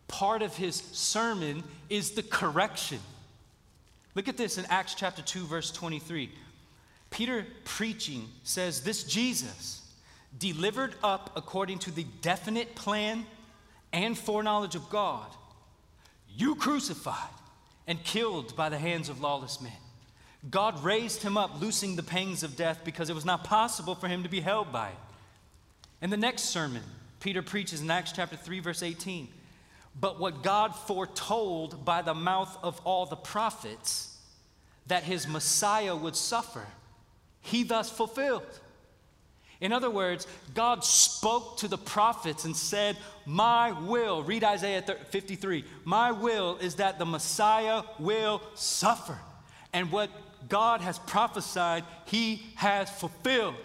part 0.08 0.41
of 0.41 0.58
his 0.58 0.77
sermon 0.91 1.63
is 1.88 2.13
the 2.13 2.24
correction. 2.24 3.00
Look 4.15 4.27
at 4.27 4.38
this 4.38 4.58
in 4.58 4.65
Acts 4.72 4.96
chapter 4.96 5.22
2, 5.22 5.46
verse 5.46 5.70
23. 5.70 6.32
Peter 7.12 7.46
preaching 7.63 8.27
says, 8.41 8.82
This 8.82 9.03
Jesus, 9.03 9.84
delivered 10.39 10.96
up 11.03 11.32
according 11.36 11.77
to 11.77 11.91
the 11.91 12.08
definite 12.24 12.74
plan 12.74 13.24
and 13.94 14.17
foreknowledge 14.17 14.75
of 14.75 14.89
God, 14.89 15.27
you 16.36 16.56
crucified 16.56 17.29
and 17.88 18.03
killed 18.03 18.56
by 18.56 18.70
the 18.70 18.77
hands 18.77 19.10
of 19.10 19.22
lawless 19.22 19.62
men. 19.62 19.72
God 20.50 20.84
raised 20.84 21.24
him 21.24 21.38
up, 21.38 21.60
loosing 21.60 21.96
the 21.96 22.03
pangs 22.03 22.44
of 22.44 22.56
death 22.56 22.82
because 22.84 23.10
it 23.10 23.15
was 23.15 23.25
not 23.25 23.44
possible 23.44 23.96
for 23.96 24.08
him 24.08 24.24
to 24.24 24.29
be 24.29 24.41
held 24.41 24.72
by 24.72 24.89
it. 24.89 24.96
In 26.01 26.10
the 26.10 26.17
next 26.17 26.43
sermon, 26.43 26.84
Peter 27.19 27.41
preaches 27.41 27.82
in 27.82 27.89
Acts 27.89 28.12
chapter 28.12 28.36
3, 28.36 28.60
verse 28.60 28.84
18 28.84 29.30
but 30.00 30.19
what 30.19 30.43
God 30.43 30.76
foretold 30.76 31.84
by 31.84 32.02
the 32.02 32.13
mouth 32.13 32.56
of 32.62 32.80
all 32.84 33.06
the 33.06 33.15
prophets 33.15 34.15
that 34.88 35.04
his 35.04 35.28
Messiah 35.28 35.95
would 35.95 36.15
suffer, 36.15 36.65
he 37.41 37.63
thus 37.63 37.89
fulfilled. 37.89 38.43
In 39.60 39.72
other 39.72 39.89
words, 39.89 40.28
God 40.54 40.84
spoke 40.84 41.58
to 41.58 41.67
the 41.67 41.78
prophets 41.78 42.46
and 42.46 42.56
said, 42.56 42.96
My 43.26 43.72
will, 43.72 44.24
read 44.24 44.43
Isaiah 44.43 44.82
53, 44.82 45.63
my 45.84 46.12
will 46.12 46.58
is 46.58 46.76
that 46.76 47.00
the 47.00 47.06
Messiah 47.06 47.84
will 47.98 48.41
suffer. 48.54 49.17
And 49.74 49.91
what 49.91 50.10
God 50.48 50.82
has 50.82 51.00
prophesied, 51.00 51.84
he 52.06 52.46
has 52.56 52.89
fulfilled 52.89 53.56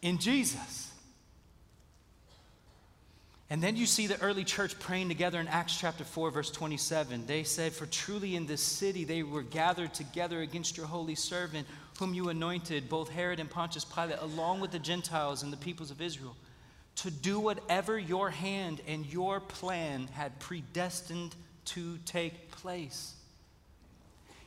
in 0.00 0.18
Jesus. 0.18 0.90
And 3.52 3.60
then 3.60 3.74
you 3.74 3.84
see 3.84 4.06
the 4.06 4.20
early 4.22 4.44
church 4.44 4.78
praying 4.78 5.08
together 5.08 5.40
in 5.40 5.48
Acts 5.48 5.76
chapter 5.76 6.04
4, 6.04 6.30
verse 6.30 6.52
27. 6.52 7.26
They 7.26 7.42
said, 7.42 7.72
For 7.72 7.86
truly 7.86 8.36
in 8.36 8.46
this 8.46 8.62
city 8.62 9.02
they 9.02 9.24
were 9.24 9.42
gathered 9.42 9.92
together 9.92 10.40
against 10.40 10.76
your 10.76 10.86
holy 10.86 11.16
servant, 11.16 11.66
whom 12.00 12.12
you 12.12 12.28
anointed, 12.28 12.88
both 12.88 13.08
Herod 13.08 13.38
and 13.38 13.48
Pontius 13.48 13.84
Pilate, 13.84 14.18
along 14.20 14.58
with 14.58 14.72
the 14.72 14.80
Gentiles 14.80 15.44
and 15.44 15.52
the 15.52 15.56
peoples 15.56 15.92
of 15.92 16.02
Israel, 16.02 16.34
to 16.96 17.10
do 17.12 17.38
whatever 17.38 17.96
your 17.96 18.30
hand 18.30 18.80
and 18.88 19.06
your 19.06 19.38
plan 19.38 20.08
had 20.14 20.36
predestined 20.40 21.36
to 21.66 21.96
take 22.06 22.50
place. 22.50 23.14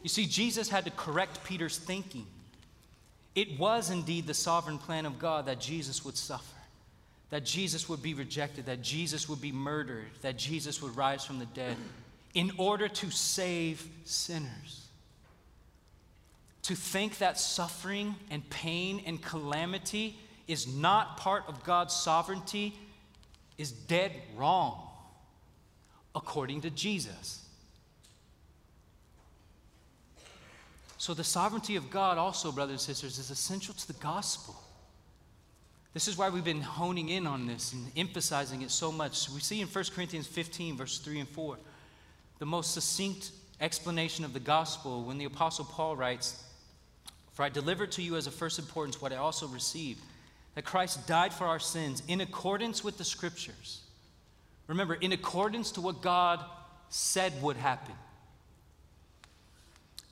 You 0.01 0.09
see, 0.09 0.25
Jesus 0.25 0.67
had 0.67 0.83
to 0.83 0.91
correct 0.91 1.45
Peter's 1.45 1.77
thinking. 1.77 2.27
It 3.33 3.57
was 3.57 3.89
indeed 3.89 4.27
the 4.27 4.33
sovereign 4.33 4.77
plan 4.77 5.05
of 5.05 5.17
God 5.17 5.45
that 5.45 5.61
Jesus 5.61 6.03
would 6.03 6.17
suffer 6.17 6.53
that 7.33 7.43
Jesus 7.43 7.89
would 7.89 8.03
be 8.03 8.13
rejected, 8.13 8.67
that 8.67 8.83
Jesus 8.83 9.27
would 9.27 9.41
be 9.41 9.51
murdered, 9.51 10.11
that 10.21 10.37
Jesus 10.37 10.83
would 10.83 10.95
rise 10.95 11.25
from 11.25 11.39
the 11.39 11.47
dead 11.47 11.75
in 12.35 12.51
order 12.59 12.87
to 12.87 13.09
save 13.09 13.83
sinners. 14.05 14.82
To 16.63 16.75
think 16.75 17.17
that 17.17 17.39
suffering 17.39 18.15
and 18.29 18.47
pain 18.49 19.03
and 19.05 19.21
calamity 19.21 20.17
is 20.47 20.67
not 20.67 21.17
part 21.17 21.43
of 21.47 21.63
God's 21.63 21.93
sovereignty 21.93 22.73
is 23.57 23.71
dead 23.71 24.11
wrong, 24.35 24.81
according 26.15 26.61
to 26.61 26.69
Jesus. 26.69 27.45
So, 30.97 31.13
the 31.13 31.23
sovereignty 31.23 31.75
of 31.75 31.89
God, 31.89 32.17
also, 32.17 32.51
brothers 32.51 32.87
and 32.87 32.95
sisters, 32.95 33.19
is 33.19 33.29
essential 33.29 33.73
to 33.73 33.87
the 33.87 33.99
gospel. 33.99 34.55
This 35.93 36.07
is 36.07 36.17
why 36.17 36.29
we've 36.29 36.45
been 36.45 36.61
honing 36.61 37.09
in 37.09 37.27
on 37.27 37.45
this 37.45 37.73
and 37.73 37.91
emphasizing 37.97 38.61
it 38.61 38.71
so 38.71 38.89
much. 38.91 39.29
We 39.29 39.41
see 39.41 39.59
in 39.59 39.67
1 39.67 39.83
Corinthians 39.93 40.27
15, 40.27 40.77
verse 40.77 40.99
3 40.99 41.19
and 41.19 41.29
4, 41.29 41.57
the 42.39 42.45
most 42.45 42.73
succinct 42.73 43.31
explanation 43.59 44.23
of 44.25 44.33
the 44.33 44.39
gospel 44.39 45.03
when 45.03 45.17
the 45.17 45.25
Apostle 45.25 45.65
Paul 45.65 45.95
writes, 45.95 46.41
For 47.33 47.43
I 47.43 47.49
delivered 47.49 47.91
to 47.93 48.01
you 48.01 48.15
as 48.15 48.27
of 48.27 48.33
first 48.33 48.59
importance 48.59 49.01
what 49.01 49.11
I 49.11 49.17
also 49.17 49.47
received, 49.47 50.01
that 50.55 50.65
Christ 50.65 51.07
died 51.07 51.33
for 51.33 51.45
our 51.45 51.59
sins 51.59 52.03
in 52.07 52.21
accordance 52.21 52.83
with 52.83 52.97
the 52.97 53.03
scriptures. 53.03 53.81
Remember, 54.67 54.93
in 54.93 55.11
accordance 55.11 55.71
to 55.71 55.81
what 55.81 56.01
God 56.01 56.43
said 56.89 57.33
would 57.41 57.57
happen. 57.57 57.95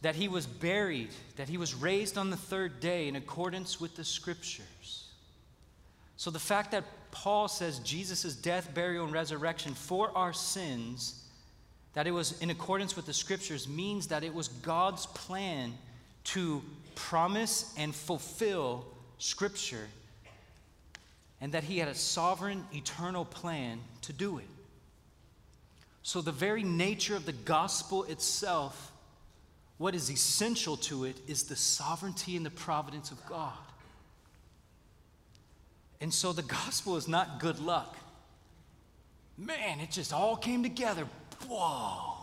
That 0.01 0.15
he 0.15 0.27
was 0.27 0.47
buried, 0.47 1.11
that 1.35 1.47
he 1.47 1.57
was 1.57 1.75
raised 1.75 2.17
on 2.17 2.31
the 2.31 2.37
third 2.37 2.79
day 2.79 3.07
in 3.07 3.15
accordance 3.15 3.79
with 3.79 3.95
the 3.95 4.03
scriptures 4.03 5.01
so 6.21 6.29
the 6.29 6.37
fact 6.37 6.69
that 6.69 6.83
Paul 7.09 7.47
says 7.47 7.79
Jesus' 7.79 8.35
death, 8.35 8.75
burial, 8.75 9.05
and 9.05 9.11
resurrection 9.11 9.73
for 9.73 10.15
our 10.15 10.33
sins, 10.33 11.27
that 11.95 12.05
it 12.05 12.11
was 12.11 12.39
in 12.43 12.51
accordance 12.51 12.95
with 12.95 13.07
the 13.07 13.13
scriptures, 13.13 13.67
means 13.67 14.05
that 14.05 14.23
it 14.23 14.31
was 14.31 14.49
God's 14.49 15.07
plan 15.07 15.73
to 16.25 16.61
promise 17.01 17.73
and 17.77 17.95
fulfill 17.95 18.85
scripture, 19.17 19.87
and 21.41 21.51
that 21.53 21.63
he 21.63 21.79
had 21.79 21.87
a 21.87 21.95
sovereign, 21.95 22.63
eternal 22.73 23.25
plan 23.25 23.79
to 24.01 24.13
do 24.13 24.37
it. 24.37 24.47
So, 26.03 26.21
the 26.21 26.31
very 26.31 26.63
nature 26.63 27.15
of 27.15 27.25
the 27.25 27.31
gospel 27.33 28.03
itself, 28.03 28.91
what 29.77 29.95
is 29.95 30.09
essential 30.11 30.77
to 30.77 31.05
it, 31.05 31.17
is 31.27 31.43
the 31.43 31.55
sovereignty 31.55 32.37
and 32.37 32.45
the 32.45 32.51
providence 32.51 33.11
of 33.11 33.25
God. 33.27 33.53
And 35.99 36.13
so 36.13 36.33
the 36.33 36.41
gospel 36.41 36.97
is 36.97 37.07
not 37.07 37.39
good 37.39 37.59
luck. 37.59 37.95
Man, 39.37 39.79
it 39.79 39.91
just 39.91 40.13
all 40.13 40.35
came 40.35 40.63
together. 40.63 41.07
Whoa. 41.47 42.15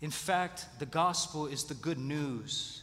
In 0.00 0.10
fact, 0.10 0.66
the 0.78 0.86
gospel 0.86 1.46
is 1.46 1.64
the 1.64 1.74
good 1.74 1.98
news 1.98 2.82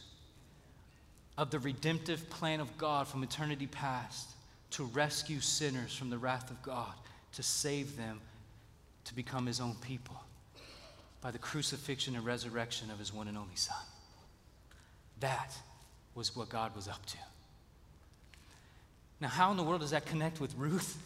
of 1.36 1.50
the 1.50 1.58
redemptive 1.58 2.28
plan 2.30 2.60
of 2.60 2.76
God 2.78 3.08
from 3.08 3.22
eternity 3.22 3.66
past 3.66 4.30
to 4.70 4.84
rescue 4.84 5.40
sinners 5.40 5.94
from 5.94 6.10
the 6.10 6.18
wrath 6.18 6.50
of 6.50 6.62
God, 6.62 6.92
to 7.32 7.42
save 7.42 7.96
them, 7.96 8.20
to 9.04 9.14
become 9.14 9.46
his 9.46 9.60
own 9.60 9.74
people. 9.80 10.20
by 11.24 11.30
the 11.30 11.38
crucifixion 11.38 12.14
and 12.16 12.26
resurrection 12.26 12.90
of 12.90 12.98
his 12.98 13.10
one 13.10 13.28
and 13.28 13.38
only 13.38 13.56
Son. 13.56 13.74
That 15.20 15.56
was 16.14 16.36
what 16.36 16.50
God 16.50 16.76
was 16.76 16.86
up 16.86 17.04
to. 17.06 17.16
Now, 19.22 19.28
how 19.28 19.50
in 19.50 19.56
the 19.56 19.62
world 19.62 19.80
does 19.80 19.92
that 19.92 20.04
connect 20.04 20.38
with 20.38 20.54
Ruth? 20.54 20.98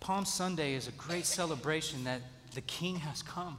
Palm 0.00 0.24
Sunday 0.24 0.74
is 0.74 0.88
a 0.88 0.92
great 0.92 1.24
celebration 1.24 2.02
that 2.02 2.20
the 2.54 2.62
King 2.62 2.96
has 2.96 3.22
come. 3.22 3.58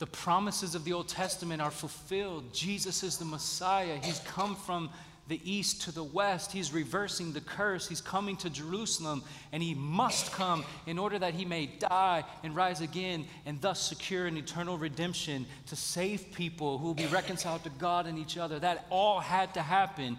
The 0.00 0.06
promises 0.06 0.74
of 0.74 0.84
the 0.84 0.94
Old 0.94 1.08
Testament 1.08 1.60
are 1.60 1.70
fulfilled. 1.70 2.54
Jesus 2.54 3.02
is 3.02 3.18
the 3.18 3.26
Messiah. 3.26 3.98
He's 4.02 4.18
come 4.20 4.56
from 4.56 4.88
the 5.28 5.38
east 5.44 5.82
to 5.82 5.92
the 5.92 6.02
west. 6.02 6.52
He's 6.52 6.72
reversing 6.72 7.34
the 7.34 7.42
curse. 7.42 7.86
He's 7.86 8.00
coming 8.00 8.34
to 8.38 8.48
Jerusalem, 8.48 9.22
and 9.52 9.62
he 9.62 9.74
must 9.74 10.32
come 10.32 10.64
in 10.86 10.98
order 10.98 11.18
that 11.18 11.34
he 11.34 11.44
may 11.44 11.66
die 11.66 12.24
and 12.42 12.56
rise 12.56 12.80
again 12.80 13.26
and 13.44 13.60
thus 13.60 13.78
secure 13.78 14.26
an 14.26 14.38
eternal 14.38 14.78
redemption 14.78 15.44
to 15.66 15.76
save 15.76 16.32
people 16.32 16.78
who 16.78 16.86
will 16.86 16.94
be 16.94 17.06
reconciled 17.06 17.62
to 17.64 17.70
God 17.70 18.06
and 18.06 18.18
each 18.18 18.38
other. 18.38 18.58
That 18.58 18.86
all 18.88 19.20
had 19.20 19.52
to 19.52 19.60
happen. 19.60 20.18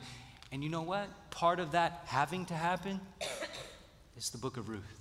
And 0.52 0.64
you 0.64 0.70
know 0.70 0.84
what? 0.84 1.08
Part 1.32 1.60
of 1.60 1.72
that 1.72 2.04
having 2.06 2.46
to 2.46 2.54
happen 2.54 3.02
is 4.16 4.30
the 4.30 4.38
book 4.38 4.58
of 4.58 4.70
Ruth. 4.70 5.01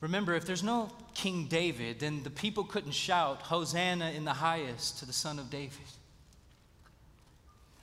Remember, 0.00 0.34
if 0.34 0.44
there's 0.44 0.62
no 0.62 0.90
King 1.14 1.46
David, 1.46 2.00
then 2.00 2.22
the 2.22 2.30
people 2.30 2.64
couldn't 2.64 2.92
shout, 2.92 3.42
Hosanna 3.42 4.10
in 4.10 4.24
the 4.24 4.34
highest 4.34 4.98
to 4.98 5.06
the 5.06 5.12
Son 5.12 5.38
of 5.38 5.50
David. 5.50 5.86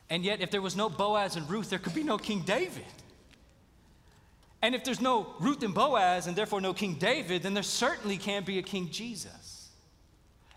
And 0.10 0.23
yet, 0.23 0.41
if 0.41 0.52
there 0.52 0.62
was 0.62 0.76
no 0.76 0.89
Boaz 0.89 1.36
and 1.36 1.49
Ruth, 1.49 1.69
there 1.69 1.80
could 1.80 1.95
be 1.95 2.04
no 2.04 2.17
King 2.17 2.41
David. 2.41 2.86
And 4.62 4.76
if 4.76 4.84
there's 4.84 5.02
no 5.02 5.34
Ruth 5.39 5.63
and 5.63 5.73
Boaz, 5.73 6.28
and 6.28 6.36
therefore 6.36 6.62
no 6.62 6.73
King 6.73 6.95
David, 6.95 7.41
then 7.41 7.54
there 7.54 7.63
certainly 7.63 8.17
can't 8.17 8.45
be 8.45 8.60
a 8.60 8.62
King 8.62 8.89
Jesus. 8.91 9.69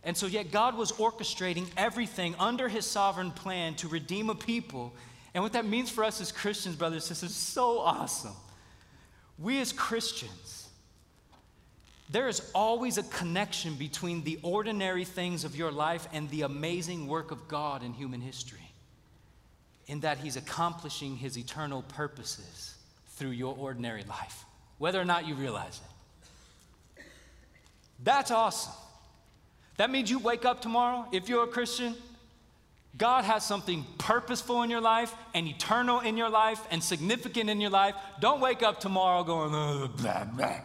And 0.05 0.16
so, 0.16 0.27
yet, 0.27 0.53
God 0.53 0.77
was 0.77 0.92
orchestrating 0.92 1.66
everything 1.77 2.37
under 2.38 2.69
his 2.69 2.87
sovereign 2.87 3.33
plan 3.33 3.75
to 3.77 3.88
redeem 3.88 4.31
a 4.31 4.35
people. 4.37 4.95
And 5.35 5.42
what 5.42 5.55
that 5.55 5.66
means 5.66 5.90
for 5.90 6.05
us 6.05 6.21
as 6.21 6.31
Christians, 6.31 6.77
brothers 6.77 7.09
and 7.09 7.16
sisters, 7.16 7.31
is 7.31 7.37
so 7.37 7.81
awesome. 7.81 8.37
We 9.38 9.61
as 9.61 9.73
Christians, 9.73 10.56
there 12.09 12.29
is 12.29 12.40
always 12.55 12.99
a 12.99 13.03
connection 13.05 13.75
between 13.75 14.23
the 14.23 14.38
ordinary 14.42 15.05
things 15.05 15.45
of 15.45 15.57
your 15.57 15.73
life 15.73 16.07
and 16.12 16.31
the 16.31 16.42
amazing 16.42 17.09
work 17.09 17.31
of 17.31 17.49
God 17.49 17.83
in 17.83 17.92
human 17.92 18.21
history 18.21 18.61
in 19.88 20.01
that 20.01 20.19
He's 20.19 20.37
accomplishing 20.37 21.16
His 21.16 21.37
eternal 21.37 21.83
purposes 21.83 22.75
through 23.16 23.31
your 23.31 23.57
ordinary 23.59 24.05
life, 24.05 24.45
whether 24.79 25.01
or 25.01 25.05
not 25.05 25.27
you 25.27 25.35
realize 25.35 25.81
it. 26.97 27.03
That's 28.05 28.31
awesome. 28.31 28.73
That 29.79 29.90
means 29.90 30.11
you 30.11 30.19
wake 30.19 30.45
up 30.45 30.61
tomorrow, 30.61 31.07
if 31.12 31.29
you're 31.29 31.45
a 31.45 31.49
Christian, 31.49 31.95
God 32.97 33.25
has 33.25 33.45
something 33.45 33.85
purposeful 33.99 34.62
in 34.62 34.71
your 34.71 34.81
life 34.81 35.14
and 35.35 35.47
eternal 35.47 36.01
in 36.01 36.16
your 36.16 36.31
life 36.31 36.61
and 36.71 36.83
significant 36.83 37.51
in 37.51 37.61
your 37.61 37.71
life. 37.71 37.95
Don't 38.21 38.40
wake 38.40 38.62
up 38.62 38.81
tomorrow 38.81 39.23
going, 39.23 39.51
blah, 39.97 40.25
blah. 40.25 40.61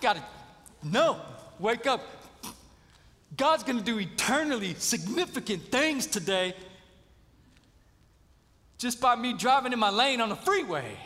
Got 0.00 0.16
to, 0.16 0.22
no, 0.82 1.20
wake 1.58 1.86
up. 1.86 2.00
God's 3.36 3.62
to 3.78 3.80
do 3.80 3.98
eternally 3.98 4.74
significant 4.74 5.62
things 5.70 6.06
today 6.06 6.54
just 8.80 8.98
by 8.98 9.14
me 9.14 9.34
driving 9.34 9.74
in 9.74 9.78
my 9.78 9.90
lane 9.90 10.22
on 10.22 10.30
the 10.30 10.36
freeway, 10.36 10.96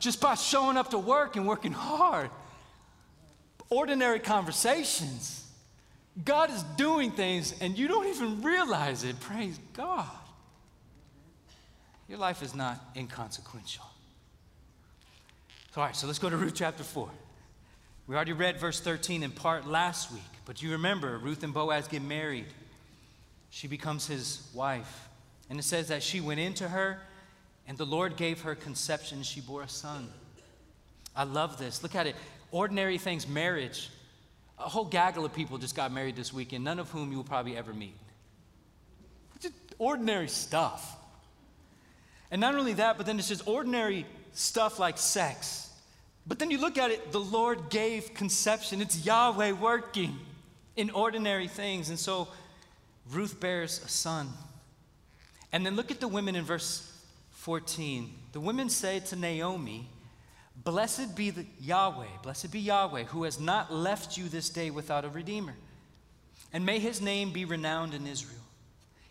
just 0.00 0.22
by 0.22 0.34
showing 0.34 0.78
up 0.78 0.88
to 0.90 0.98
work 0.98 1.36
and 1.36 1.46
working 1.46 1.72
hard. 1.72 2.30
Ordinary 3.68 4.20
conversations. 4.20 5.46
God 6.24 6.50
is 6.50 6.62
doing 6.76 7.10
things 7.10 7.54
and 7.60 7.76
you 7.76 7.88
don't 7.88 8.06
even 8.06 8.42
realize 8.42 9.04
it. 9.04 9.20
Praise 9.20 9.58
God. 9.74 10.08
Your 12.08 12.18
life 12.18 12.42
is 12.42 12.54
not 12.54 12.80
inconsequential. 12.96 13.84
All 15.76 15.82
right, 15.82 15.96
so 15.96 16.06
let's 16.06 16.18
go 16.18 16.30
to 16.30 16.36
Ruth 16.36 16.54
chapter 16.54 16.84
4. 16.84 17.10
We 18.06 18.14
already 18.14 18.34
read 18.34 18.60
verse 18.60 18.80
13 18.80 19.22
in 19.22 19.30
part 19.30 19.66
last 19.66 20.12
week, 20.12 20.22
but 20.44 20.62
you 20.62 20.72
remember 20.72 21.16
Ruth 21.18 21.42
and 21.42 21.54
Boaz 21.54 21.88
get 21.88 22.02
married. 22.02 22.46
She 23.48 23.66
becomes 23.66 24.06
his 24.06 24.46
wife. 24.52 25.08
And 25.48 25.58
it 25.58 25.62
says 25.62 25.88
that 25.88 26.02
she 26.02 26.20
went 26.20 26.40
into 26.40 26.68
her, 26.68 26.98
and 27.66 27.78
the 27.78 27.86
Lord 27.86 28.16
gave 28.16 28.42
her 28.42 28.54
conception, 28.54 29.22
she 29.22 29.40
bore 29.40 29.62
a 29.62 29.68
son. 29.68 30.08
I 31.16 31.24
love 31.24 31.58
this. 31.58 31.82
Look 31.82 31.94
at 31.94 32.06
it. 32.06 32.16
Ordinary 32.50 32.98
things, 32.98 33.26
marriage. 33.26 33.90
A 34.58 34.68
whole 34.68 34.84
gaggle 34.84 35.24
of 35.24 35.32
people 35.32 35.56
just 35.56 35.74
got 35.74 35.90
married 35.90 36.16
this 36.16 36.32
weekend, 36.32 36.62
none 36.62 36.78
of 36.78 36.90
whom 36.90 37.10
you 37.10 37.16
will 37.16 37.24
probably 37.24 37.56
ever 37.56 37.72
meet. 37.72 37.96
Just 39.40 39.54
ordinary 39.78 40.28
stuff. 40.28 40.96
And 42.30 42.40
not 42.40 42.54
only 42.54 42.74
that, 42.74 42.96
but 42.96 43.06
then 43.06 43.18
it's 43.18 43.28
just 43.28 43.46
ordinary 43.48 44.04
stuff 44.32 44.78
like 44.78 44.98
sex. 44.98 45.70
But 46.26 46.38
then 46.38 46.50
you 46.50 46.58
look 46.58 46.78
at 46.78 46.90
it, 46.90 47.12
the 47.12 47.20
Lord 47.20 47.68
gave 47.70 48.14
conception. 48.14 48.80
It's 48.80 49.04
Yahweh 49.04 49.52
working 49.52 50.18
in 50.76 50.90
ordinary 50.90 51.48
things. 51.48 51.90
And 51.90 51.98
so 51.98 52.28
Ruth 53.10 53.38
bears 53.40 53.82
a 53.84 53.88
son. 53.88 54.28
And 55.52 55.64
then 55.64 55.76
look 55.76 55.90
at 55.90 56.00
the 56.00 56.08
women 56.08 56.34
in 56.34 56.44
verse 56.44 56.90
14. 57.30 58.10
The 58.32 58.40
women 58.40 58.68
say 58.68 59.00
to 59.00 59.16
Naomi, 59.16 59.88
Blessed 60.56 61.16
be 61.16 61.30
the 61.30 61.46
Yahweh, 61.60 62.06
blessed 62.22 62.50
be 62.50 62.60
Yahweh, 62.60 63.04
who 63.04 63.24
has 63.24 63.40
not 63.40 63.72
left 63.72 64.16
you 64.16 64.28
this 64.28 64.48
day 64.48 64.70
without 64.70 65.04
a 65.04 65.08
redeemer. 65.08 65.54
And 66.52 66.64
may 66.64 66.78
his 66.78 67.00
name 67.00 67.32
be 67.32 67.44
renowned 67.44 67.92
in 67.92 68.06
Israel. 68.06 68.40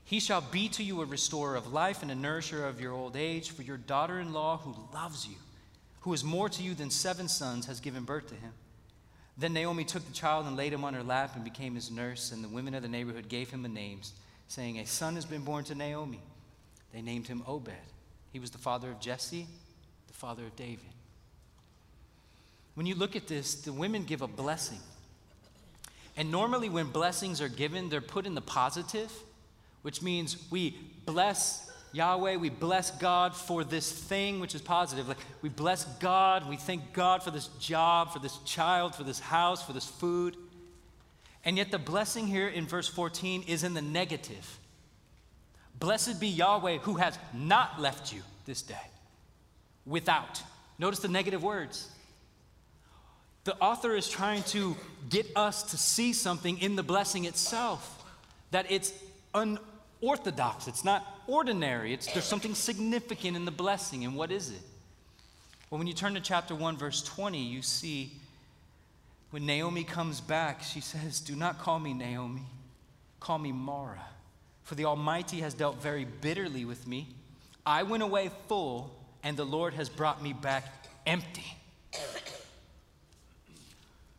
He 0.06 0.20
shall 0.20 0.42
be 0.42 0.70
to 0.70 0.84
you 0.84 1.02
a 1.02 1.06
restorer 1.06 1.56
of 1.56 1.72
life 1.72 2.02
and 2.02 2.12
a 2.12 2.16
nourisher 2.16 2.66
of 2.66 2.80
your 2.80 2.94
old 2.94 3.16
age, 3.16 3.52
for 3.52 3.62
your 3.62 3.78
daughter 3.78 4.20
in 4.20 4.34
law, 4.34 4.58
who 4.58 4.76
loves 4.94 5.28
you, 5.28 5.36
who 6.04 6.14
is 6.14 6.24
more 6.24 6.50
to 6.50 6.62
you 6.62 6.74
than 6.76 6.90
seven 6.90 7.30
sons, 7.30 7.66
has 7.66 7.80
given 7.80 8.04
birth 8.04 8.28
to 8.28 8.36
him. 8.36 8.52
Then 9.38 9.54
Naomi 9.54 9.86
took 9.86 10.06
the 10.06 10.14
child 10.14 10.46
and 10.46 10.58
laid 10.58 10.74
him 10.74 10.84
on 10.84 10.94
her 10.94 11.02
lap 11.02 11.32
and 11.36 11.44
became 11.44 11.76
his 11.76 11.90
nurse, 11.90 12.34
and 12.34 12.44
the 12.44 12.50
women 12.50 12.76
of 12.76 12.84
the 12.84 12.90
neighborhood 12.90 13.30
gave 13.30 13.50
him 13.50 13.64
the 13.64 13.70
names, 13.70 14.12
saying, 14.50 14.78
A 14.78 14.86
son 14.86 15.16
has 15.16 15.26
been 15.26 15.44
born 15.44 15.64
to 15.66 15.76
Naomi. 15.76 16.20
They 16.94 17.02
named 17.02 17.28
him 17.28 17.42
Obed. 17.48 17.72
He 18.34 18.40
was 18.40 18.52
the 18.52 18.58
father 18.58 18.92
of 18.92 19.00
Jesse, 19.00 19.48
the 20.08 20.14
father 20.14 20.44
of 20.44 20.56
David. 20.58 20.80
When 22.76 22.86
you 22.86 22.96
look 22.96 23.16
at 23.16 23.28
this, 23.28 23.56
the 23.56 23.72
women 23.72 24.04
give 24.04 24.22
a 24.22 24.28
blessing. 24.28 24.80
And 26.18 26.32
normally, 26.32 26.68
when 26.68 26.88
blessings 26.88 27.40
are 27.40 27.50
given, 27.50 27.90
they're 27.90 28.02
put 28.02 28.26
in 28.26 28.36
the 28.36 28.42
positive, 28.42 29.12
which 29.84 30.02
means 30.02 30.36
we 30.52 30.78
bless 31.06 31.72
Yahweh, 31.94 32.38
we 32.38 32.50
bless 32.50 32.90
God 32.90 33.36
for 33.36 33.64
this 33.64 33.92
thing, 33.92 34.40
which 34.40 34.56
is 34.56 34.62
positive. 34.62 35.08
Like 35.08 35.20
we 35.44 35.50
bless 35.50 35.86
God, 35.86 36.50
we 36.50 36.58
thank 36.58 36.92
God 36.92 37.22
for 37.22 37.30
this 37.30 37.48
job, 37.60 38.12
for 38.12 38.20
this 38.20 38.38
child, 38.46 38.96
for 38.96 39.04
this 39.04 39.20
house, 39.20 39.64
for 39.64 39.74
this 39.74 39.86
food. 39.86 40.36
And 41.46 41.56
yet, 41.56 41.72
the 41.72 41.78
blessing 41.78 42.26
here 42.26 42.48
in 42.48 42.66
verse 42.66 42.88
14 42.88 43.44
is 43.48 43.64
in 43.64 43.74
the 43.76 43.82
negative. 43.82 44.60
Blessed 45.80 46.20
be 46.20 46.28
Yahweh 46.28 46.78
who 46.80 46.96
has 46.96 47.18
not 47.34 47.80
left 47.80 48.12
you 48.12 48.22
this 48.46 48.62
day 48.62 48.76
without. 49.86 50.42
Notice 50.80 51.00
the 51.00 51.10
negative 51.10 51.44
words. 51.44 51.90
The 53.44 53.56
author 53.58 53.96
is 53.96 54.10
trying 54.10 54.44
to 54.44 54.76
get 55.10 55.28
us 55.36 55.64
to 55.72 55.78
see 55.78 56.14
something 56.14 56.58
in 56.60 56.76
the 56.76 56.84
blessing 56.84 57.26
itself, 57.26 58.04
that 58.52 58.66
it's 58.72 58.94
unorthodox, 59.34 60.68
it's 60.68 60.86
not 60.86 61.06
ordinary, 61.28 61.94
it's, 61.94 62.12
there's 62.14 62.26
something 62.26 62.56
significant 62.56 63.36
in 63.36 63.46
the 63.46 63.52
blessing. 63.52 64.04
And 64.06 64.16
what 64.16 64.32
is 64.32 64.50
it? 64.50 64.62
Well, 65.70 65.80
when 65.80 65.88
you 65.88 65.94
turn 65.94 66.14
to 66.14 66.22
chapter 66.22 66.56
1, 66.56 66.78
verse 66.78 67.02
20, 67.04 67.42
you 67.42 67.62
see 67.62 68.12
when 69.32 69.46
Naomi 69.46 69.84
comes 69.84 70.22
back, 70.22 70.62
she 70.62 70.80
says, 70.82 71.20
Do 71.20 71.36
not 71.36 71.60
call 71.60 71.80
me 71.80 71.94
Naomi, 71.94 72.44
call 73.20 73.40
me 73.40 73.52
Mara 73.52 74.04
for 74.64 74.76
the 74.76 74.86
Almighty 74.86 75.42
has 75.42 75.54
dealt 75.54 75.82
very 75.82 76.06
bitterly 76.06 76.66
with 76.66 76.88
me. 76.88 77.08
I 77.66 77.84
went 77.84 78.04
away 78.04 78.32
full, 78.48 78.96
and 79.22 79.38
the 79.38 79.46
Lord 79.46 79.74
has 79.74 79.90
brought 79.90 80.24
me 80.24 80.34
back 80.34 80.64
empty. 81.06 81.46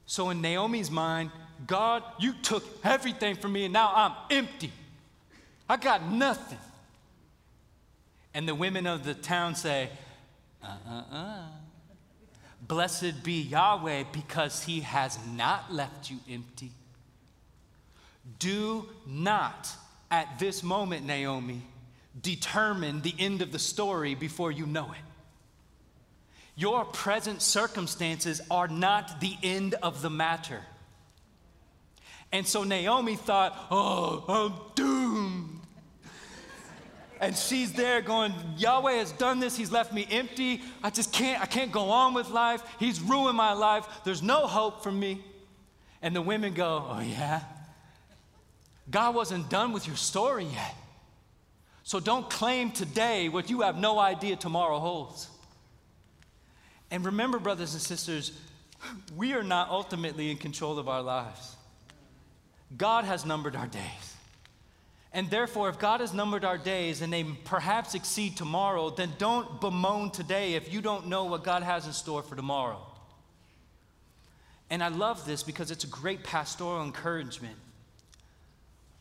So, 0.07 0.31
in 0.31 0.41
Naomi's 0.41 0.91
mind, 0.91 1.31
God, 1.67 2.03
you 2.19 2.35
took 2.43 2.65
everything 2.85 3.37
from 3.37 3.53
me, 3.53 3.65
and 3.65 3.73
now 3.73 3.93
I'm 3.95 4.13
empty. 4.31 4.71
I 5.69 5.77
got 5.77 6.07
nothing. 6.07 6.59
And 8.35 8.49
the 8.49 8.55
women 8.55 8.87
of 8.87 9.05
the 9.05 9.15
town 9.15 9.55
say, 9.55 9.89
uh 10.63 10.77
uh 10.89 11.03
uh. 11.13 11.43
Blessed 12.67 13.23
be 13.23 13.43
Yahweh 13.43 14.05
because 14.13 14.65
he 14.65 14.81
has 14.81 15.19
not 15.35 15.73
left 15.73 16.11
you 16.11 16.19
empty. 16.31 16.73
Do 18.39 18.89
not 19.07 19.69
at 20.11 20.39
this 20.39 20.63
moment, 20.63 21.05
Naomi, 21.05 21.63
determine 22.21 23.03
the 23.03 23.15
end 23.19 23.43
of 23.43 23.53
the 23.53 23.59
story 23.59 24.15
before 24.15 24.51
you 24.51 24.67
know 24.67 24.93
it. 24.93 24.99
Your 26.57 26.85
present 26.85 27.43
circumstances 27.43 28.41
are 28.51 28.69
not 28.69 29.21
the 29.21 29.37
end 29.43 29.75
of 29.83 30.03
the 30.03 30.11
matter. 30.11 30.61
And 32.33 32.47
so 32.47 32.63
Naomi 32.63 33.17
thought, 33.17 33.67
oh, 33.71 34.25
I'm 34.29 34.55
doomed. 34.75 35.61
And 37.25 37.35
she's 37.35 37.73
there 37.73 38.03
going, 38.03 38.35
Yahweh 38.59 38.97
has 38.97 39.11
done 39.13 39.41
this. 39.41 39.57
He's 39.57 39.73
left 39.73 39.95
me 39.95 40.07
empty. 40.11 40.61
I 40.83 40.91
just 40.91 41.11
can't, 41.11 41.41
I 41.41 41.47
can't 41.47 41.73
go 41.73 41.89
on 41.89 42.13
with 42.13 42.29
life. 42.29 42.63
He's 42.79 43.01
ruined 43.01 43.35
my 43.35 43.55
life. 43.55 43.87
There's 44.05 44.23
no 44.23 44.47
hope 44.47 44.83
for 44.83 44.93
me. 44.93 45.25
And 46.03 46.15
the 46.15 46.21
women 46.21 46.53
go, 46.53 46.87
Oh, 46.87 47.01
yeah? 47.01 47.41
God 48.91 49.15
wasn't 49.15 49.49
done 49.49 49.73
with 49.73 49.87
your 49.87 49.97
story 49.97 50.45
yet. 50.45 50.75
So 51.83 51.99
don't 51.99 52.29
claim 52.29 52.71
today 52.73 53.31
what 53.31 53.49
you 53.49 53.63
have 53.63 53.79
no 53.79 53.99
idea 53.99 54.37
tomorrow 54.37 54.79
holds. 54.79 55.31
And 56.91 57.07
remember, 57.07 57.39
brothers 57.39 57.73
and 57.73 57.81
sisters, 57.81 58.33
we 59.17 59.33
are 59.33 59.43
not 59.43 59.71
ultimately 59.71 60.31
in 60.31 60.37
control 60.37 60.79
of 60.79 60.91
our 60.91 61.01
lives. 61.01 61.57
God 62.77 63.07
has 63.07 63.25
numbered 63.25 63.57
our 63.57 63.67
days. 63.67 64.14
And 65.15 65.31
therefore, 65.31 65.69
if 65.69 65.79
God 65.79 66.01
has 66.01 66.13
numbered 66.13 66.45
our 66.45 66.59
days 66.59 67.01
and 67.01 67.13
they 67.13 67.23
perhaps 67.23 67.95
exceed 67.95 68.37
tomorrow, 68.37 68.91
then 68.91 69.13
don't 69.17 69.61
bemoan 69.61 70.11
today 70.11 70.55
if 70.55 70.73
you 70.73 70.81
don't 70.81 71.07
know 71.07 71.25
what 71.25 71.45
God 71.45 71.63
has 71.63 71.87
in 71.87 71.93
store 71.93 72.23
for 72.25 72.35
tomorrow. 72.35 72.85
And 74.71 74.83
I 74.83 74.89
love 74.89 75.25
this 75.25 75.45
because 75.45 75.71
it's 75.71 75.85
a 75.85 75.87
great 75.87 76.25
pastoral 76.25 76.83
encouragement. 76.83 77.55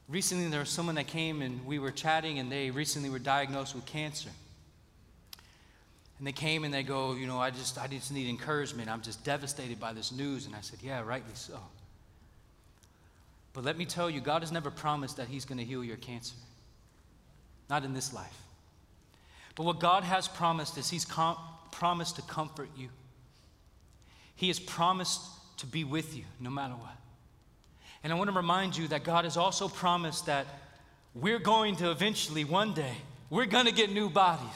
Recently, 0.07 0.47
there 0.49 0.59
was 0.59 0.69
someone 0.69 0.95
that 0.95 1.07
came 1.07 1.41
and 1.41 1.65
we 1.65 1.79
were 1.79 1.91
chatting, 1.91 2.37
and 2.37 2.51
they 2.51 2.69
recently 2.69 3.09
were 3.09 3.17
diagnosed 3.17 3.73
with 3.73 3.87
cancer. 3.87 4.29
And 6.19 6.27
they 6.27 6.31
came 6.31 6.63
and 6.63 6.71
they 6.71 6.83
go, 6.83 7.15
You 7.15 7.25
know, 7.25 7.39
I 7.39 7.49
just, 7.49 7.79
I 7.79 7.87
just 7.87 8.11
need 8.11 8.29
encouragement. 8.29 8.87
I'm 8.87 9.01
just 9.01 9.23
devastated 9.23 9.79
by 9.79 9.93
this 9.93 10.11
news. 10.11 10.45
And 10.45 10.55
I 10.55 10.61
said, 10.61 10.77
Yeah, 10.83 11.01
rightly 11.01 11.33
so. 11.33 11.59
But 13.53 13.63
let 13.63 13.77
me 13.77 13.85
tell 13.85 14.09
you, 14.09 14.19
God 14.19 14.41
has 14.41 14.51
never 14.51 14.71
promised 14.71 15.17
that 15.17 15.27
He's 15.27 15.45
going 15.45 15.59
to 15.59 15.63
heal 15.63 15.83
your 15.83 15.97
cancer. 15.97 16.35
Not 17.69 17.83
in 17.83 17.93
this 17.93 18.13
life. 18.13 18.41
But 19.55 19.65
what 19.65 19.79
God 19.79 20.03
has 20.03 20.27
promised 20.27 20.77
is 20.77 20.89
He's 20.89 21.05
com- 21.05 21.37
promised 21.71 22.15
to 22.15 22.23
comfort 22.23 22.69
you. 22.75 22.89
He 24.35 24.47
has 24.47 24.59
promised 24.59 25.21
to 25.57 25.67
be 25.67 25.83
with 25.83 26.17
you 26.17 26.23
no 26.39 26.49
matter 26.49 26.73
what. 26.73 26.97
And 28.03 28.11
I 28.11 28.15
want 28.15 28.29
to 28.29 28.35
remind 28.35 28.75
you 28.75 28.87
that 28.89 29.03
God 29.03 29.23
has 29.23 29.37
also 29.37 29.67
promised 29.69 30.25
that 30.25 30.45
we're 31.15 31.39
going 31.39 31.75
to 31.77 31.91
eventually, 31.91 32.43
one 32.43 32.73
day, 32.73 32.95
we're 33.29 33.45
going 33.45 33.65
to 33.65 33.71
get 33.71 33.91
new 33.91 34.09
bodies. 34.09 34.49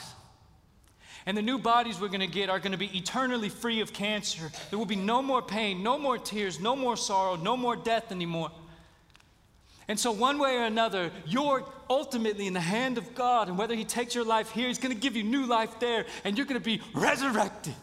And 1.26 1.38
the 1.38 1.42
new 1.42 1.58
bodies 1.58 2.00
we're 2.00 2.08
going 2.08 2.22
to 2.22 2.28
get 2.28 2.50
are 2.50 2.60
going 2.60 2.72
to 2.72 2.78
be 2.78 2.98
eternally 2.98 3.50
free 3.50 3.82
of 3.82 3.94
cancer. 3.94 4.52
There 4.70 4.80
will 4.80 4.86
be 4.86 4.96
no 4.96 5.22
more 5.22 5.42
pain, 5.42 5.84
no 5.84 5.98
more 5.98 6.18
tears, 6.18 6.60
no 6.60 6.76
more 6.76 6.98
sorrow, 6.98 7.36
no 7.36 7.56
more 7.56 7.76
death 7.76 8.12
anymore. 8.12 8.52
And 9.88 9.98
so, 9.98 10.12
one 10.12 10.38
way 10.38 10.56
or 10.58 10.64
another, 10.64 11.12
you're 11.26 11.64
ultimately 11.90 12.46
in 12.46 12.54
the 12.54 12.60
hand 12.60 12.98
of 12.98 13.16
God. 13.16 13.48
And 13.48 13.58
whether 13.58 13.74
He 13.74 13.86
takes 13.86 14.14
your 14.14 14.26
life 14.26 14.52
here, 14.52 14.68
He's 14.68 14.80
going 14.80 14.94
to 14.94 15.00
give 15.00 15.16
you 15.16 15.24
new 15.24 15.46
life 15.46 15.80
there, 15.80 16.06
and 16.24 16.38
you're 16.38 16.46
going 16.46 16.60
to 16.60 16.66
be 16.66 16.82
resurrected. 16.94 17.74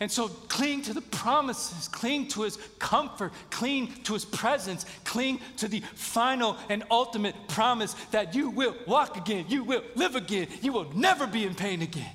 And 0.00 0.12
so, 0.12 0.28
cling 0.28 0.82
to 0.82 0.94
the 0.94 1.00
promises, 1.00 1.88
cling 1.88 2.28
to 2.28 2.42
His 2.42 2.56
comfort, 2.78 3.32
cling 3.50 3.94
to 4.04 4.12
His 4.12 4.26
presence, 4.26 4.84
cling 5.04 5.40
to 5.56 5.68
the 5.68 5.80
final 5.94 6.56
and 6.68 6.84
ultimate 6.90 7.34
promise 7.48 7.94
that 8.10 8.34
you 8.34 8.50
will 8.50 8.76
walk 8.86 9.16
again, 9.16 9.46
you 9.48 9.64
will 9.64 9.82
live 9.94 10.16
again, 10.16 10.48
you 10.60 10.72
will 10.72 10.92
never 10.94 11.26
be 11.26 11.44
in 11.44 11.54
pain 11.54 11.82
again. 11.82 12.12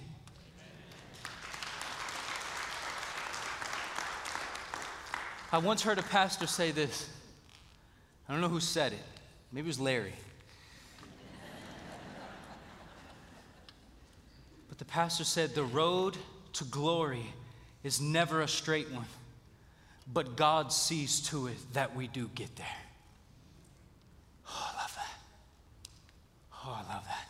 I 5.51 5.57
once 5.57 5.83
heard 5.83 5.99
a 5.99 6.03
pastor 6.03 6.47
say 6.47 6.71
this. 6.71 7.12
I 8.27 8.31
don't 8.31 8.41
know 8.41 8.49
who 8.49 8.59
said 8.59 8.93
it. 8.93 8.99
Maybe 9.51 9.65
it 9.65 9.67
was 9.67 9.79
Larry. 9.79 10.13
but 14.69 14.77
the 14.77 14.85
pastor 14.85 15.23
said, 15.23 15.53
The 15.53 15.63
road 15.63 16.17
to 16.53 16.63
glory 16.65 17.33
is 17.83 17.99
never 17.99 18.41
a 18.41 18.47
straight 18.47 18.91
one, 18.91 19.05
but 20.11 20.35
God 20.35 20.71
sees 20.71 21.19
to 21.29 21.47
it 21.47 21.57
that 21.73 21.95
we 21.95 22.07
do 22.07 22.29
get 22.33 22.55
there. 22.55 22.65
Oh, 24.47 24.71
I 24.73 24.81
love 24.81 24.95
that. 24.95 25.17
Oh, 26.65 26.83
I 26.83 26.93
love 26.93 27.03
that. 27.05 27.27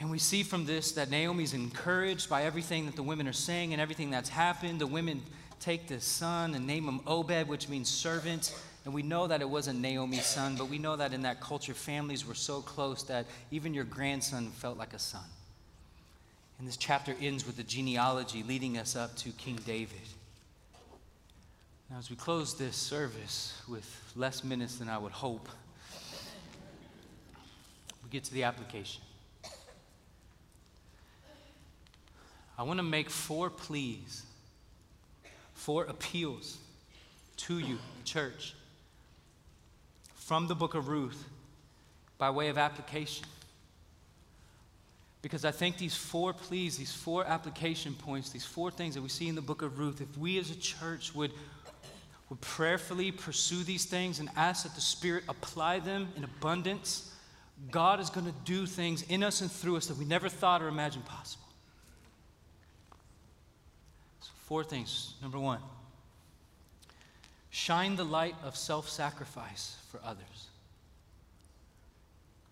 And 0.00 0.10
we 0.10 0.18
see 0.18 0.42
from 0.42 0.66
this 0.66 0.92
that 0.92 1.10
Naomi's 1.10 1.54
encouraged 1.54 2.28
by 2.28 2.42
everything 2.42 2.86
that 2.86 2.96
the 2.96 3.02
women 3.02 3.28
are 3.28 3.32
saying 3.32 3.72
and 3.72 3.80
everything 3.80 4.10
that's 4.10 4.28
happened. 4.28 4.80
The 4.80 4.86
women 4.86 5.22
take 5.60 5.88
this 5.88 6.04
son 6.04 6.54
and 6.54 6.66
name 6.66 6.88
him 6.88 7.00
Obed, 7.06 7.48
which 7.48 7.68
means 7.68 7.88
servant. 7.88 8.54
And 8.84 8.92
we 8.92 9.02
know 9.02 9.26
that 9.26 9.40
it 9.40 9.48
wasn't 9.48 9.80
Naomi's 9.80 10.26
son, 10.26 10.56
but 10.56 10.68
we 10.68 10.78
know 10.78 10.96
that 10.96 11.14
in 11.14 11.22
that 11.22 11.40
culture, 11.40 11.72
families 11.72 12.26
were 12.26 12.34
so 12.34 12.60
close 12.60 13.02
that 13.04 13.26
even 13.50 13.72
your 13.72 13.84
grandson 13.84 14.50
felt 14.50 14.76
like 14.76 14.92
a 14.92 14.98
son. 14.98 15.24
And 16.58 16.68
this 16.68 16.76
chapter 16.76 17.16
ends 17.20 17.46
with 17.46 17.56
the 17.56 17.62
genealogy 17.62 18.42
leading 18.42 18.76
us 18.76 18.94
up 18.94 19.16
to 19.16 19.30
King 19.30 19.58
David. 19.66 19.96
Now, 21.90 21.98
as 21.98 22.10
we 22.10 22.16
close 22.16 22.54
this 22.54 22.76
service 22.76 23.58
with 23.68 24.12
less 24.16 24.44
minutes 24.44 24.76
than 24.76 24.88
I 24.88 24.98
would 24.98 25.12
hope, 25.12 25.48
we 28.02 28.10
get 28.10 28.24
to 28.24 28.34
the 28.34 28.44
application. 28.44 29.02
I 32.58 32.62
want 32.62 32.78
to 32.78 32.84
make 32.84 33.08
four 33.08 33.48
pleas, 33.48 34.22
four 35.54 35.84
appeals 35.84 36.58
to 37.38 37.58
you, 37.58 37.78
church 38.04 38.54
from 40.26 40.46
the 40.46 40.54
book 40.54 40.74
of 40.74 40.88
Ruth 40.88 41.22
by 42.16 42.30
way 42.30 42.48
of 42.48 42.56
application. 42.56 43.26
Because 45.20 45.44
I 45.44 45.50
think 45.50 45.76
these 45.76 45.94
four 45.94 46.32
pleas, 46.32 46.76
these 46.78 46.92
four 46.92 47.26
application 47.26 47.94
points, 47.94 48.30
these 48.30 48.44
four 48.44 48.70
things 48.70 48.94
that 48.94 49.02
we 49.02 49.08
see 49.08 49.28
in 49.28 49.34
the 49.34 49.42
book 49.42 49.62
of 49.62 49.78
Ruth, 49.78 50.00
if 50.00 50.16
we 50.16 50.38
as 50.38 50.50
a 50.50 50.56
church 50.56 51.14
would, 51.14 51.32
would 52.30 52.40
prayerfully 52.40 53.10
pursue 53.10 53.64
these 53.64 53.84
things 53.84 54.18
and 54.18 54.30
ask 54.36 54.62
that 54.62 54.74
the 54.74 54.80
Spirit 54.80 55.24
apply 55.28 55.80
them 55.80 56.08
in 56.16 56.24
abundance, 56.24 57.12
God 57.70 58.00
is 58.00 58.10
going 58.10 58.26
to 58.26 58.34
do 58.44 58.66
things 58.66 59.02
in 59.02 59.22
us 59.22 59.40
and 59.40 59.50
through 59.50 59.76
us 59.76 59.86
that 59.86 59.96
we 59.96 60.04
never 60.04 60.28
thought 60.28 60.62
or 60.62 60.68
imagined 60.68 61.04
possible. 61.04 61.46
So, 64.20 64.30
four 64.44 64.64
things. 64.64 65.14
Number 65.22 65.38
one, 65.38 65.60
Shine 67.54 67.94
the 67.94 68.04
light 68.04 68.34
of 68.42 68.56
self 68.56 68.88
sacrifice 68.88 69.76
for 69.88 70.00
others. 70.04 70.48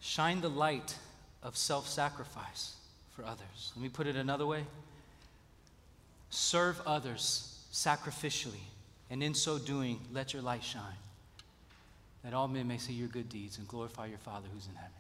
Shine 0.01 0.41
the 0.41 0.49
light 0.49 0.95
of 1.43 1.57
self 1.57 1.89
sacrifice 1.89 2.77
for 3.17 3.25
others. 3.25 3.73
Let 3.75 3.83
me 3.83 3.89
put 3.89 4.07
it 4.07 4.15
another 4.15 4.47
way 4.47 4.65
serve 6.31 6.81
others 6.87 7.59
sacrificially, 7.73 8.63
and 9.11 9.25
in 9.25 9.35
so 9.35 9.59
doing, 9.59 9.99
let 10.13 10.33
your 10.33 10.41
light 10.41 10.63
shine, 10.63 10.83
that 12.23 12.33
all 12.33 12.47
men 12.47 12.69
may 12.69 12.79
see 12.79 12.93
your 12.93 13.09
good 13.09 13.29
deeds 13.29 13.59
and 13.59 13.67
glorify 13.67 14.07
your 14.07 14.19
Father 14.19 14.47
who's 14.55 14.67
in 14.67 14.77
heaven. 14.77 14.93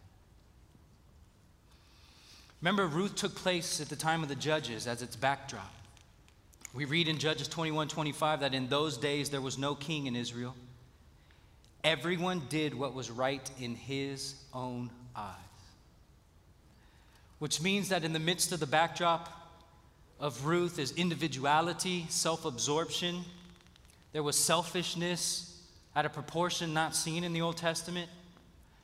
Remember, 2.61 2.89
Ruth 2.89 3.15
took 3.15 3.37
place 3.37 3.81
at 3.81 3.89
the 3.89 3.95
time 3.95 4.25
of 4.25 4.29
the 4.29 4.35
judges 4.35 4.89
as 4.89 5.01
its 5.01 5.15
backdrop. 5.15 5.73
We 6.75 6.87
read 6.87 7.09
in 7.09 7.19
Judges 7.19 7.49
21 7.49 7.89
25 7.89 8.41
that 8.41 8.55
in 8.55 8.69
those 8.69 8.97
days 8.97 9.31
there 9.31 9.41
was 9.41 9.59
no 9.59 9.75
king 9.75 10.07
in 10.07 10.17
Israel. 10.17 10.55
Everyone 11.85 12.43
did 12.49 12.75
what 12.75 12.95
was 12.95 13.11
right 13.11 13.51
in 13.61 13.75
his 13.75 14.37
own 14.55 14.91
eyes. 15.15 15.35
Which 17.41 17.61
means 17.61 17.89
that 17.91 18.05
in 18.05 18.13
the 18.13 18.21
midst 18.21 18.53
of 18.53 18.61
the 18.61 18.67
backdrop 18.67 19.29
of 20.21 20.47
Ruth 20.47 20.79
is 20.79 20.93
individuality, 20.93 22.07
self 22.09 22.45
absorption. 22.45 23.25
There 24.13 24.23
was 24.23 24.37
selfishness 24.37 25.61
at 25.95 26.07
a 26.07 26.11
proportion 26.11 26.73
not 26.73 26.95
seen 26.95 27.25
in 27.25 27.33
the 27.33 27.43
Old 27.43 27.57
Testament. 27.57 28.09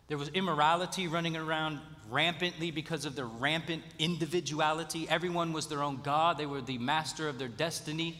There 0.08 0.18
was 0.18 0.28
immorality 0.30 1.06
running 1.06 1.36
around 1.36 1.80
rampantly 2.10 2.70
because 2.70 3.04
of 3.04 3.14
their 3.14 3.26
rampant 3.26 3.82
individuality. 3.98 5.08
Everyone 5.08 5.52
was 5.52 5.66
their 5.66 5.82
own 5.82 6.00
God, 6.02 6.38
they 6.38 6.46
were 6.46 6.60
the 6.60 6.78
master 6.78 7.28
of 7.28 7.38
their 7.38 7.48
destiny. 7.48 8.18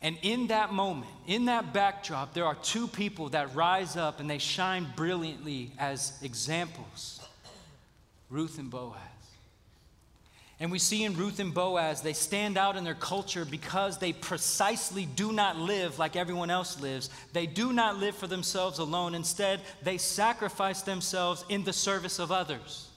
And 0.00 0.16
in 0.22 0.46
that 0.48 0.72
moment, 0.72 1.10
in 1.26 1.46
that 1.46 1.72
backdrop, 1.72 2.32
there 2.32 2.44
are 2.44 2.54
two 2.54 2.86
people 2.86 3.30
that 3.30 3.54
rise 3.54 3.96
up 3.96 4.20
and 4.20 4.30
they 4.30 4.38
shine 4.38 4.86
brilliantly 4.94 5.72
as 5.78 6.12
examples 6.22 7.20
Ruth 8.30 8.58
and 8.58 8.70
Boaz. 8.70 9.07
And 10.60 10.72
we 10.72 10.80
see 10.80 11.04
in 11.04 11.16
Ruth 11.16 11.38
and 11.38 11.54
Boaz, 11.54 12.02
they 12.02 12.12
stand 12.12 12.58
out 12.58 12.76
in 12.76 12.82
their 12.82 12.94
culture 12.94 13.44
because 13.44 13.98
they 13.98 14.12
precisely 14.12 15.06
do 15.06 15.32
not 15.32 15.56
live 15.56 16.00
like 16.00 16.16
everyone 16.16 16.50
else 16.50 16.80
lives. 16.80 17.10
They 17.32 17.46
do 17.46 17.72
not 17.72 17.98
live 17.98 18.16
for 18.16 18.26
themselves 18.26 18.80
alone. 18.80 19.14
Instead, 19.14 19.60
they 19.82 19.98
sacrifice 19.98 20.82
themselves 20.82 21.44
in 21.48 21.62
the 21.62 21.72
service 21.72 22.18
of 22.18 22.32
others. 22.32 22.88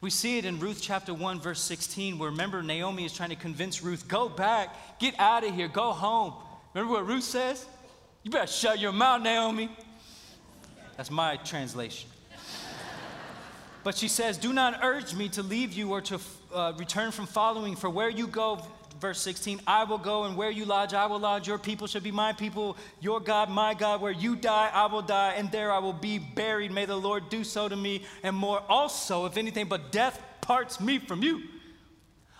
We 0.00 0.10
see 0.10 0.36
it 0.36 0.44
in 0.44 0.58
Ruth 0.58 0.80
chapter 0.82 1.14
1, 1.14 1.40
verse 1.40 1.60
16, 1.60 2.18
where 2.18 2.30
remember 2.30 2.60
Naomi 2.60 3.04
is 3.04 3.12
trying 3.12 3.30
to 3.30 3.36
convince 3.36 3.84
Ruth, 3.84 4.08
go 4.08 4.28
back, 4.28 4.98
get 4.98 5.14
out 5.20 5.44
of 5.44 5.54
here, 5.54 5.68
go 5.68 5.92
home. 5.92 6.34
Remember 6.74 6.94
what 6.94 7.06
Ruth 7.06 7.22
says? 7.22 7.64
You 8.24 8.32
better 8.32 8.48
shut 8.48 8.80
your 8.80 8.90
mouth, 8.90 9.22
Naomi. 9.22 9.70
That's 10.96 11.10
my 11.10 11.36
translation. 11.36 12.10
But 13.84 13.96
she 13.96 14.08
says, 14.08 14.36
Do 14.36 14.52
not 14.52 14.80
urge 14.82 15.14
me 15.14 15.28
to 15.30 15.42
leave 15.42 15.72
you 15.72 15.90
or 15.90 16.00
to 16.02 16.18
uh, 16.54 16.72
return 16.76 17.10
from 17.10 17.26
following, 17.26 17.76
for 17.76 17.90
where 17.90 18.08
you 18.08 18.26
go, 18.26 18.60
verse 19.00 19.20
16, 19.20 19.60
I 19.66 19.84
will 19.84 19.98
go, 19.98 20.24
and 20.24 20.36
where 20.36 20.50
you 20.50 20.64
lodge, 20.64 20.94
I 20.94 21.06
will 21.06 21.18
lodge. 21.18 21.48
Your 21.48 21.58
people 21.58 21.86
shall 21.86 22.00
be 22.00 22.12
my 22.12 22.32
people, 22.32 22.76
your 23.00 23.20
God, 23.20 23.50
my 23.50 23.74
God. 23.74 24.00
Where 24.00 24.12
you 24.12 24.36
die, 24.36 24.70
I 24.72 24.86
will 24.86 25.02
die, 25.02 25.34
and 25.36 25.50
there 25.50 25.72
I 25.72 25.78
will 25.78 25.92
be 25.92 26.18
buried. 26.18 26.70
May 26.70 26.86
the 26.86 26.96
Lord 26.96 27.28
do 27.28 27.44
so 27.44 27.68
to 27.68 27.76
me, 27.76 28.04
and 28.22 28.36
more 28.36 28.62
also, 28.68 29.26
if 29.26 29.36
anything 29.36 29.66
but 29.66 29.90
death 29.92 30.22
parts 30.40 30.80
me 30.80 30.98
from 30.98 31.22
you. 31.22 31.42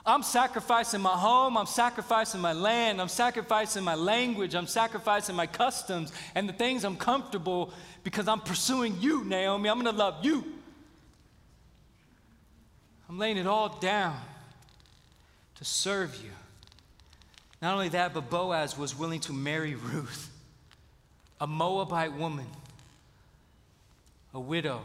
I'm 0.04 0.24
sacrificing 0.24 1.00
my 1.00 1.16
home, 1.16 1.56
I'm 1.56 1.66
sacrificing 1.66 2.40
my 2.40 2.52
land, 2.52 3.00
I'm 3.00 3.08
sacrificing 3.08 3.84
my 3.84 3.94
language, 3.94 4.54
I'm 4.56 4.66
sacrificing 4.66 5.36
my 5.36 5.46
customs 5.46 6.12
and 6.34 6.48
the 6.48 6.52
things 6.52 6.84
I'm 6.84 6.96
comfortable 6.96 7.72
because 8.02 8.26
I'm 8.26 8.40
pursuing 8.40 9.00
you, 9.00 9.22
Naomi. 9.22 9.68
I'm 9.68 9.80
to 9.84 9.92
love 9.92 10.24
you. 10.24 10.44
I'm 13.12 13.18
laying 13.18 13.36
it 13.36 13.46
all 13.46 13.68
down 13.68 14.18
to 15.56 15.66
serve 15.66 16.16
you. 16.24 16.30
Not 17.60 17.74
only 17.74 17.90
that, 17.90 18.14
but 18.14 18.30
Boaz 18.30 18.78
was 18.78 18.98
willing 18.98 19.20
to 19.20 19.34
marry 19.34 19.74
Ruth, 19.74 20.30
a 21.38 21.46
Moabite 21.46 22.14
woman, 22.14 22.46
a 24.32 24.40
widow, 24.40 24.80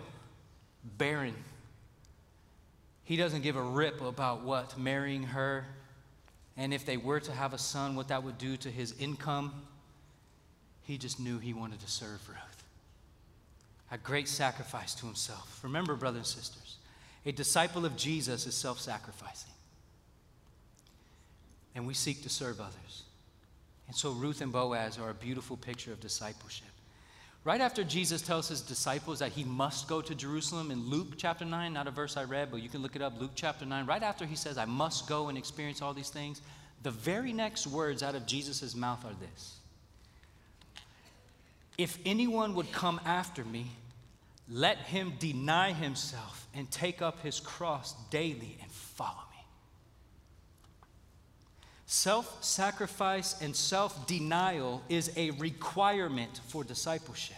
barren. 0.98 1.36
He 3.06 3.16
doesn't 3.16 3.44
give 3.44 3.56
a 3.56 3.62
rip 3.62 4.02
about 4.02 4.42
what 4.42 4.78
marrying 4.78 5.24
her 5.24 5.63
and 6.58 6.74
if 6.74 6.86
they 6.86 6.98
were 6.98 7.22
to 7.22 7.32
have 7.32 7.54
a 7.54 7.58
son, 7.58 7.96
what 7.96 8.10
that 8.10 8.24
would 8.24 8.38
do 8.38 8.58
to 8.58 8.70
his 8.70 8.94
income. 9.00 9.54
He 10.82 10.98
just 10.98 11.18
knew 11.18 11.40
he 11.40 11.54
wanted 11.54 11.80
to 11.80 11.90
serve 11.90 12.28
Ruth. 12.28 12.63
A 13.90 13.98
great 13.98 14.28
sacrifice 14.28 14.94
to 14.96 15.06
himself. 15.06 15.62
Remember, 15.63 15.96
brothers 15.96 16.36
and 16.36 16.44
sisters, 16.44 16.78
a 17.28 17.32
disciple 17.34 17.86
of 17.86 17.98
Jesus 17.98 18.48
is 18.48 18.56
self 18.56 18.80
sacrificing 18.80 19.52
and 21.76 21.86
we 21.86 21.94
seek 21.94 22.24
to 22.24 22.30
serve 22.30 22.62
others. 22.62 23.04
And 23.88 23.96
so 23.96 24.12
Ruth 24.12 24.42
and 24.42 24.52
Boaz 24.52 24.98
are 24.98 25.10
a 25.10 25.13
beautiful 25.13 25.58
picture 25.58 25.92
of 25.92 26.00
discipleship. 26.00 26.68
Right 27.44 27.60
after 27.60 27.84
Jesus 27.84 28.22
tells 28.22 28.48
his 28.48 28.62
disciples 28.62 29.20
that 29.20 29.34
he 29.34 29.44
must 29.44 29.90
go 29.90 30.02
to 30.02 30.16
Jerusalem 30.16 30.72
in 30.72 30.90
Luke 30.90 31.13
chapter 31.18 31.44
9, 31.46 31.74
not 31.74 31.86
a 31.88 31.92
verse 31.92 32.18
I 32.18 32.24
read, 32.24 32.50
but 32.50 32.62
you 32.62 32.70
can 32.70 32.82
look 32.82 32.96
it 32.96 33.02
up, 33.02 33.20
Luke 33.20 33.32
chapter 33.36 33.66
9, 33.66 33.86
right 33.86 34.04
after 34.04 34.26
he 34.26 34.36
says, 34.36 34.58
I 34.58 34.66
must 34.66 35.08
go 35.08 35.28
and 35.28 35.38
experience 35.38 35.82
all 35.82 35.94
these 35.94 36.10
things, 36.10 36.42
the 36.84 36.92
very 36.92 37.34
next 37.34 37.68
words 37.68 38.04
out 38.04 38.16
of 38.16 38.26
Jesus' 38.26 38.74
mouth 38.74 39.06
are 39.06 39.16
this 39.20 39.58
If 41.78 42.00
anyone 42.06 42.56
would 42.56 42.72
come 42.72 43.00
after 43.06 43.44
me, 43.46 43.68
let 44.50 44.78
him 44.78 45.14
deny 45.20 45.74
himself 45.74 46.48
and 46.54 46.70
take 46.72 47.02
up 47.02 47.22
his 47.22 47.40
cross 47.40 47.94
daily 48.10 48.58
and 48.62 48.72
follow 48.72 49.12
me. 49.32 49.46
Self 51.86 52.44
sacrifice 52.44 53.42
and 53.42 53.56
self 53.56 54.08
denial 54.08 54.84
is 54.90 55.12
a 55.16 55.32
requirement 55.32 56.42
for 56.48 56.64
discipleship. 56.64 57.38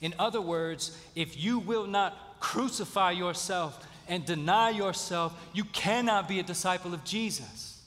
In 0.00 0.14
other 0.18 0.40
words, 0.40 0.96
if 1.14 1.42
you 1.42 1.58
will 1.58 1.86
not 1.86 2.40
crucify 2.40 3.10
yourself 3.10 3.86
and 4.08 4.24
deny 4.24 4.70
yourself, 4.70 5.38
you 5.52 5.64
cannot 5.64 6.26
be 6.26 6.40
a 6.40 6.42
disciple 6.42 6.94
of 6.94 7.04
Jesus. 7.04 7.82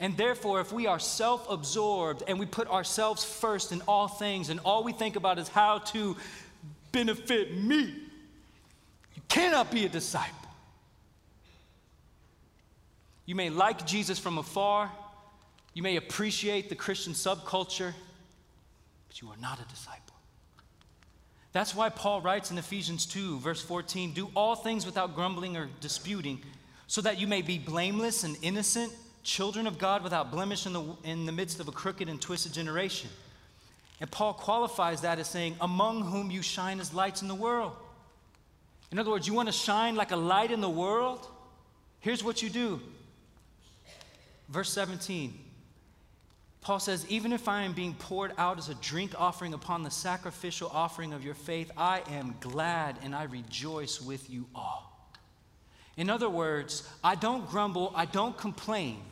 And 0.00 0.16
therefore, 0.16 0.60
if 0.60 0.72
we 0.72 0.86
are 0.86 1.00
self 1.00 1.50
absorbed 1.50 2.22
and 2.28 2.38
we 2.38 2.46
put 2.46 2.68
ourselves 2.68 3.24
first 3.24 3.72
in 3.72 3.80
all 3.82 4.06
things, 4.06 4.48
and 4.48 4.60
all 4.60 4.84
we 4.84 4.92
think 4.92 5.16
about 5.16 5.38
is 5.38 5.48
how 5.48 5.78
to 5.78 6.16
benefit 6.92 7.56
me, 7.56 7.94
you 9.14 9.22
cannot 9.28 9.70
be 9.70 9.84
a 9.84 9.88
disciple. 9.88 10.34
You 13.26 13.34
may 13.34 13.50
like 13.50 13.86
Jesus 13.86 14.18
from 14.18 14.38
afar, 14.38 14.90
you 15.74 15.82
may 15.82 15.96
appreciate 15.96 16.68
the 16.68 16.74
Christian 16.74 17.12
subculture, 17.12 17.92
but 19.06 19.20
you 19.20 19.28
are 19.28 19.36
not 19.36 19.60
a 19.60 19.64
disciple. 19.68 20.14
That's 21.52 21.74
why 21.74 21.88
Paul 21.88 22.20
writes 22.20 22.50
in 22.50 22.58
Ephesians 22.58 23.06
2, 23.06 23.38
verse 23.38 23.60
14 23.62 24.12
do 24.12 24.30
all 24.34 24.54
things 24.54 24.86
without 24.86 25.14
grumbling 25.14 25.56
or 25.56 25.68
disputing, 25.80 26.40
so 26.86 27.00
that 27.02 27.20
you 27.20 27.26
may 27.26 27.42
be 27.42 27.58
blameless 27.58 28.24
and 28.24 28.36
innocent, 28.42 28.92
children 29.22 29.66
of 29.66 29.78
God 29.78 30.02
without 30.02 30.30
blemish 30.30 30.66
in 30.66 30.72
the, 30.72 30.84
in 31.04 31.26
the 31.26 31.32
midst 31.32 31.60
of 31.60 31.68
a 31.68 31.72
crooked 31.72 32.08
and 32.08 32.20
twisted 32.20 32.52
generation. 32.52 33.10
And 34.00 34.10
Paul 34.10 34.34
qualifies 34.34 35.00
that 35.00 35.18
as 35.18 35.28
saying, 35.28 35.56
among 35.60 36.02
whom 36.02 36.30
you 36.30 36.42
shine 36.42 36.80
as 36.80 36.94
lights 36.94 37.22
in 37.22 37.28
the 37.28 37.34
world. 37.34 37.72
In 38.90 38.98
other 38.98 39.10
words, 39.10 39.26
you 39.26 39.34
want 39.34 39.48
to 39.48 39.52
shine 39.52 39.96
like 39.96 40.12
a 40.12 40.16
light 40.16 40.50
in 40.50 40.60
the 40.60 40.70
world? 40.70 41.26
Here's 42.00 42.22
what 42.22 42.42
you 42.42 42.48
do 42.48 42.80
Verse 44.48 44.70
17. 44.70 45.38
Paul 46.60 46.80
says, 46.80 47.06
Even 47.08 47.32
if 47.32 47.48
I 47.48 47.62
am 47.62 47.72
being 47.72 47.94
poured 47.94 48.32
out 48.38 48.58
as 48.58 48.68
a 48.68 48.74
drink 48.76 49.12
offering 49.18 49.54
upon 49.54 49.82
the 49.82 49.90
sacrificial 49.90 50.70
offering 50.72 51.12
of 51.12 51.24
your 51.24 51.34
faith, 51.34 51.70
I 51.76 52.02
am 52.10 52.34
glad 52.40 52.98
and 53.02 53.14
I 53.14 53.24
rejoice 53.24 54.00
with 54.00 54.28
you 54.30 54.46
all. 54.54 55.12
In 55.96 56.10
other 56.10 56.28
words, 56.28 56.88
I 57.02 57.14
don't 57.14 57.48
grumble, 57.48 57.92
I 57.94 58.04
don't 58.04 58.36
complain, 58.36 59.02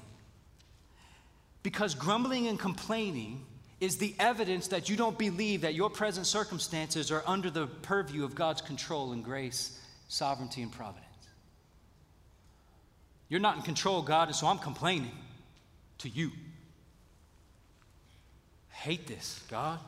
because 1.62 1.94
grumbling 1.94 2.46
and 2.46 2.58
complaining 2.58 3.44
is 3.80 3.98
the 3.98 4.14
evidence 4.18 4.68
that 4.68 4.88
you 4.88 4.96
don't 4.96 5.18
believe 5.18 5.60
that 5.60 5.74
your 5.74 5.90
present 5.90 6.26
circumstances 6.26 7.10
are 7.10 7.22
under 7.26 7.50
the 7.50 7.66
purview 7.66 8.24
of 8.24 8.34
God's 8.34 8.62
control 8.62 9.12
and 9.12 9.22
grace, 9.22 9.78
sovereignty, 10.08 10.62
and 10.62 10.72
providence. 10.72 11.04
You're 13.28 13.40
not 13.40 13.56
in 13.56 13.62
control, 13.62 14.02
God, 14.02 14.28
and 14.28 14.36
so 14.36 14.46
I'm 14.46 14.58
complaining 14.58 15.12
to 15.98 16.08
you. 16.08 16.30
Hate 18.70 19.06
this, 19.06 19.42
God. 19.50 19.78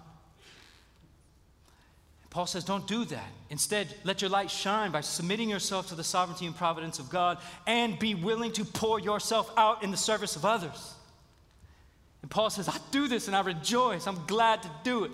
Paul 2.31 2.47
says, 2.47 2.65
don't 2.65 2.87
do 2.87 3.07
that. 3.07 3.31
Instead, 3.49 3.95
let 4.05 4.21
your 4.21 4.31
light 4.31 4.51
shine 4.51 4.91
by 4.91 5.01
submitting 5.01 5.49
yourself 5.49 5.89
to 5.89 5.95
the 5.95 6.05
sovereignty 6.05 6.45
and 6.45 6.55
providence 6.55 6.99
of 6.99 7.09
God 7.09 7.39
and 7.67 7.99
be 7.99 8.15
willing 8.15 8.53
to 8.53 8.65
pour 8.65 9.01
yourself 9.01 9.51
out 9.57 9.83
in 9.83 9.91
the 9.91 9.97
service 9.97 10.37
of 10.37 10.45
others. 10.45 10.95
And 12.23 12.31
Paul 12.31 12.51
says, 12.51 12.69
I 12.69 12.77
do 12.91 13.09
this 13.09 13.27
and 13.27 13.37
I 13.37 13.41
rejoice. 13.41 14.07
I'm 14.07 14.25
glad 14.27 14.63
to 14.63 14.71
do 14.83 15.05
it. 15.05 15.13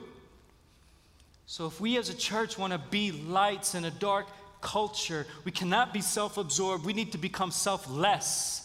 So, 1.46 1.66
if 1.66 1.80
we 1.80 1.98
as 1.98 2.08
a 2.08 2.16
church 2.16 2.56
want 2.58 2.72
to 2.72 2.78
be 2.78 3.12
lights 3.12 3.74
in 3.74 3.84
a 3.84 3.90
dark 3.90 4.26
culture, 4.62 5.26
we 5.44 5.52
cannot 5.52 5.92
be 5.92 6.00
self 6.00 6.38
absorbed. 6.38 6.86
We 6.86 6.94
need 6.94 7.12
to 7.12 7.18
become 7.18 7.50
selfless. 7.50 8.62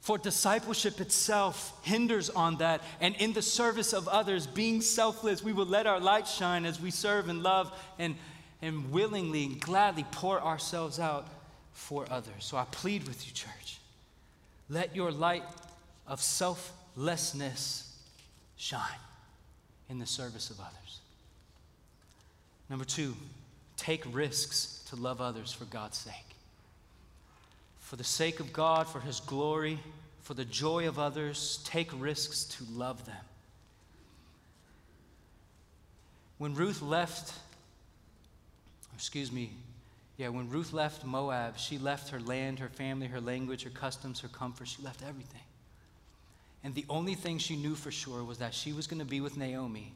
For 0.00 0.18
discipleship 0.18 1.00
itself 1.00 1.72
hinders 1.82 2.28
on 2.28 2.58
that. 2.58 2.82
And 3.00 3.16
in 3.16 3.32
the 3.32 3.40
service 3.40 3.94
of 3.94 4.06
others, 4.06 4.46
being 4.46 4.82
selfless, 4.82 5.42
we 5.42 5.54
will 5.54 5.64
let 5.64 5.86
our 5.86 5.98
light 5.98 6.28
shine 6.28 6.66
as 6.66 6.78
we 6.78 6.90
serve 6.90 7.30
and 7.30 7.42
love 7.42 7.72
and, 7.98 8.14
and 8.60 8.92
willingly 8.92 9.44
and 9.44 9.58
gladly 9.58 10.04
pour 10.10 10.38
ourselves 10.42 11.00
out 11.00 11.26
for 11.72 12.06
others. 12.10 12.34
So 12.40 12.58
I 12.58 12.66
plead 12.70 13.08
with 13.08 13.26
you, 13.26 13.32
church. 13.32 13.78
Let 14.68 14.94
your 14.94 15.10
light 15.10 15.44
of 16.06 16.20
selflessness 16.94 17.96
shine 18.56 18.80
in 19.88 19.98
the 19.98 20.06
service 20.06 20.50
of 20.50 20.60
others. 20.60 21.00
Number 22.70 22.84
two, 22.84 23.14
take 23.76 24.02
risks 24.12 24.84
to 24.90 24.96
love 24.96 25.20
others 25.20 25.52
for 25.52 25.64
God's 25.66 25.98
sake 25.98 26.34
for 27.84 27.96
the 27.96 28.04
sake 28.04 28.40
of 28.40 28.52
God, 28.52 28.88
for 28.88 28.98
His 28.98 29.20
glory, 29.20 29.78
for 30.22 30.32
the 30.32 30.44
joy 30.44 30.88
of 30.88 30.98
others, 30.98 31.60
take 31.64 31.90
risks 32.00 32.44
to 32.44 32.64
love 32.72 33.04
them. 33.04 33.24
When 36.38 36.54
Ruth 36.54 36.80
left, 36.80 37.34
excuse 38.94 39.30
me, 39.30 39.52
yeah, 40.16 40.28
when 40.28 40.48
Ruth 40.48 40.72
left 40.72 41.04
Moab, 41.04 41.58
she 41.58 41.76
left 41.76 42.08
her 42.08 42.20
land, 42.20 42.58
her 42.58 42.70
family, 42.70 43.06
her 43.06 43.20
language, 43.20 43.64
her 43.64 43.70
customs, 43.70 44.18
her 44.20 44.28
comfort. 44.28 44.66
She 44.66 44.82
left 44.82 45.02
everything. 45.06 45.42
And 46.64 46.74
the 46.74 46.86
only 46.88 47.14
thing 47.14 47.38
she 47.38 47.56
knew 47.56 47.74
for 47.74 47.90
sure 47.90 48.24
was 48.24 48.38
that 48.38 48.54
she 48.54 48.72
was 48.72 48.86
going 48.86 49.00
to 49.00 49.04
be 49.04 49.20
with 49.20 49.36
Naomi 49.36 49.92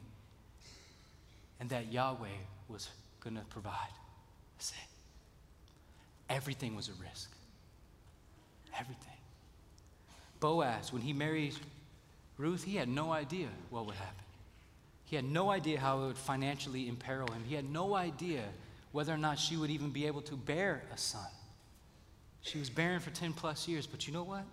and 1.59 1.69
that 1.71 1.91
Yahweh 1.91 2.27
was 2.69 2.89
going 3.21 3.35
to 3.35 3.41
provide. 3.49 3.73
That's 4.55 4.71
it. 4.71 6.33
Everything 6.33 6.75
was 6.75 6.87
a 6.87 6.93
risk 7.03 7.31
everything. 8.79 9.13
Boaz, 10.39 10.93
when 10.93 11.01
he 11.01 11.13
married 11.13 11.55
Ruth, 12.37 12.63
he 12.63 12.77
had 12.77 12.87
no 12.87 13.11
idea 13.11 13.47
what 13.69 13.85
would 13.85 13.95
happen. 13.95 14.23
He 15.05 15.15
had 15.15 15.25
no 15.25 15.49
idea 15.49 15.79
how 15.79 16.03
it 16.03 16.07
would 16.07 16.17
financially 16.17 16.87
imperil 16.87 17.27
him. 17.27 17.43
He 17.47 17.55
had 17.55 17.69
no 17.69 17.95
idea 17.95 18.43
whether 18.91 19.13
or 19.13 19.17
not 19.17 19.39
she 19.39 19.57
would 19.57 19.69
even 19.69 19.89
be 19.89 20.07
able 20.07 20.21
to 20.21 20.35
bear 20.35 20.83
a 20.93 20.97
son. 20.97 21.27
She 22.41 22.57
was 22.57 22.69
barren 22.69 22.99
for 22.99 23.09
10 23.09 23.33
plus 23.33 23.67
years, 23.67 23.85
but 23.85 24.07
you 24.07 24.13
know 24.13 24.23
what? 24.23 24.45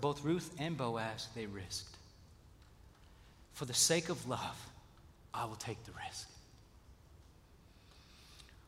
Both 0.00 0.24
Ruth 0.24 0.54
and 0.58 0.76
Boaz, 0.76 1.28
they 1.34 1.46
risked. 1.46 1.96
For 3.54 3.64
the 3.64 3.74
sake 3.74 4.08
of 4.08 4.28
love, 4.28 4.68
I 5.32 5.44
will 5.44 5.56
take 5.56 5.82
the 5.84 5.92
risk. 6.06 6.28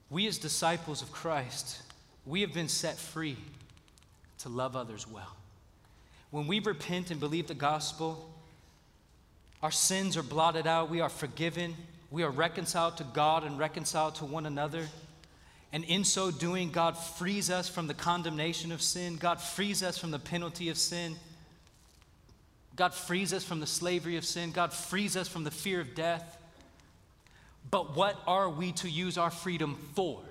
We, 0.09 0.27
as 0.27 0.39
disciples 0.39 1.03
of 1.03 1.11
Christ, 1.11 1.83
we 2.25 2.41
have 2.43 2.55
been 2.55 2.69
set 2.69 2.97
free 2.97 3.37
to 4.39 4.49
love 4.49 4.77
others 4.77 5.07
well. 5.09 5.35
When 6.31 6.47
we 6.47 6.61
repent 6.61 7.11
and 7.11 7.19
believe 7.19 7.49
the 7.49 7.55
gospel, 7.55 8.31
our 9.63 9.71
sins 9.71 10.17
are 10.17 10.23
blotted 10.23 10.67
out, 10.67 10.91
we 10.91 11.01
are 11.01 11.09
forgiven, 11.09 11.75
we 12.11 12.23
are 12.23 12.31
reconciled 12.31 12.97
to 12.99 13.05
God 13.05 13.45
and 13.45 13.59
reconciled 13.59 14.17
to 14.17 14.25
one 14.25 14.47
another. 14.47 14.87
And 15.73 15.85
in 15.85 16.05
so 16.05 16.31
doing, 16.31 16.71
God 16.71 16.97
frees 16.97 17.51
us 17.51 17.69
from 17.69 17.87
the 17.87 17.95
condemnation 17.95 18.73
of 18.73 18.81
sin. 18.81 19.17
God 19.17 19.41
frees 19.41 19.83
us 19.83 19.99
from 19.99 20.11
the 20.11 20.19
penalty 20.19 20.69
of 20.69 20.79
sin. 20.79 21.17
God 22.77 22.95
frees 22.95 23.33
us 23.33 23.45
from 23.45 23.61
the 23.61 23.67
slavery 23.67 24.17
of 24.17 24.25
sin. 24.25 24.53
God 24.53 24.73
frees 24.73 25.17
us 25.17 25.29
from 25.29 25.45
the 25.45 25.51
fear 25.51 25.81
of 25.81 25.95
death. 25.95 26.39
But 27.71 27.97
what 27.97 28.17
are 28.27 28.49
we 28.49 28.73
to 28.73 28.89
use 28.89 29.19
our 29.19 29.31
freedom 29.31 29.77
for? 29.95 30.23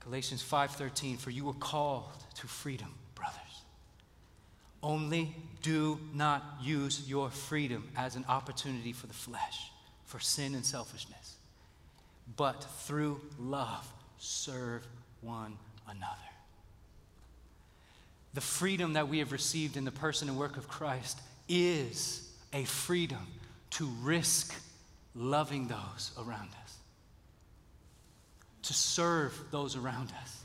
Galatians 0.00 0.42
5:13 0.42 1.16
for 1.16 1.30
you 1.30 1.44
were 1.44 1.54
called 1.54 2.12
to 2.34 2.46
freedom, 2.46 2.94
brothers. 3.16 3.40
Only 4.80 5.34
do 5.62 5.98
not 6.14 6.58
use 6.62 7.08
your 7.08 7.28
freedom 7.28 7.90
as 7.96 8.14
an 8.14 8.24
opportunity 8.28 8.92
for 8.92 9.08
the 9.08 9.14
flesh, 9.14 9.72
for 10.04 10.20
sin 10.20 10.54
and 10.54 10.64
selfishness, 10.64 11.25
but 12.36 12.64
through 12.80 13.20
love 13.38 13.86
serve 14.18 14.86
one 15.20 15.56
another. 15.88 16.10
The 18.34 18.40
freedom 18.40 18.94
that 18.94 19.08
we 19.08 19.18
have 19.20 19.32
received 19.32 19.76
in 19.76 19.84
the 19.84 19.92
person 19.92 20.28
and 20.28 20.36
work 20.36 20.56
of 20.56 20.68
Christ 20.68 21.20
is 21.48 22.28
a 22.52 22.64
freedom 22.64 23.26
to 23.70 23.86
risk 24.02 24.54
loving 25.14 25.68
those 25.68 26.12
around 26.18 26.50
us, 26.64 26.76
to 28.62 28.74
serve 28.74 29.38
those 29.50 29.76
around 29.76 30.12
us. 30.22 30.42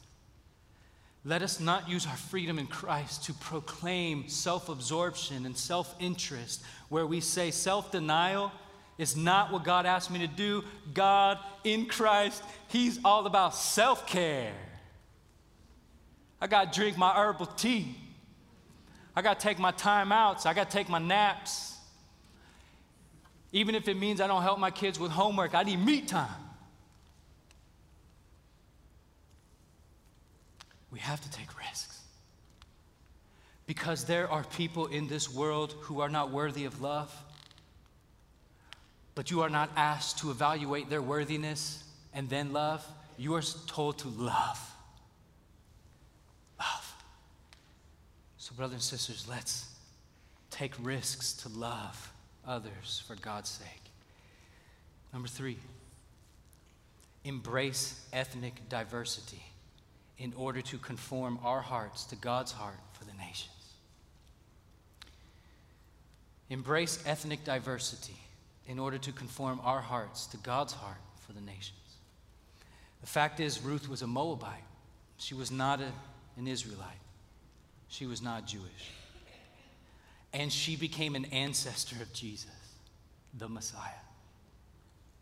Let 1.23 1.41
us 1.41 1.59
not 1.59 1.87
use 1.87 2.07
our 2.07 2.15
freedom 2.15 2.57
in 2.57 2.65
Christ 2.65 3.25
to 3.25 3.33
proclaim 3.33 4.27
self 4.27 4.69
absorption 4.69 5.45
and 5.45 5.55
self 5.55 5.93
interest, 5.99 6.63
where 6.89 7.05
we 7.05 7.19
say 7.19 7.51
self 7.51 7.91
denial 7.91 8.51
is 8.97 9.15
not 9.15 9.51
what 9.51 9.63
God 9.63 9.85
asked 9.85 10.11
me 10.11 10.19
to 10.19 10.27
do. 10.27 10.63
God 10.93 11.37
in 11.63 11.85
Christ, 11.85 12.43
He's 12.67 12.99
all 13.03 13.25
about 13.25 13.55
self 13.55 14.05
care. 14.07 14.53
I 16.39 16.47
got 16.47 16.73
to 16.73 16.79
drink 16.79 16.97
my 16.97 17.13
herbal 17.13 17.45
tea. 17.45 17.95
I 19.15 19.21
got 19.21 19.39
to 19.39 19.47
take 19.47 19.59
my 19.59 19.71
time 19.71 20.11
outs. 20.11 20.45
I 20.45 20.53
got 20.53 20.69
to 20.69 20.77
take 20.77 20.89
my 20.89 20.99
naps. 20.99 21.77
Even 23.51 23.75
if 23.75 23.87
it 23.87 23.97
means 23.97 24.21
I 24.21 24.27
don't 24.27 24.41
help 24.41 24.59
my 24.59 24.71
kids 24.71 24.99
with 24.99 25.11
homework, 25.11 25.53
I 25.53 25.63
need 25.63 25.83
me 25.83 26.01
time. 26.01 26.29
We 30.89 30.99
have 30.99 31.21
to 31.21 31.31
take 31.31 31.57
risks. 31.57 31.99
Because 33.65 34.05
there 34.05 34.29
are 34.29 34.43
people 34.43 34.87
in 34.87 35.07
this 35.07 35.33
world 35.33 35.75
who 35.81 36.01
are 36.01 36.09
not 36.09 36.31
worthy 36.31 36.65
of 36.65 36.81
love, 36.81 37.13
but 39.15 39.29
you 39.29 39.41
are 39.41 39.49
not 39.49 39.69
asked 39.75 40.19
to 40.19 40.31
evaluate 40.31 40.89
their 40.89 41.01
worthiness 41.01 41.83
and 42.13 42.29
then 42.29 42.53
love. 42.53 42.85
You 43.17 43.35
are 43.35 43.41
told 43.67 43.99
to 43.99 44.07
love. 44.07 44.75
Love. 46.59 46.95
So, 48.37 48.53
brothers 48.55 48.75
and 48.75 48.81
sisters, 48.81 49.27
let's 49.29 49.67
take 50.49 50.73
risks 50.81 51.33
to 51.33 51.49
love 51.49 52.11
others 52.47 53.03
for 53.07 53.15
God's 53.15 53.49
sake. 53.49 53.67
Number 55.13 55.27
three, 55.27 55.57
embrace 57.25 57.99
ethnic 58.13 58.53
diversity 58.69 59.43
in 60.17 60.33
order 60.37 60.61
to 60.61 60.77
conform 60.77 61.39
our 61.43 61.61
hearts 61.61 62.05
to 62.05 62.15
God's 62.15 62.51
heart 62.51 62.79
for 62.93 63.05
the 63.05 63.13
nations. 63.13 63.49
Embrace 66.49 67.01
ethnic 67.05 67.43
diversity 67.43 68.20
in 68.71 68.79
order 68.79 68.97
to 68.97 69.11
conform 69.11 69.59
our 69.65 69.81
hearts 69.81 70.27
to 70.27 70.37
God's 70.37 70.71
heart 70.71 71.01
for 71.27 71.33
the 71.33 71.41
nations. 71.41 71.77
The 73.01 73.07
fact 73.07 73.41
is, 73.41 73.61
Ruth 73.61 73.89
was 73.89 74.01
a 74.01 74.07
Moabite. 74.07 74.63
She 75.17 75.33
was 75.33 75.51
not 75.51 75.81
a, 75.81 75.91
an 76.37 76.47
Israelite. 76.47 76.87
She 77.89 78.05
was 78.05 78.21
not 78.21 78.47
Jewish. 78.47 78.91
And 80.31 80.49
she 80.53 80.77
became 80.77 81.15
an 81.15 81.25
ancestor 81.25 81.97
of 82.01 82.13
Jesus, 82.13 82.49
the 83.37 83.49
Messiah. 83.49 84.01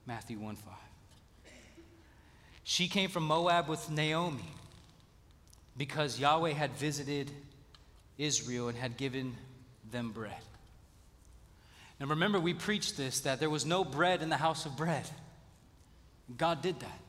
Matthew 0.06 0.38
1 0.38 0.56
5. 0.56 0.74
She 2.64 2.88
came 2.88 3.10
from 3.10 3.24
Moab 3.24 3.68
with 3.68 3.90
Naomi 3.90 4.54
because 5.76 6.20
Yahweh 6.20 6.54
had 6.54 6.70
visited 6.74 7.32
Israel 8.20 8.68
and 8.68 8.78
had 8.78 8.96
given 8.96 9.36
them 9.92 10.12
bread. 10.12 10.38
Now 12.00 12.08
remember, 12.08 12.40
we 12.40 12.54
preached 12.54 12.96
this 12.98 13.22
that 13.22 13.40
there 13.40 13.50
was 13.50 13.66
no 13.66 13.84
bread 13.84 14.22
in 14.22 14.30
the 14.30 14.38
house 14.38 14.66
of 14.66 14.78
bread. 14.78 15.10
God 16.38 16.62
did 16.62 16.80
that. 16.80 17.00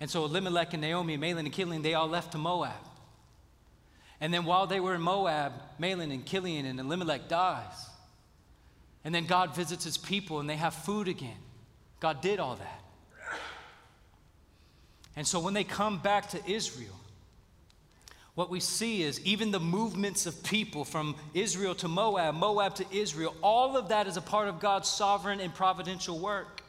And 0.00 0.08
so 0.08 0.24
Elimelech 0.24 0.72
and 0.74 0.82
Naomi, 0.82 1.18
Mahlon 1.18 1.40
and 1.40 1.52
Chilion, 1.52 1.82
they 1.82 1.94
all 1.94 2.08
left 2.08 2.32
to 2.32 2.38
Moab. 2.38 2.72
And 4.20 4.32
then 4.32 4.44
while 4.44 4.66
they 4.66 4.80
were 4.80 4.94
in 4.94 5.00
Moab, 5.00 5.52
Mahlon 5.80 6.12
and 6.12 6.24
Chilion 6.24 6.66
and 6.66 6.78
Elimelech 6.78 7.28
dies. 7.28 7.88
And 9.04 9.14
then 9.14 9.26
God 9.26 9.54
visits 9.54 9.84
his 9.84 9.96
people 9.96 10.40
and 10.40 10.48
they 10.48 10.56
have 10.56 10.74
food 10.74 11.08
again. 11.08 11.36
God 12.00 12.20
did 12.20 12.38
all 12.38 12.56
that. 12.56 12.82
And 15.16 15.26
so 15.26 15.40
when 15.40 15.54
they 15.54 15.64
come 15.64 15.98
back 15.98 16.30
to 16.30 16.50
Israel, 16.50 16.94
what 18.38 18.50
we 18.50 18.60
see 18.60 19.02
is 19.02 19.20
even 19.24 19.50
the 19.50 19.58
movements 19.58 20.24
of 20.24 20.44
people 20.44 20.84
from 20.84 21.16
Israel 21.34 21.74
to 21.74 21.88
Moab, 21.88 22.36
Moab 22.36 22.76
to 22.76 22.86
Israel, 22.92 23.34
all 23.42 23.76
of 23.76 23.88
that 23.88 24.06
is 24.06 24.16
a 24.16 24.20
part 24.20 24.46
of 24.46 24.60
God's 24.60 24.88
sovereign 24.88 25.40
and 25.40 25.52
providential 25.52 26.20
work. 26.20 26.62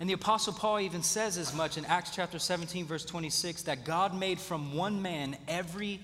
And 0.00 0.10
the 0.10 0.14
Apostle 0.14 0.52
Paul 0.52 0.80
even 0.80 1.04
says 1.04 1.38
as 1.38 1.54
much 1.54 1.78
in 1.78 1.84
Acts 1.84 2.10
chapter 2.10 2.40
17, 2.40 2.86
verse 2.86 3.04
26, 3.04 3.62
that 3.62 3.84
God 3.84 4.12
made 4.12 4.40
from 4.40 4.74
one 4.74 5.00
man 5.00 5.36
every, 5.46 6.00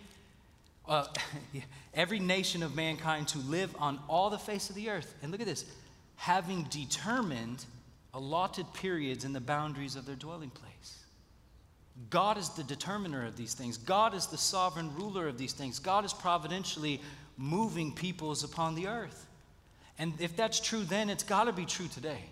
uh, 0.87 1.09
every 1.93 2.21
nation 2.21 2.63
of 2.63 2.77
mankind 2.77 3.27
to 3.27 3.39
live 3.39 3.75
on 3.77 3.99
all 4.07 4.31
the 4.31 4.39
face 4.39 4.71
of 4.71 4.77
the 4.77 4.89
earth. 4.89 5.17
And 5.21 5.33
look 5.33 5.41
at 5.41 5.49
this 5.49 5.65
having 6.15 6.63
determined 6.71 7.65
allotted 8.15 8.73
periods 8.73 9.25
in 9.25 9.33
the 9.33 9.41
boundaries 9.41 9.97
of 9.97 10.07
their 10.07 10.15
dwelling 10.15 10.51
place. 10.51 11.06
God 12.11 12.39
is 12.39 12.51
the 12.51 12.63
determiner 12.63 13.25
of 13.25 13.37
these 13.37 13.55
things. 13.55 13.79
God 13.79 14.15
is 14.15 14.27
the 14.27 14.39
sovereign 14.39 14.95
ruler 14.97 15.29
of 15.29 15.39
these 15.39 15.53
things. 15.53 15.79
God 15.79 16.05
is 16.05 16.13
providentially 16.13 17.01
moving 17.37 17.93
peoples 17.93 18.45
upon 18.45 18.75
the 18.75 18.87
earth. 18.87 19.27
And 19.99 20.13
if 20.21 20.37
that's 20.37 20.61
true 20.61 20.85
then, 20.85 21.09
it's 21.09 21.23
got 21.25 21.45
to 21.45 21.53
be 21.53 21.65
true 21.65 21.89
today 21.89 22.25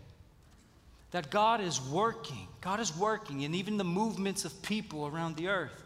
that 1.14 1.30
God 1.30 1.60
is 1.60 1.80
working. 1.80 2.48
God 2.60 2.80
is 2.80 2.96
working 2.96 3.42
in 3.42 3.54
even 3.54 3.76
the 3.76 3.84
movements 3.84 4.44
of 4.44 4.62
people 4.62 5.06
around 5.06 5.36
the 5.36 5.46
earth. 5.46 5.84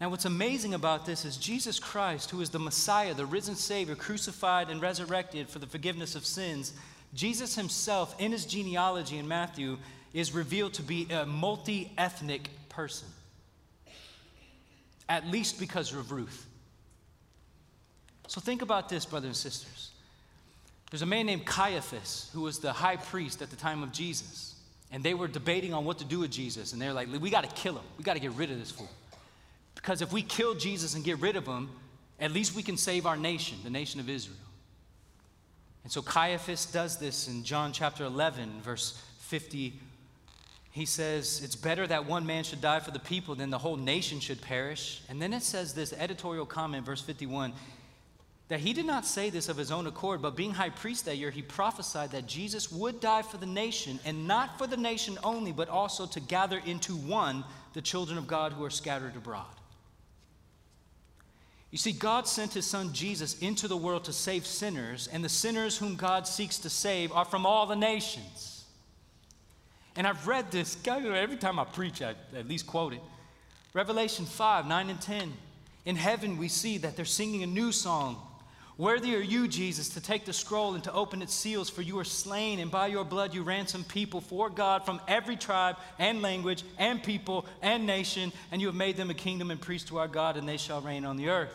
Now, 0.00 0.08
what's 0.08 0.24
amazing 0.24 0.72
about 0.72 1.04
this 1.04 1.26
is 1.26 1.36
Jesus 1.36 1.78
Christ, 1.78 2.30
who 2.30 2.40
is 2.40 2.48
the 2.48 2.58
Messiah, 2.58 3.12
the 3.12 3.26
risen 3.26 3.54
Savior, 3.54 3.94
crucified 3.94 4.70
and 4.70 4.80
resurrected 4.80 5.50
for 5.50 5.58
the 5.58 5.66
forgiveness 5.66 6.14
of 6.14 6.24
sins, 6.24 6.72
Jesus 7.12 7.54
himself, 7.54 8.14
in 8.18 8.32
his 8.32 8.46
genealogy 8.46 9.18
in 9.18 9.28
Matthew, 9.28 9.76
is 10.14 10.32
revealed 10.32 10.72
to 10.74 10.82
be 10.82 11.06
a 11.10 11.26
multi 11.26 11.92
ethnic 11.98 12.48
person, 12.76 13.08
at 15.08 15.26
least 15.26 15.58
because 15.58 15.92
of 15.92 16.12
Ruth. 16.12 16.46
So, 18.28 18.40
think 18.40 18.60
about 18.60 18.88
this, 18.88 19.06
brothers 19.06 19.28
and 19.28 19.36
sisters. 19.36 19.90
There's 20.90 21.02
a 21.02 21.06
man 21.06 21.26
named 21.26 21.46
Caiaphas 21.46 22.30
who 22.32 22.42
was 22.42 22.58
the 22.58 22.72
high 22.72 22.96
priest 22.96 23.42
at 23.42 23.50
the 23.50 23.56
time 23.56 23.82
of 23.82 23.92
Jesus. 23.92 24.54
And 24.92 25.02
they 25.02 25.14
were 25.14 25.26
debating 25.26 25.74
on 25.74 25.84
what 25.84 25.98
to 25.98 26.04
do 26.04 26.20
with 26.20 26.30
Jesus. 26.30 26.72
And 26.72 26.80
they're 26.80 26.92
like, 26.92 27.08
we 27.20 27.28
got 27.28 27.42
to 27.42 27.54
kill 27.60 27.74
him. 27.74 27.84
We 27.98 28.04
got 28.04 28.14
to 28.14 28.20
get 28.20 28.32
rid 28.32 28.50
of 28.52 28.58
this 28.58 28.70
fool. 28.70 28.88
Because 29.74 30.00
if 30.00 30.12
we 30.12 30.22
kill 30.22 30.54
Jesus 30.54 30.94
and 30.94 31.04
get 31.04 31.18
rid 31.18 31.34
of 31.34 31.44
him, 31.44 31.70
at 32.20 32.30
least 32.30 32.54
we 32.54 32.62
can 32.62 32.76
save 32.76 33.04
our 33.04 33.16
nation, 33.16 33.58
the 33.64 33.70
nation 33.70 33.98
of 33.98 34.08
Israel. 34.08 34.38
And 35.82 35.92
so 35.92 36.02
Caiaphas 36.02 36.66
does 36.66 36.98
this 36.98 37.28
in 37.28 37.42
John 37.42 37.72
chapter 37.72 38.04
11, 38.04 38.60
verse 38.62 39.02
50. 39.20 39.74
He 40.76 40.84
says, 40.84 41.40
It's 41.42 41.56
better 41.56 41.86
that 41.86 42.04
one 42.04 42.26
man 42.26 42.44
should 42.44 42.60
die 42.60 42.80
for 42.80 42.90
the 42.90 42.98
people 42.98 43.34
than 43.34 43.48
the 43.48 43.56
whole 43.56 43.76
nation 43.76 44.20
should 44.20 44.42
perish. 44.42 45.00
And 45.08 45.22
then 45.22 45.32
it 45.32 45.42
says 45.42 45.72
this 45.72 45.94
editorial 45.94 46.44
comment, 46.44 46.84
verse 46.84 47.00
51 47.00 47.54
that 48.48 48.60
he 48.60 48.74
did 48.74 48.84
not 48.84 49.06
say 49.06 49.30
this 49.30 49.48
of 49.48 49.56
his 49.56 49.72
own 49.72 49.86
accord, 49.86 50.20
but 50.20 50.36
being 50.36 50.52
high 50.52 50.68
priest 50.68 51.06
that 51.06 51.16
year, 51.16 51.30
he 51.30 51.42
prophesied 51.42 52.12
that 52.12 52.26
Jesus 52.26 52.70
would 52.70 53.00
die 53.00 53.22
for 53.22 53.38
the 53.38 53.46
nation, 53.46 53.98
and 54.04 54.28
not 54.28 54.56
for 54.56 54.68
the 54.68 54.76
nation 54.76 55.18
only, 55.24 55.50
but 55.50 55.68
also 55.68 56.06
to 56.06 56.20
gather 56.20 56.60
into 56.64 56.94
one 56.94 57.42
the 57.72 57.82
children 57.82 58.18
of 58.18 58.28
God 58.28 58.52
who 58.52 58.64
are 58.64 58.70
scattered 58.70 59.16
abroad. 59.16 59.46
You 61.72 61.78
see, 61.78 61.90
God 61.90 62.28
sent 62.28 62.52
his 62.52 62.66
son 62.66 62.92
Jesus 62.92 63.36
into 63.40 63.66
the 63.66 63.76
world 63.76 64.04
to 64.04 64.12
save 64.12 64.46
sinners, 64.46 65.08
and 65.10 65.24
the 65.24 65.28
sinners 65.28 65.78
whom 65.78 65.96
God 65.96 66.28
seeks 66.28 66.58
to 66.60 66.70
save 66.70 67.10
are 67.10 67.24
from 67.24 67.46
all 67.46 67.66
the 67.66 67.74
nations. 67.74 68.55
And 69.96 70.06
I've 70.06 70.26
read 70.26 70.50
this, 70.50 70.76
every 70.86 71.36
time 71.36 71.58
I 71.58 71.64
preach, 71.64 72.02
I 72.02 72.14
at 72.34 72.46
least 72.46 72.66
quote 72.66 72.92
it. 72.92 73.00
Revelation 73.72 74.26
5 74.26 74.66
9 74.66 74.90
and 74.90 75.00
10. 75.00 75.32
In 75.84 75.96
heaven, 75.96 76.36
we 76.36 76.48
see 76.48 76.78
that 76.78 76.96
they're 76.96 77.04
singing 77.04 77.42
a 77.42 77.46
new 77.46 77.72
song. 77.72 78.20
Worthy 78.78 79.16
are 79.16 79.20
you, 79.20 79.48
Jesus, 79.48 79.88
to 79.90 80.02
take 80.02 80.26
the 80.26 80.34
scroll 80.34 80.74
and 80.74 80.84
to 80.84 80.92
open 80.92 81.22
its 81.22 81.32
seals, 81.32 81.70
for 81.70 81.80
you 81.80 81.98
are 81.98 82.04
slain, 82.04 82.58
and 82.58 82.70
by 82.70 82.88
your 82.88 83.04
blood 83.04 83.32
you 83.32 83.42
ransomed 83.42 83.88
people 83.88 84.20
for 84.20 84.50
God 84.50 84.84
from 84.84 85.00
every 85.08 85.36
tribe 85.36 85.76
and 85.98 86.20
language 86.20 86.62
and 86.76 87.02
people 87.02 87.46
and 87.62 87.86
nation, 87.86 88.32
and 88.50 88.60
you 88.60 88.66
have 88.66 88.76
made 88.76 88.98
them 88.98 89.08
a 89.08 89.14
kingdom 89.14 89.50
and 89.50 89.58
priests 89.58 89.88
to 89.88 89.98
our 89.98 90.08
God, 90.08 90.36
and 90.36 90.46
they 90.46 90.58
shall 90.58 90.82
reign 90.82 91.06
on 91.06 91.16
the 91.16 91.30
earth. 91.30 91.54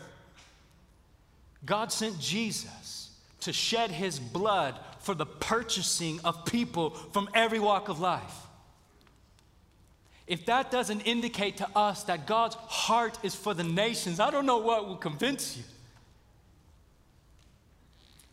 God 1.64 1.92
sent 1.92 2.18
Jesus 2.18 3.01
to 3.42 3.52
shed 3.52 3.90
his 3.90 4.18
blood 4.18 4.78
for 5.00 5.14
the 5.14 5.26
purchasing 5.26 6.20
of 6.24 6.44
people 6.44 6.90
from 6.90 7.28
every 7.34 7.58
walk 7.58 7.88
of 7.88 8.00
life. 8.00 8.34
If 10.26 10.46
that 10.46 10.70
doesn't 10.70 11.00
indicate 11.00 11.58
to 11.58 11.68
us 11.76 12.04
that 12.04 12.26
God's 12.26 12.54
heart 12.54 13.18
is 13.22 13.34
for 13.34 13.52
the 13.54 13.64
nations, 13.64 14.20
I 14.20 14.30
don't 14.30 14.46
know 14.46 14.58
what 14.58 14.86
will 14.86 14.96
convince 14.96 15.56
you. 15.56 15.64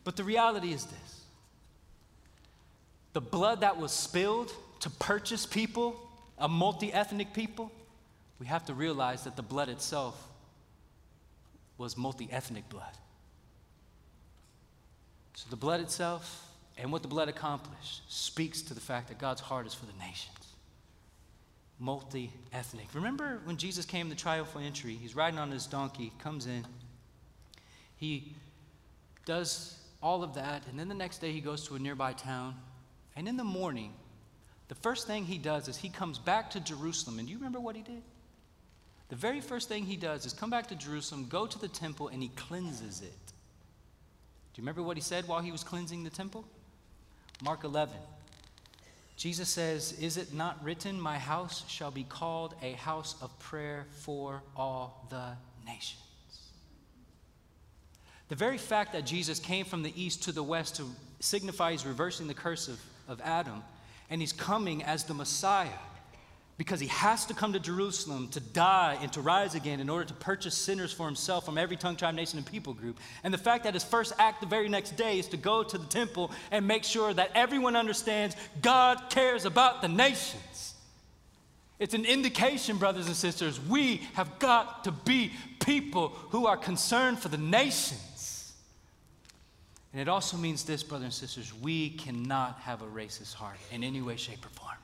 But 0.04 0.16
the 0.16 0.24
reality 0.24 0.72
is 0.72 0.84
this 0.84 1.20
the 3.12 3.20
blood 3.20 3.60
that 3.62 3.76
was 3.76 3.92
spilled 3.92 4.52
to 4.80 4.90
purchase 4.90 5.44
people, 5.44 6.00
a 6.38 6.48
multi 6.48 6.92
ethnic 6.92 7.34
people, 7.34 7.72
we 8.38 8.46
have 8.46 8.64
to 8.66 8.74
realize 8.74 9.24
that 9.24 9.36
the 9.36 9.42
blood 9.42 9.68
itself 9.68 10.28
was 11.76 11.96
multi 11.96 12.28
ethnic 12.30 12.68
blood. 12.68 12.96
So 15.40 15.46
the 15.48 15.56
blood 15.56 15.80
itself 15.80 16.46
and 16.76 16.92
what 16.92 17.00
the 17.00 17.08
blood 17.08 17.30
accomplished 17.30 18.02
speaks 18.08 18.60
to 18.60 18.74
the 18.74 18.80
fact 18.80 19.08
that 19.08 19.18
God's 19.18 19.40
heart 19.40 19.66
is 19.66 19.72
for 19.72 19.86
the 19.86 19.98
nations. 19.98 20.36
Multi 21.78 22.30
ethnic. 22.52 22.88
Remember 22.92 23.40
when 23.44 23.56
Jesus 23.56 23.86
came 23.86 24.10
the 24.10 24.14
triumphal 24.14 24.60
entry? 24.60 24.98
He's 25.00 25.16
riding 25.16 25.38
on 25.38 25.50
his 25.50 25.64
donkey, 25.64 26.12
comes 26.18 26.44
in, 26.44 26.66
he 27.96 28.34
does 29.24 29.78
all 30.02 30.22
of 30.22 30.34
that. 30.34 30.66
And 30.68 30.78
then 30.78 30.88
the 30.88 30.94
next 30.94 31.22
day 31.22 31.32
he 31.32 31.40
goes 31.40 31.66
to 31.68 31.74
a 31.74 31.78
nearby 31.78 32.12
town. 32.12 32.54
And 33.16 33.26
in 33.26 33.38
the 33.38 33.44
morning, 33.44 33.94
the 34.68 34.74
first 34.74 35.06
thing 35.06 35.24
he 35.24 35.38
does 35.38 35.68
is 35.68 35.78
he 35.78 35.88
comes 35.88 36.18
back 36.18 36.50
to 36.50 36.60
Jerusalem. 36.60 37.18
And 37.18 37.26
do 37.26 37.32
you 37.32 37.38
remember 37.38 37.60
what 37.60 37.76
he 37.76 37.82
did? 37.82 38.02
The 39.08 39.16
very 39.16 39.40
first 39.40 39.70
thing 39.70 39.84
he 39.84 39.96
does 39.96 40.26
is 40.26 40.34
come 40.34 40.50
back 40.50 40.66
to 40.66 40.74
Jerusalem, 40.74 41.28
go 41.30 41.46
to 41.46 41.58
the 41.58 41.68
temple, 41.68 42.08
and 42.08 42.22
he 42.22 42.28
cleanses 42.28 43.00
it. 43.00 43.29
Do 44.52 44.60
you 44.60 44.62
remember 44.62 44.82
what 44.82 44.96
he 44.96 45.02
said 45.02 45.28
while 45.28 45.40
he 45.40 45.52
was 45.52 45.62
cleansing 45.62 46.04
the 46.04 46.10
temple? 46.10 46.44
Mark 47.42 47.64
11. 47.64 47.96
Jesus 49.16 49.48
says, 49.48 49.92
Is 50.00 50.16
it 50.16 50.34
not 50.34 50.62
written, 50.64 51.00
My 51.00 51.18
house 51.18 51.64
shall 51.68 51.90
be 51.90 52.04
called 52.04 52.54
a 52.62 52.72
house 52.72 53.14
of 53.20 53.38
prayer 53.38 53.86
for 54.00 54.42
all 54.56 55.06
the 55.10 55.32
nations? 55.66 56.00
The 58.28 58.36
very 58.36 58.58
fact 58.58 58.92
that 58.92 59.04
Jesus 59.04 59.38
came 59.38 59.66
from 59.66 59.82
the 59.82 59.92
east 60.00 60.22
to 60.24 60.32
the 60.32 60.42
west 60.42 60.76
to 60.76 60.86
signify 61.20 61.72
he's 61.72 61.84
reversing 61.84 62.28
the 62.28 62.34
curse 62.34 62.68
of, 62.68 62.80
of 63.08 63.20
Adam, 63.20 63.62
and 64.08 64.20
he's 64.20 64.32
coming 64.32 64.82
as 64.82 65.04
the 65.04 65.14
Messiah 65.14 65.68
because 66.60 66.78
he 66.78 66.88
has 66.88 67.24
to 67.24 67.32
come 67.32 67.54
to 67.54 67.58
Jerusalem 67.58 68.28
to 68.28 68.38
die 68.38 68.98
and 69.00 69.10
to 69.14 69.22
rise 69.22 69.54
again 69.54 69.80
in 69.80 69.88
order 69.88 70.04
to 70.04 70.12
purchase 70.12 70.54
sinners 70.54 70.92
for 70.92 71.06
himself 71.06 71.46
from 71.46 71.56
every 71.56 71.74
tongue, 71.74 71.96
tribe, 71.96 72.14
nation, 72.14 72.36
and 72.36 72.46
people 72.46 72.74
group. 72.74 72.98
And 73.24 73.32
the 73.32 73.38
fact 73.38 73.64
that 73.64 73.72
his 73.72 73.82
first 73.82 74.12
act 74.18 74.42
the 74.42 74.46
very 74.46 74.68
next 74.68 74.94
day 74.94 75.18
is 75.18 75.26
to 75.28 75.38
go 75.38 75.62
to 75.62 75.78
the 75.78 75.86
temple 75.86 76.30
and 76.50 76.68
make 76.68 76.84
sure 76.84 77.14
that 77.14 77.30
everyone 77.34 77.76
understands 77.76 78.36
God 78.60 79.00
cares 79.08 79.46
about 79.46 79.80
the 79.80 79.88
nations. 79.88 80.74
It's 81.78 81.94
an 81.94 82.04
indication, 82.04 82.76
brothers 82.76 83.06
and 83.06 83.16
sisters, 83.16 83.58
we 83.58 84.02
have 84.12 84.38
got 84.38 84.84
to 84.84 84.92
be 84.92 85.32
people 85.60 86.08
who 86.28 86.44
are 86.44 86.58
concerned 86.58 87.20
for 87.20 87.30
the 87.30 87.38
nations. 87.38 88.52
And 89.94 90.02
it 90.02 90.08
also 90.08 90.36
means 90.36 90.64
this, 90.64 90.82
brothers 90.82 91.04
and 91.04 91.14
sisters 91.14 91.54
we 91.54 91.88
cannot 91.88 92.58
have 92.58 92.82
a 92.82 92.86
racist 92.86 93.32
heart 93.32 93.56
in 93.72 93.82
any 93.82 94.02
way, 94.02 94.16
shape, 94.16 94.44
or 94.44 94.50
form. 94.50 94.76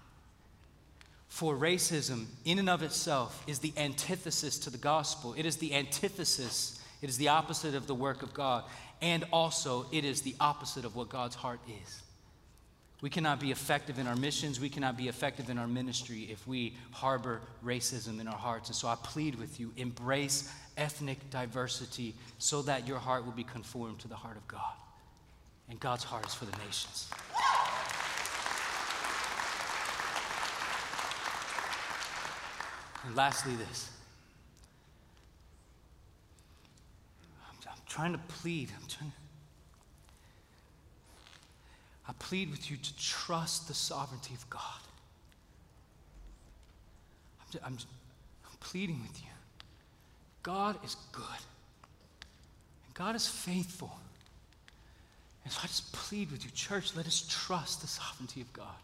For 1.36 1.54
racism, 1.54 2.24
in 2.46 2.58
and 2.58 2.70
of 2.70 2.82
itself, 2.82 3.44
is 3.46 3.58
the 3.58 3.74
antithesis 3.76 4.58
to 4.60 4.70
the 4.70 4.78
gospel. 4.78 5.34
It 5.36 5.44
is 5.44 5.58
the 5.58 5.74
antithesis, 5.74 6.80
it 7.02 7.10
is 7.10 7.18
the 7.18 7.28
opposite 7.28 7.74
of 7.74 7.86
the 7.86 7.94
work 7.94 8.22
of 8.22 8.32
God. 8.32 8.64
And 9.02 9.22
also, 9.34 9.84
it 9.92 10.06
is 10.06 10.22
the 10.22 10.34
opposite 10.40 10.86
of 10.86 10.96
what 10.96 11.10
God's 11.10 11.34
heart 11.34 11.60
is. 11.84 12.02
We 13.02 13.10
cannot 13.10 13.38
be 13.38 13.50
effective 13.50 13.98
in 13.98 14.06
our 14.06 14.16
missions. 14.16 14.58
We 14.58 14.70
cannot 14.70 14.96
be 14.96 15.08
effective 15.08 15.50
in 15.50 15.58
our 15.58 15.68
ministry 15.68 16.26
if 16.32 16.48
we 16.48 16.74
harbor 16.90 17.42
racism 17.62 18.18
in 18.18 18.28
our 18.28 18.38
hearts. 18.38 18.70
And 18.70 18.76
so 18.76 18.88
I 18.88 18.94
plead 18.94 19.34
with 19.34 19.60
you 19.60 19.74
embrace 19.76 20.50
ethnic 20.78 21.18
diversity 21.28 22.14
so 22.38 22.62
that 22.62 22.88
your 22.88 22.98
heart 22.98 23.26
will 23.26 23.32
be 23.32 23.44
conformed 23.44 23.98
to 23.98 24.08
the 24.08 24.16
heart 24.16 24.38
of 24.38 24.48
God 24.48 24.72
and 25.68 25.78
God's 25.80 26.04
heart 26.04 26.26
is 26.26 26.32
for 26.32 26.46
the 26.46 26.56
nations. 26.64 27.10
And 33.06 33.14
lastly, 33.14 33.54
this. 33.54 33.90
I'm, 37.48 37.56
I'm 37.70 37.78
trying 37.88 38.12
to 38.12 38.18
plead. 38.18 38.70
I'm 38.74 38.86
trying 38.88 39.10
to, 39.10 39.16
I 42.08 42.12
plead 42.18 42.50
with 42.50 42.70
you 42.70 42.76
to 42.76 42.98
trust 42.98 43.68
the 43.68 43.74
sovereignty 43.74 44.34
of 44.34 44.48
God. 44.50 44.60
I'm, 47.40 47.60
I'm, 47.64 47.72
I'm 47.72 48.56
pleading 48.58 49.00
with 49.02 49.20
you. 49.20 49.30
God 50.42 50.76
is 50.84 50.96
good, 51.12 51.24
and 52.86 52.94
God 52.94 53.16
is 53.16 53.26
faithful. 53.26 53.96
And 55.44 55.52
so 55.52 55.60
I 55.62 55.66
just 55.66 55.92
plead 55.92 56.32
with 56.32 56.44
you, 56.44 56.50
church, 56.50 56.96
let 56.96 57.06
us 57.06 57.24
trust 57.28 57.80
the 57.80 57.86
sovereignty 57.86 58.40
of 58.40 58.52
God. 58.52 58.74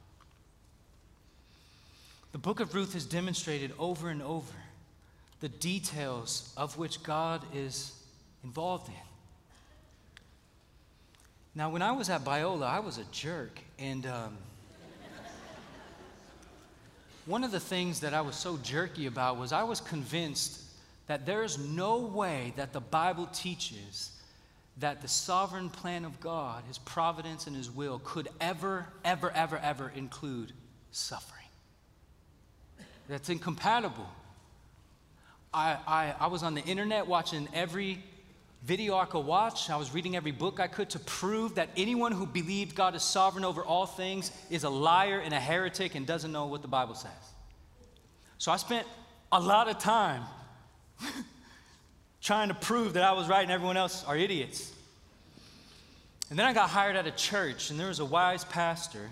The 2.33 2.39
book 2.39 2.61
of 2.61 2.75
Ruth 2.75 2.95
has 2.95 3.05
demonstrated 3.05 3.73
over 3.79 4.09
and 4.09 4.23
over 4.23 4.55
the 5.41 5.51
details 5.51 6.53
of 6.57 6.79
which 6.79 7.03
God 7.03 7.43
is 7.55 7.93
involved 8.43 8.89
in. 8.89 8.95
Now, 11.55 11.69
when 11.69 11.83
I 11.83 11.93
was 11.93 12.09
at 12.09 12.25
Biola, 12.25 12.67
I 12.67 12.81
was 12.81 12.97
a 12.97 13.05
jerk. 13.13 13.61
And 13.79 14.07
um, 14.07 14.39
one 17.27 17.45
of 17.45 17.51
the 17.51 17.61
things 17.61 18.01
that 18.01 18.15
I 18.15 18.23
was 18.23 18.35
so 18.35 18.57
jerky 18.57 19.07
about 19.07 19.37
was 19.37 19.53
I 19.53 19.65
was 19.65 19.83
convinced 19.83 20.63
that 21.09 21.27
there 21.27 21.43
is 21.43 21.59
no 21.59 21.99
way 21.99 22.55
that 22.57 22.73
the 22.73 22.81
Bible 22.81 23.27
teaches 23.27 24.13
that 24.79 25.03
the 25.03 25.09
sovereign 25.09 25.69
plan 25.69 26.07
of 26.07 26.19
God, 26.21 26.65
His 26.67 26.79
providence 26.79 27.47
and 27.47 27.55
His 27.55 27.71
will, 27.71 28.01
could 28.03 28.29
ever, 28.41 28.87
ever, 29.05 29.31
ever, 29.33 29.59
ever 29.59 29.93
include 29.95 30.53
suffering. 30.93 31.42
That's 33.13 33.29
incompatible. 33.29 34.09
I, 35.53 35.77
I, 35.87 36.15
I 36.19 36.27
was 36.29 36.43
on 36.43 36.55
the 36.55 36.63
internet 36.63 37.07
watching 37.07 37.47
every 37.53 38.03
video 38.65 38.97
I 38.97 39.05
could 39.05 39.27
watch. 39.27 39.69
I 39.69 39.77
was 39.77 39.93
reading 39.93 40.17
every 40.17 40.31
book 40.31 40.59
I 40.59 40.67
could 40.67 40.89
to 40.89 40.99
prove 40.99 41.57
that 41.57 41.69
anyone 41.77 42.13
who 42.13 42.25
believed 42.25 42.75
God 42.75 42.95
is 42.95 43.03
sovereign 43.03 43.45
over 43.45 43.63
all 43.63 43.85
things 43.85 44.33
is 44.49 44.65
a 44.65 44.71
liar 44.71 45.21
and 45.21 45.35
a 45.35 45.39
heretic 45.39 45.95
and 45.95 46.07
doesn't 46.07 46.33
know 46.33 46.47
what 46.47 46.63
the 46.63 46.69
Bible 46.69 46.95
says. 46.95 47.11
So 48.39 48.51
I 48.51 48.57
spent 48.57 48.87
a 49.31 49.39
lot 49.39 49.69
of 49.69 49.79
time 49.79 50.23
trying 52.23 52.49
to 52.49 52.55
prove 52.55 52.95
that 52.95 53.05
I 53.05 53.13
was 53.13 53.29
right 53.29 53.43
and 53.43 53.53
everyone 53.53 53.77
else 53.77 54.05
are 54.05 54.17
idiots. 54.17 54.73
And 56.31 56.39
then 56.39 56.47
I 56.47 56.55
got 56.55 56.71
hired 56.71 56.97
at 56.97 57.07
a 57.07 57.11
church, 57.11 57.69
and 57.69 57.79
there 57.79 57.89
was 57.89 58.01
a 58.01 58.07
wise 58.07 58.47
pastor 58.47 59.11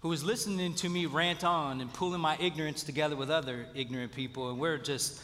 who 0.00 0.08
was 0.08 0.24
listening 0.24 0.74
to 0.74 0.88
me 0.88 1.06
rant 1.06 1.44
on 1.44 1.80
and 1.80 1.92
pulling 1.92 2.20
my 2.20 2.36
ignorance 2.40 2.82
together 2.82 3.16
with 3.16 3.30
other 3.30 3.66
ignorant 3.74 4.12
people. 4.12 4.50
And 4.50 4.58
we're 4.58 4.78
just 4.78 5.20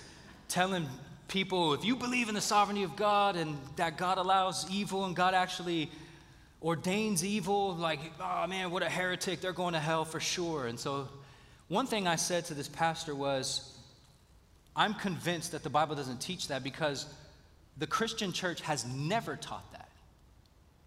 telling 0.49 0.87
people 1.29 1.75
if 1.75 1.85
you 1.85 1.97
believe 1.97 2.29
in 2.29 2.35
the 2.35 2.41
sovereignty 2.41 2.83
of 2.83 2.95
God 2.95 3.37
and 3.37 3.57
that 3.77 3.97
God 3.97 4.19
allows 4.19 4.71
evil 4.71 5.05
and 5.05 5.17
God 5.17 5.35
actually 5.35 5.91
ordains 6.63 7.25
evil, 7.25 7.75
like, 7.75 8.01
oh 8.21 8.47
man, 8.47 8.71
what 8.71 8.83
a 8.83 8.89
heretic, 8.89 9.41
they're 9.41 9.53
going 9.53 9.75
to 9.75 9.81
hell 9.81 10.05
for 10.05 10.21
sure. 10.21 10.67
And 10.67 10.79
so, 10.79 11.09
one 11.69 11.87
thing 11.87 12.07
I 12.07 12.17
said 12.17 12.45
to 12.47 12.55
this 12.55 12.69
pastor 12.69 13.15
was, 13.15 13.77
I'm 14.77 14.95
convinced 14.95 15.53
that 15.53 15.63
the 15.63 15.71
Bible 15.71 15.97
doesn't 15.97 16.21
teach 16.21 16.49
that 16.49 16.63
because 16.63 17.07
the 17.77 17.87
Christian 17.87 18.33
church 18.33 18.61
has 18.61 18.87
never 18.87 19.37
taught 19.37 19.73
that. 19.73 19.89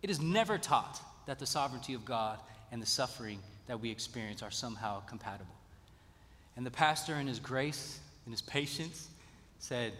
It 0.01 0.09
has 0.09 0.21
never 0.21 0.57
taught 0.57 1.01
that 1.25 1.39
the 1.39 1.45
sovereignty 1.45 1.95
of 1.95 2.05
God 2.05 2.39
and 2.71 2.81
the 2.81 2.85
suffering 2.85 3.39
that 3.70 3.80
we 3.80 3.91
experience 3.91 4.41
are 4.41 4.49
somehow 4.49 4.99
compatible. 5.01 5.53
And 6.57 6.65
the 6.65 6.72
pastor, 6.72 7.13
in 7.17 7.28
his 7.28 7.39
grace 7.39 7.99
and 8.26 8.34
his 8.34 8.41
patience, 8.41 9.07
said, 9.59 9.93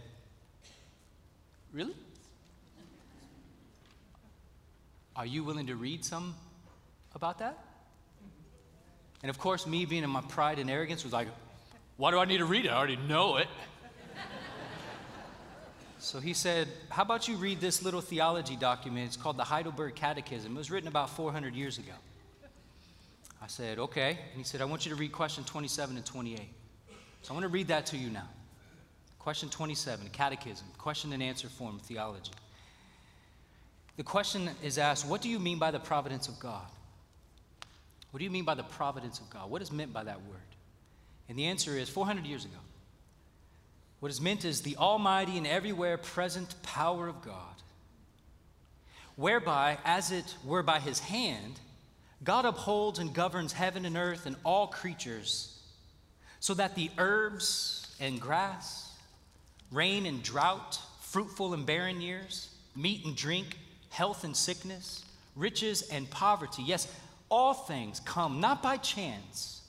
Really? 1.72 1.93
Are 5.15 5.26
you 5.26 5.43
willing 5.43 5.67
to 5.67 5.76
read 5.76 6.03
some 6.03 6.34
about 7.13 7.38
that? 7.39 7.59
And 9.22 9.30
of 9.30 9.38
course, 9.38 9.67
me 9.67 9.86
being 9.86 10.03
in 10.03 10.09
my 10.09 10.22
pride 10.22 10.57
and 10.57 10.67
arrogance 10.67 11.03
was 11.03 11.13
like, 11.13 11.28
Why 11.97 12.09
do 12.09 12.17
I 12.17 12.26
need 12.26 12.39
to 12.39 12.45
read 12.45 12.65
it? 12.65 12.70
I 12.70 12.76
already 12.76 12.97
know 12.97 13.38
it. 13.38 13.47
so 15.99 16.20
he 16.20 16.34
said, 16.34 16.67
How 16.89 17.03
about 17.03 17.28
you 17.28 17.36
read 17.36 17.61
this 17.61 17.84
little 17.84 18.01
theology 18.01 18.55
document? 18.55 19.05
It's 19.05 19.15
called 19.15 19.38
the 19.38 19.43
Heidelberg 19.43 19.93
Catechism. 19.93 20.55
It 20.55 20.57
was 20.57 20.72
written 20.72 20.88
about 20.88 21.11
400 21.11 21.53
years 21.53 21.78
ago. 21.78 21.93
I 23.41 23.47
said, 23.47 23.79
Okay. 23.79 24.09
And 24.09 24.37
he 24.37 24.43
said, 24.43 24.61
I 24.61 24.65
want 24.65 24.85
you 24.85 24.91
to 24.91 24.97
read 24.97 25.11
question 25.11 25.43
27 25.43 25.95
and 25.95 26.05
28. 26.05 26.39
So 27.21 27.31
I 27.31 27.33
want 27.33 27.43
to 27.43 27.49
read 27.49 27.67
that 27.67 27.85
to 27.87 27.97
you 27.97 28.09
now. 28.09 28.27
Question 29.19 29.49
27, 29.49 30.09
Catechism, 30.11 30.65
question 30.77 31.11
and 31.11 31.21
answer 31.21 31.49
form 31.49 31.79
theology. 31.79 32.31
The 33.97 34.03
question 34.03 34.49
is 34.63 34.77
asked 34.77 35.05
What 35.05 35.21
do 35.21 35.29
you 35.29 35.39
mean 35.39 35.59
by 35.59 35.71
the 35.71 35.79
providence 35.79 36.27
of 36.27 36.39
God? 36.39 36.65
What 38.11 38.19
do 38.19 38.23
you 38.23 38.31
mean 38.31 38.45
by 38.45 38.55
the 38.55 38.63
providence 38.63 39.19
of 39.19 39.29
God? 39.29 39.49
What 39.49 39.61
is 39.61 39.71
meant 39.71 39.93
by 39.93 40.03
that 40.05 40.21
word? 40.21 40.39
And 41.27 41.37
the 41.37 41.45
answer 41.45 41.77
is 41.77 41.89
400 41.89 42.25
years 42.25 42.45
ago. 42.45 42.57
What 43.99 44.09
is 44.09 44.21
meant 44.21 44.45
is 44.45 44.61
the 44.61 44.77
almighty 44.77 45.37
and 45.37 45.45
everywhere 45.45 45.97
present 45.97 46.55
power 46.63 47.07
of 47.07 47.21
God, 47.21 47.61
whereby, 49.15 49.77
as 49.83 50.11
it 50.11 50.35
were 50.45 50.63
by 50.63 50.79
his 50.79 50.99
hand, 50.99 51.59
God 52.24 52.45
upholds 52.45 52.99
and 52.99 53.13
governs 53.13 53.53
heaven 53.53 53.86
and 53.86 53.95
earth 53.95 54.26
and 54.26 54.36
all 54.43 54.67
creatures, 54.67 55.57
so 56.39 56.53
that 56.53 56.76
the 56.76 56.89
herbs 56.97 57.95
and 57.99 58.20
grass, 58.20 58.91
rain 59.72 60.05
and 60.05 60.22
drought, 60.22 60.80
fruitful 61.01 61.53
and 61.53 61.65
barren 61.65 62.01
years, 62.01 62.49
meat 62.76 63.05
and 63.05 63.15
drink, 63.15 63.57
health 63.89 64.24
and 64.24 64.36
sickness, 64.36 65.05
riches 65.36 65.82
and 65.89 66.09
poverty, 66.09 66.63
yes, 66.63 66.88
all 67.30 67.53
things 67.53 67.99
come 68.01 68.39
not 68.39 68.61
by 68.61 68.78
chance, 68.78 69.61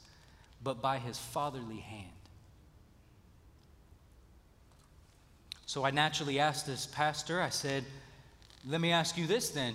but 0.62 0.82
by 0.82 0.98
his 0.98 1.18
fatherly 1.18 1.78
hand. 1.78 2.07
So 5.66 5.84
I 5.84 5.90
naturally 5.92 6.40
asked 6.40 6.66
this 6.66 6.86
pastor, 6.86 7.40
I 7.40 7.51
said, 7.51 7.84
let 8.68 8.80
me 8.80 8.90
ask 8.90 9.16
you 9.16 9.26
this 9.26 9.51
then. 9.51 9.74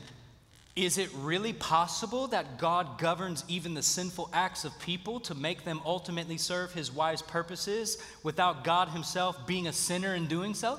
Is 0.76 0.98
it 0.98 1.10
really 1.14 1.54
possible 1.54 2.28
that 2.28 2.58
God 2.58 3.00
governs 3.00 3.46
even 3.48 3.74
the 3.74 3.82
sinful 3.82 4.30
acts 4.34 4.66
of 4.66 4.78
people 4.80 5.22
to 5.22 5.34
make 5.34 5.64
them 5.64 5.80
ultimately 5.86 6.38
serve 6.38 6.74
his 6.74 6.92
wise 6.92 7.22
purposes 7.22 7.98
without 8.24 8.66
God 8.66 8.90
himself 8.90 9.48
being 9.48 9.68
a 9.68 9.74
sinner 9.74 10.16
in 10.16 10.28
doing 10.28 10.54
so? 10.54 10.78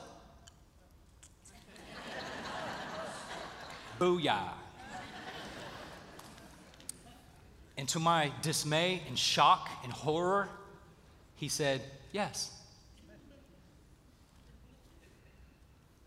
Booyah. 3.99 4.51
And 7.79 7.89
to 7.89 7.99
my 7.99 8.31
dismay 8.43 9.01
and 9.09 9.19
shock 9.19 9.71
and 9.83 9.91
horror, 9.91 10.51
he 11.37 11.49
said, 11.49 11.81
Yes. 12.13 12.51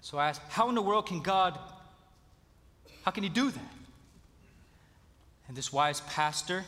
So 0.01 0.19
I 0.19 0.29
asked, 0.29 0.41
How 0.49 0.69
in 0.69 0.75
the 0.75 0.81
world 0.83 1.07
can 1.07 1.21
God, 1.21 1.57
how 3.03 3.09
can 3.09 3.23
he 3.23 3.29
do 3.29 3.49
that? 3.49 3.78
And 5.49 5.57
this 5.57 5.73
wise 5.73 6.01
pastor 6.01 6.63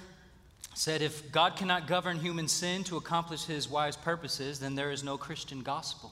said, 0.74 1.04
If 1.04 1.32
God 1.32 1.56
cannot 1.56 1.88
govern 1.88 2.18
human 2.18 2.48
sin 2.48 2.84
to 2.86 2.98
accomplish 2.98 3.46
his 3.46 3.70
wise 3.70 3.96
purposes, 3.96 4.60
then 4.60 4.74
there 4.74 4.92
is 4.92 5.04
no 5.04 5.18
Christian 5.18 5.62
gospel. 5.62 6.12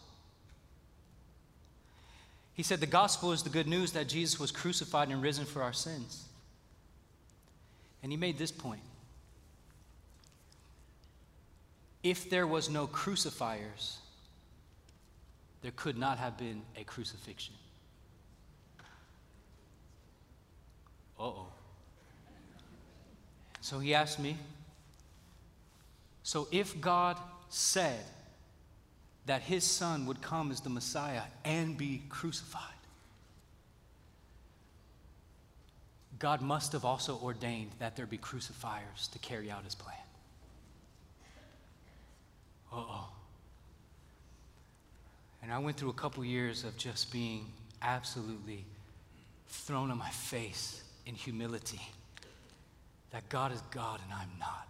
He 2.54 2.62
said, 2.62 2.80
The 2.80 2.86
gospel 2.86 3.32
is 3.32 3.42
the 3.42 3.50
good 3.50 3.68
news 3.68 3.94
that 3.94 4.08
Jesus 4.08 4.40
was 4.40 4.52
crucified 4.52 5.10
and 5.10 5.22
risen 5.22 5.46
for 5.46 5.64
our 5.64 5.74
sins. 5.74 6.26
And 8.04 8.12
he 8.12 8.18
made 8.18 8.38
this 8.38 8.52
point 8.52 8.82
If 12.04 12.30
there 12.30 12.46
was 12.46 12.70
no 12.70 12.86
crucifiers, 12.86 13.98
there 15.64 15.74
could 15.76 15.98
not 15.98 16.20
have 16.20 16.38
been 16.38 16.62
a 16.78 16.84
crucifixion. 16.84 17.56
Uh 21.20 21.24
oh. 21.24 21.48
So 23.62 23.80
he 23.80 23.94
asked 23.94 24.20
me, 24.20 24.38
So 26.24 26.48
if 26.52 26.80
God 26.80 27.18
said 27.50 28.04
that 29.26 29.42
his 29.42 29.64
son 29.64 30.06
would 30.06 30.22
come 30.22 30.52
as 30.52 30.62
the 30.62 30.70
Messiah 30.70 31.24
and 31.44 31.78
be 31.78 32.02
crucified, 32.10 32.64
God 36.20 36.42
must 36.42 36.74
have 36.74 36.84
also 36.84 37.18
ordained 37.24 37.72
that 37.80 37.96
there 37.96 38.06
be 38.06 38.18
crucifiers 38.18 39.08
to 39.14 39.20
carry 39.20 39.50
out 39.50 39.64
his 39.64 39.76
plan. 39.76 39.96
Uh 42.72 42.78
oh. 42.78 43.10
And 45.42 45.52
I 45.52 45.60
went 45.60 45.78
through 45.78 45.90
a 45.90 45.94
couple 45.94 46.24
years 46.26 46.66
of 46.66 46.76
just 46.76 47.12
being 47.12 47.46
absolutely 47.82 48.66
thrown 49.48 49.90
on 49.90 49.98
my 49.98 50.10
face 50.10 50.84
in 51.06 51.16
humility 51.16 51.82
that 53.12 53.28
God 53.30 53.52
is 53.52 53.62
God 53.72 54.00
and 54.04 54.14
I'm 54.14 54.30
not. 54.40 54.68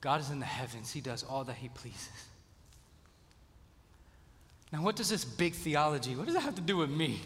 God 0.00 0.20
is 0.20 0.30
in 0.30 0.40
the 0.40 0.46
heavens, 0.46 0.90
He 0.92 1.00
does 1.00 1.22
all 1.22 1.44
that 1.44 1.56
He 1.56 1.68
pleases. 1.68 2.08
Now, 4.72 4.82
what 4.82 4.96
does 4.96 5.08
this 5.08 5.24
big 5.24 5.54
theology, 5.54 6.14
what 6.14 6.26
does 6.26 6.34
that 6.34 6.42
have 6.42 6.54
to 6.54 6.60
do 6.60 6.76
with 6.76 6.90
me 6.90 7.20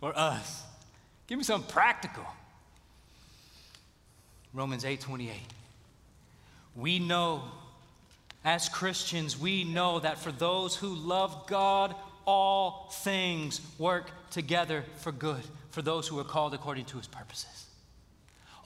or 0.00 0.16
us? 0.16 0.62
Give 1.26 1.38
me 1.38 1.44
something 1.44 1.70
practical. 1.70 2.26
Romans 4.52 4.84
8 4.84 5.00
28. 5.00 5.32
We 6.76 6.98
know, 6.98 7.42
as 8.44 8.68
Christians, 8.68 9.38
we 9.38 9.64
know 9.64 10.00
that 10.00 10.18
for 10.18 10.32
those 10.32 10.76
who 10.76 10.88
love 10.88 11.46
God, 11.46 11.94
all 12.26 12.90
things 12.92 13.60
work 13.78 14.10
together 14.30 14.84
for 14.96 15.12
good, 15.12 15.42
for 15.70 15.82
those 15.82 16.06
who 16.06 16.18
are 16.18 16.24
called 16.24 16.54
according 16.54 16.84
to 16.86 16.96
his 16.96 17.06
purposes. 17.06 17.66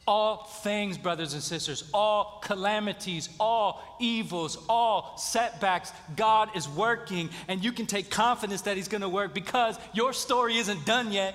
All 0.07 0.45
things, 0.45 0.99
brothers 0.99 1.33
and 1.33 1.43
sisters, 1.43 1.89
all 1.95 2.41
calamities, 2.45 3.31
all 3.41 3.83
evils, 3.99 4.59
all 4.69 5.17
setbacks, 5.17 5.93
God 6.15 6.51
is 6.55 6.69
working, 6.69 7.31
and 7.49 7.65
you 7.65 7.73
can 7.73 7.87
take 7.87 8.11
confidence 8.11 8.63
that 8.63 8.77
He's 8.77 8.89
gonna 8.89 9.09
work 9.09 9.33
because 9.33 9.79
your 9.95 10.13
story 10.13 10.59
isn't 10.59 10.85
done 10.85 11.11
yet. 11.11 11.35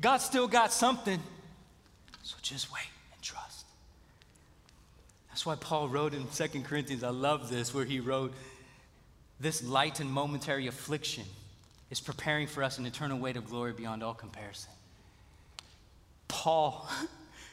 God 0.00 0.18
still 0.18 0.46
got 0.46 0.72
something. 0.72 1.20
So 2.22 2.36
just 2.42 2.72
wait 2.72 2.86
and 3.12 3.22
trust. 3.22 3.64
That's 5.28 5.44
why 5.44 5.56
Paul 5.56 5.88
wrote 5.88 6.14
in 6.14 6.30
Second 6.30 6.64
Corinthians, 6.64 7.02
I 7.02 7.10
love 7.10 7.48
this, 7.48 7.74
where 7.74 7.84
he 7.84 8.00
wrote, 8.00 8.32
This 9.40 9.62
light 9.64 9.98
and 9.98 10.10
momentary 10.10 10.66
affliction 10.66 11.24
is 11.90 12.00
preparing 12.00 12.46
for 12.46 12.62
us 12.62 12.78
an 12.78 12.86
eternal 12.86 13.18
weight 13.18 13.36
of 13.36 13.46
glory 13.46 13.72
beyond 13.72 14.02
all 14.02 14.14
comparison. 14.14 14.70
Paul 16.28 16.88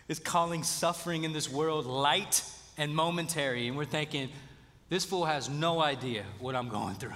is 0.08 0.20
calling 0.20 0.64
suffering 0.64 1.24
in 1.24 1.34
this 1.34 1.50
world 1.50 1.86
light 1.86 2.44
and 2.78 2.94
momentary, 2.94 3.68
and 3.68 3.76
we're 3.76 3.86
thinking, 3.86 4.30
this 4.90 5.06
fool 5.06 5.26
has 5.26 5.50
no 5.50 5.82
idea 5.82 6.24
what 6.40 6.56
I'm 6.56 6.70
going 6.70 6.96
through. 6.96 7.12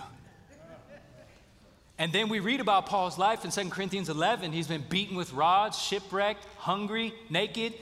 And 1.99 2.13
then 2.13 2.29
we 2.29 2.39
read 2.39 2.61
about 2.61 2.85
Paul's 2.85 3.17
life 3.17 3.43
in 3.43 3.51
2 3.51 3.69
Corinthians 3.69 4.07
11. 4.07 4.53
He's 4.53 4.67
been 4.67 4.85
beaten 4.87 5.17
with 5.17 5.33
rods, 5.33 5.77
shipwrecked, 5.77 6.45
hungry, 6.57 7.13
naked, 7.29 7.73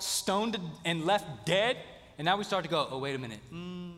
stoned 0.00 0.58
and 0.84 1.06
left 1.06 1.46
dead. 1.46 1.76
And 2.18 2.24
now 2.24 2.36
we 2.36 2.42
start 2.42 2.64
to 2.64 2.70
go, 2.70 2.88
oh, 2.90 2.98
wait 2.98 3.14
a 3.14 3.18
minute. 3.18 3.38
Mm, 3.54 3.92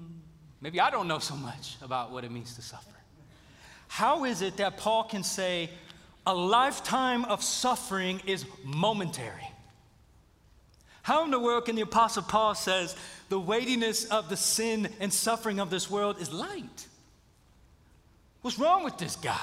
maybe 0.61 0.79
I 0.79 0.91
don't 0.91 1.09
know 1.09 1.21
so 1.21 1.35
much 1.37 1.77
about 1.81 2.11
what 2.13 2.23
it 2.23 2.31
means 2.31 2.55
to 2.57 2.63
suffer. 2.63 2.85
How 3.89 4.27
is 4.27 4.43
it 4.43 4.59
that 4.59 4.77
Paul 4.77 5.05
can 5.05 5.25
say 5.25 5.71
a 6.29 6.35
lifetime 6.35 7.25
of 7.25 7.43
suffering 7.43 8.21
is 8.27 8.45
momentary? 8.63 9.51
How 11.01 11.25
in 11.25 11.31
the 11.31 11.41
world 11.41 11.65
can 11.65 11.75
the 11.75 11.81
Apostle 11.81 12.23
Paul 12.23 12.55
says 12.55 12.95
the 13.31 13.41
weightiness 13.41 14.05
of 14.05 14.29
the 14.29 14.37
sin 14.37 14.91
and 15.01 15.11
suffering 15.11 15.59
of 15.59 15.71
this 15.71 15.91
world 15.91 16.21
is 16.21 16.31
light? 16.31 16.87
What's 18.43 18.59
wrong 18.59 18.85
with 18.85 18.99
this 18.99 19.17
guy? 19.17 19.41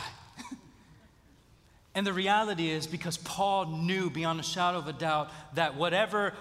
and 1.96 2.06
the 2.06 2.14
reality 2.14 2.70
is 2.70 2.86
because 2.86 3.18
Paul 3.18 3.66
knew 3.66 4.12
beyond 4.12 4.40
a 4.40 4.44
shadow 4.44 4.78
of 4.78 4.88
a 4.88 4.94
doubt 4.94 5.32
that 5.56 5.76
whatever 5.76 6.34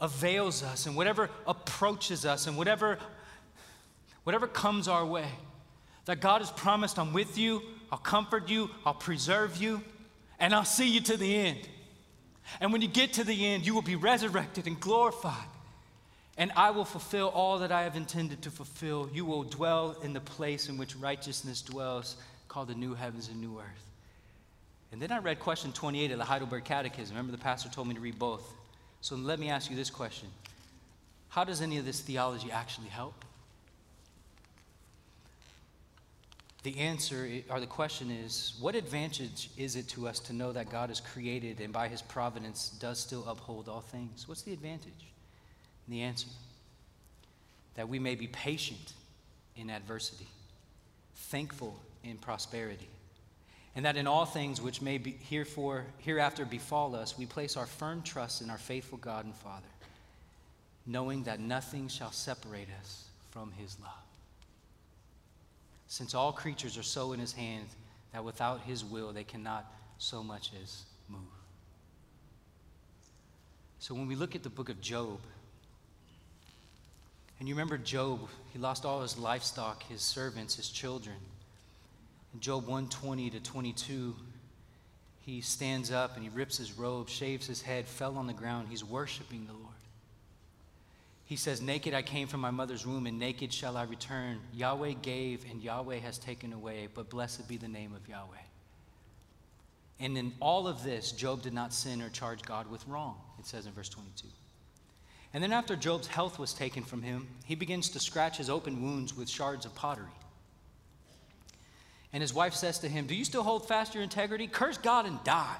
avails 0.00 0.62
us 0.62 0.86
and 0.86 0.96
whatever 0.96 1.28
approaches 1.46 2.24
us 2.24 2.46
and 2.46 2.56
whatever 2.56 2.98
whatever 4.24 4.46
comes 4.46 4.88
our 4.88 5.04
way 5.04 5.28
that 6.06 6.20
God 6.20 6.40
has 6.40 6.50
promised 6.50 6.98
I'm 6.98 7.12
with 7.12 7.36
you, 7.36 7.62
I'll 7.92 7.98
comfort 7.98 8.48
you, 8.48 8.70
I'll 8.86 8.94
preserve 8.94 9.58
you, 9.58 9.82
and 10.40 10.54
I'll 10.54 10.64
see 10.64 10.88
you 10.88 11.02
to 11.02 11.16
the 11.18 11.36
end. 11.36 11.68
And 12.58 12.72
when 12.72 12.80
you 12.80 12.88
get 12.88 13.12
to 13.14 13.24
the 13.24 13.46
end, 13.46 13.66
you 13.66 13.74
will 13.74 13.82
be 13.82 13.96
resurrected 13.96 14.66
and 14.66 14.80
glorified. 14.80 15.48
and 16.38 16.50
I 16.56 16.70
will 16.70 16.86
fulfill 16.86 17.28
all 17.28 17.58
that 17.58 17.70
I 17.70 17.82
have 17.82 17.94
intended 17.94 18.40
to 18.42 18.50
fulfill. 18.50 19.10
You 19.12 19.26
will 19.26 19.42
dwell 19.42 19.98
in 20.02 20.14
the 20.14 20.20
place 20.20 20.70
in 20.70 20.78
which 20.78 20.96
righteousness 20.96 21.60
dwells, 21.60 22.16
called 22.48 22.68
the 22.68 22.74
new 22.74 22.94
heavens 22.94 23.28
and 23.28 23.38
new 23.38 23.58
earth. 23.58 23.90
And 24.92 25.00
then 25.00 25.12
I 25.12 25.18
read 25.18 25.40
question 25.40 25.72
28 25.72 26.10
of 26.12 26.18
the 26.18 26.24
Heidelberg 26.24 26.64
Catechism. 26.64 27.14
Remember, 27.14 27.32
the 27.32 27.42
pastor 27.42 27.68
told 27.68 27.88
me 27.88 27.94
to 27.94 28.00
read 28.00 28.18
both. 28.18 28.54
So 29.02 29.16
let 29.16 29.38
me 29.38 29.50
ask 29.50 29.70
you 29.70 29.76
this 29.76 29.90
question 29.90 30.28
How 31.28 31.44
does 31.44 31.60
any 31.60 31.76
of 31.76 31.84
this 31.84 32.00
theology 32.00 32.50
actually 32.50 32.88
help? 32.88 33.24
The 36.62 36.78
answer, 36.78 37.28
or 37.50 37.58
the 37.58 37.66
question 37.66 38.10
is, 38.10 38.54
what 38.60 38.76
advantage 38.76 39.50
is 39.56 39.74
it 39.74 39.88
to 39.88 40.06
us 40.06 40.20
to 40.20 40.32
know 40.32 40.52
that 40.52 40.70
God 40.70 40.90
is 40.90 41.00
created 41.00 41.60
and 41.60 41.72
by 41.72 41.88
his 41.88 42.02
providence 42.02 42.68
does 42.80 43.00
still 43.00 43.24
uphold 43.26 43.68
all 43.68 43.80
things? 43.80 44.28
What's 44.28 44.42
the 44.42 44.52
advantage? 44.52 44.92
And 45.86 45.94
the 45.94 46.02
answer, 46.02 46.28
that 47.74 47.88
we 47.88 47.98
may 47.98 48.14
be 48.14 48.28
patient 48.28 48.92
in 49.56 49.70
adversity, 49.70 50.28
thankful 51.16 51.80
in 52.04 52.16
prosperity, 52.16 52.88
and 53.74 53.84
that 53.84 53.96
in 53.96 54.06
all 54.06 54.24
things 54.24 54.60
which 54.60 54.80
may 54.80 54.98
be 54.98 55.16
herefore, 55.30 55.84
hereafter 55.98 56.44
befall 56.44 56.94
us, 56.94 57.18
we 57.18 57.26
place 57.26 57.56
our 57.56 57.66
firm 57.66 58.02
trust 58.02 58.40
in 58.40 58.50
our 58.50 58.58
faithful 58.58 58.98
God 58.98 59.24
and 59.24 59.34
Father, 59.34 59.66
knowing 60.86 61.24
that 61.24 61.40
nothing 61.40 61.88
shall 61.88 62.12
separate 62.12 62.68
us 62.80 63.06
from 63.32 63.50
his 63.58 63.76
love 63.82 64.01
since 65.92 66.14
all 66.14 66.32
creatures 66.32 66.78
are 66.78 66.82
so 66.82 67.12
in 67.12 67.20
his 67.20 67.34
hand 67.34 67.66
that 68.14 68.24
without 68.24 68.62
his 68.62 68.82
will 68.82 69.12
they 69.12 69.24
cannot 69.24 69.70
so 69.98 70.22
much 70.22 70.50
as 70.62 70.84
move. 71.06 71.20
So 73.78 73.92
when 73.94 74.06
we 74.06 74.14
look 74.14 74.34
at 74.34 74.42
the 74.42 74.48
book 74.48 74.70
of 74.70 74.80
Job, 74.80 75.20
and 77.38 77.46
you 77.46 77.54
remember 77.54 77.76
Job, 77.76 78.20
he 78.54 78.58
lost 78.58 78.86
all 78.86 79.02
his 79.02 79.18
livestock, 79.18 79.82
his 79.82 80.00
servants, 80.00 80.56
his 80.56 80.70
children. 80.70 81.16
In 82.32 82.40
Job 82.40 82.62
120 82.62 83.28
to 83.28 83.40
22, 83.40 84.16
he 85.26 85.42
stands 85.42 85.92
up 85.92 86.14
and 86.14 86.24
he 86.24 86.30
rips 86.30 86.56
his 86.56 86.72
robe, 86.72 87.10
shaves 87.10 87.46
his 87.46 87.60
head, 87.60 87.84
fell 87.84 88.16
on 88.16 88.26
the 88.26 88.32
ground. 88.32 88.68
He's 88.70 88.82
worshiping 88.82 89.46
the 89.46 89.52
Lord. 89.52 89.71
He 91.32 91.36
says, 91.36 91.62
Naked 91.62 91.94
I 91.94 92.02
came 92.02 92.28
from 92.28 92.42
my 92.42 92.50
mother's 92.50 92.86
womb, 92.86 93.06
and 93.06 93.18
naked 93.18 93.54
shall 93.54 93.78
I 93.78 93.84
return. 93.84 94.38
Yahweh 94.52 94.92
gave, 95.00 95.46
and 95.50 95.62
Yahweh 95.62 95.96
has 96.00 96.18
taken 96.18 96.52
away, 96.52 96.88
but 96.92 97.08
blessed 97.08 97.48
be 97.48 97.56
the 97.56 97.68
name 97.68 97.94
of 97.94 98.06
Yahweh. 98.06 98.36
And 99.98 100.18
in 100.18 100.34
all 100.40 100.68
of 100.68 100.84
this, 100.84 101.10
Job 101.10 101.40
did 101.40 101.54
not 101.54 101.72
sin 101.72 102.02
or 102.02 102.10
charge 102.10 102.42
God 102.42 102.70
with 102.70 102.86
wrong, 102.86 103.16
it 103.38 103.46
says 103.46 103.64
in 103.64 103.72
verse 103.72 103.88
22. 103.88 104.28
And 105.32 105.42
then 105.42 105.54
after 105.54 105.74
Job's 105.74 106.06
health 106.06 106.38
was 106.38 106.52
taken 106.52 106.84
from 106.84 107.00
him, 107.00 107.26
he 107.46 107.54
begins 107.54 107.88
to 107.88 107.98
scratch 107.98 108.36
his 108.36 108.50
open 108.50 108.82
wounds 108.82 109.16
with 109.16 109.30
shards 109.30 109.64
of 109.64 109.74
pottery. 109.74 110.04
And 112.12 112.20
his 112.20 112.34
wife 112.34 112.52
says 112.52 112.78
to 112.80 112.90
him, 112.90 113.06
Do 113.06 113.14
you 113.14 113.24
still 113.24 113.42
hold 113.42 113.66
fast 113.66 113.94
your 113.94 114.02
integrity? 114.02 114.48
Curse 114.48 114.76
God 114.76 115.06
and 115.06 115.24
die. 115.24 115.56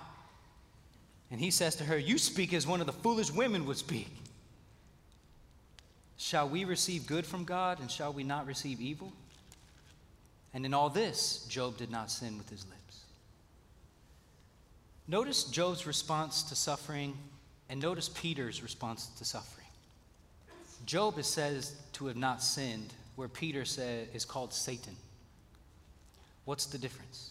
And 1.30 1.40
he 1.40 1.50
says 1.50 1.76
to 1.76 1.84
her, 1.84 1.96
You 1.96 2.18
speak 2.18 2.52
as 2.52 2.66
one 2.66 2.80
of 2.80 2.86
the 2.86 2.92
foolish 2.92 3.30
women 3.30 3.64
would 3.64 3.78
speak. 3.78 4.18
Shall 6.22 6.48
we 6.48 6.62
receive 6.64 7.08
good 7.08 7.26
from 7.26 7.44
God 7.44 7.80
and 7.80 7.90
shall 7.90 8.12
we 8.12 8.22
not 8.22 8.46
receive 8.46 8.80
evil? 8.80 9.12
And 10.54 10.64
in 10.64 10.72
all 10.72 10.88
this, 10.88 11.44
Job 11.48 11.76
did 11.76 11.90
not 11.90 12.12
sin 12.12 12.38
with 12.38 12.48
his 12.48 12.64
lips. 12.66 13.00
Notice 15.08 15.42
Job's 15.42 15.84
response 15.84 16.44
to 16.44 16.54
suffering 16.54 17.18
and 17.68 17.82
notice 17.82 18.08
Peter's 18.08 18.62
response 18.62 19.08
to 19.18 19.24
suffering. 19.24 19.66
Job 20.86 21.18
is 21.18 21.26
said 21.26 21.66
to 21.94 22.06
have 22.06 22.16
not 22.16 22.40
sinned, 22.40 22.94
where 23.16 23.28
Peter 23.28 23.64
said 23.64 24.06
is 24.14 24.24
called 24.24 24.52
Satan. 24.54 24.94
What's 26.44 26.66
the 26.66 26.78
difference? 26.78 27.30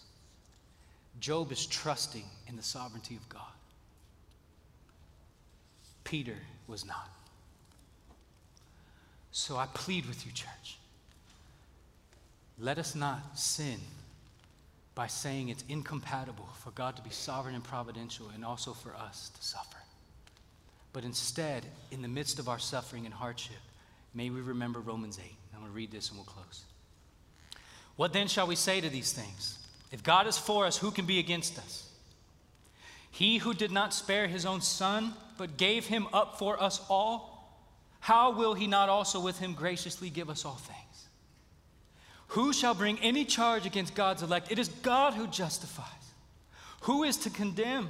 Job 1.22 1.54
is 1.54 1.66
trusting 1.66 2.26
in 2.46 2.58
the 2.58 2.62
sovereignty 2.62 3.16
of 3.16 3.30
God. 3.30 3.42
Peter 6.04 6.36
was 6.68 6.86
not. 6.86 7.10
So 9.32 9.58
I 9.58 9.66
plead 9.74 10.06
with 10.08 10.26
you, 10.26 10.32
church. 10.32 10.78
Let 12.60 12.78
us 12.78 12.96
not 12.96 13.38
sin 13.38 13.80
by 14.94 15.08
saying 15.08 15.50
it's 15.50 15.64
incompatible 15.70 16.50
for 16.64 16.72
God 16.72 16.96
to 16.98 17.02
be 17.02 17.10
sovereign 17.10 17.56
and 17.56 17.64
providential 17.64 18.30
and 18.36 18.44
also 18.44 18.74
for 18.74 18.94
us 18.96 19.32
to 19.36 19.44
suffer. 19.44 19.78
But 20.94 21.06
instead, 21.06 21.66
in 21.92 22.02
the 22.02 22.08
midst 22.08 22.40
of 22.40 22.50
our 22.50 22.60
suffering 22.60 23.06
and 23.06 23.14
hardship, 23.14 23.58
may 24.14 24.30
we 24.30 24.42
remember 24.42 24.80
Romans 24.80 25.18
8. 25.18 25.32
I'm 25.54 25.60
going 25.62 25.72
to 25.72 25.76
read 25.76 25.92
this 25.92 26.10
and 26.10 26.18
we'll 26.18 26.26
close. 26.26 26.64
What 27.96 28.14
then 28.14 28.28
shall 28.28 28.48
we 28.48 28.56
say 28.56 28.82
to 28.82 28.90
these 28.90 29.14
things? 29.14 29.58
If 29.92 30.04
God 30.04 30.28
is 30.28 30.38
for 30.38 30.66
us, 30.66 30.78
who 30.78 30.92
can 30.92 31.06
be 31.06 31.20
against 31.20 31.58
us? 31.58 31.88
He 33.10 33.38
who 33.38 33.54
did 33.54 33.72
not 33.72 33.94
spare 33.94 34.28
his 34.28 34.46
own 34.46 34.62
son, 34.62 35.14
but 35.38 35.58
gave 35.58 35.88
him 35.88 36.08
up 36.14 36.38
for 36.40 36.62
us 36.62 36.82
all 36.90 37.31
how 38.02 38.32
will 38.32 38.56
he 38.56 38.68
not 38.68 38.90
also 38.90 39.20
with 39.20 39.40
him 39.40 39.54
graciously 39.54 40.10
give 40.10 40.30
us 40.30 40.44
all 40.44 40.56
things? 40.56 41.08
Who 42.30 42.52
shall 42.52 42.74
bring 42.74 43.00
any 43.00 43.26
charge 43.26 43.66
against 43.66 43.94
God's 43.94 44.24
elect? 44.24 44.52
It 44.52 44.58
is 44.58 44.70
God 44.70 45.14
who 45.14 45.28
justifies. 45.28 45.88
Who 46.82 47.04
is 47.04 47.18
to 47.18 47.30
condemn? 47.30 47.90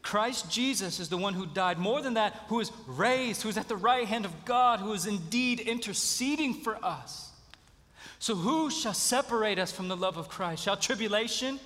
Christ 0.00 0.50
Jesus 0.50 1.00
is 1.00 1.08
the 1.08 1.16
one 1.16 1.34
who 1.34 1.44
died. 1.46 1.78
More 1.78 2.00
than 2.00 2.14
that, 2.14 2.34
who 2.48 2.60
is 2.60 2.70
raised, 2.86 3.42
who 3.42 3.48
is 3.48 3.58
at 3.58 3.68
the 3.68 3.76
right 3.76 4.06
hand 4.06 4.24
of 4.24 4.44
God, 4.44 4.78
who 4.78 4.92
is 4.92 5.06
indeed 5.06 5.58
interceding 5.58 6.54
for 6.54 6.76
us. 6.84 7.30
So, 8.20 8.36
who 8.36 8.70
shall 8.70 8.94
separate 8.94 9.58
us 9.58 9.72
from 9.72 9.88
the 9.88 9.96
love 9.96 10.16
of 10.16 10.28
Christ? 10.28 10.62
Shall 10.62 10.76
tribulation, 10.76 11.58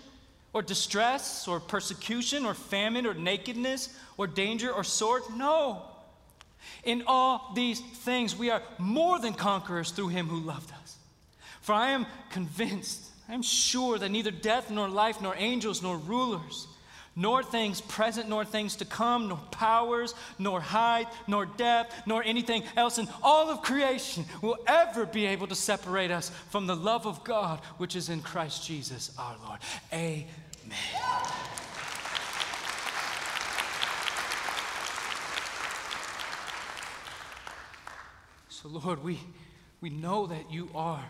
or 0.54 0.62
distress, 0.62 1.46
or 1.46 1.60
persecution, 1.60 2.46
or 2.46 2.54
famine, 2.54 3.06
or 3.06 3.12
nakedness, 3.12 3.94
or 4.16 4.26
danger, 4.26 4.72
or 4.72 4.82
sword? 4.82 5.22
No. 5.34 5.82
In 6.84 7.02
all 7.06 7.52
these 7.54 7.80
things, 7.80 8.36
we 8.36 8.50
are 8.50 8.62
more 8.78 9.18
than 9.18 9.34
conquerors 9.34 9.90
through 9.90 10.08
him 10.08 10.28
who 10.28 10.40
loved 10.40 10.72
us. 10.82 10.96
For 11.60 11.72
I 11.74 11.90
am 11.90 12.06
convinced, 12.30 13.02
I 13.28 13.34
am 13.34 13.42
sure 13.42 13.98
that 13.98 14.10
neither 14.10 14.30
death, 14.30 14.70
nor 14.70 14.88
life, 14.88 15.20
nor 15.20 15.34
angels, 15.36 15.82
nor 15.82 15.96
rulers, 15.96 16.68
nor 17.16 17.42
things 17.42 17.80
present, 17.80 18.28
nor 18.28 18.44
things 18.44 18.76
to 18.76 18.84
come, 18.84 19.28
nor 19.28 19.38
powers, 19.50 20.14
nor 20.38 20.60
height, 20.60 21.08
nor 21.26 21.46
depth, 21.46 21.94
nor 22.06 22.22
anything 22.22 22.62
else 22.76 22.98
in 22.98 23.08
all 23.22 23.48
of 23.48 23.62
creation 23.62 24.24
will 24.42 24.58
ever 24.66 25.06
be 25.06 25.24
able 25.26 25.46
to 25.46 25.54
separate 25.54 26.10
us 26.10 26.30
from 26.50 26.66
the 26.66 26.76
love 26.76 27.06
of 27.06 27.24
God 27.24 27.60
which 27.78 27.96
is 27.96 28.10
in 28.10 28.20
Christ 28.20 28.66
Jesus 28.66 29.10
our 29.18 29.36
Lord. 29.44 29.58
Amen. 29.92 30.26
So, 38.66 38.80
Lord, 38.84 39.04
we, 39.04 39.20
we 39.80 39.90
know 39.90 40.26
that 40.26 40.50
you 40.50 40.68
are 40.74 41.04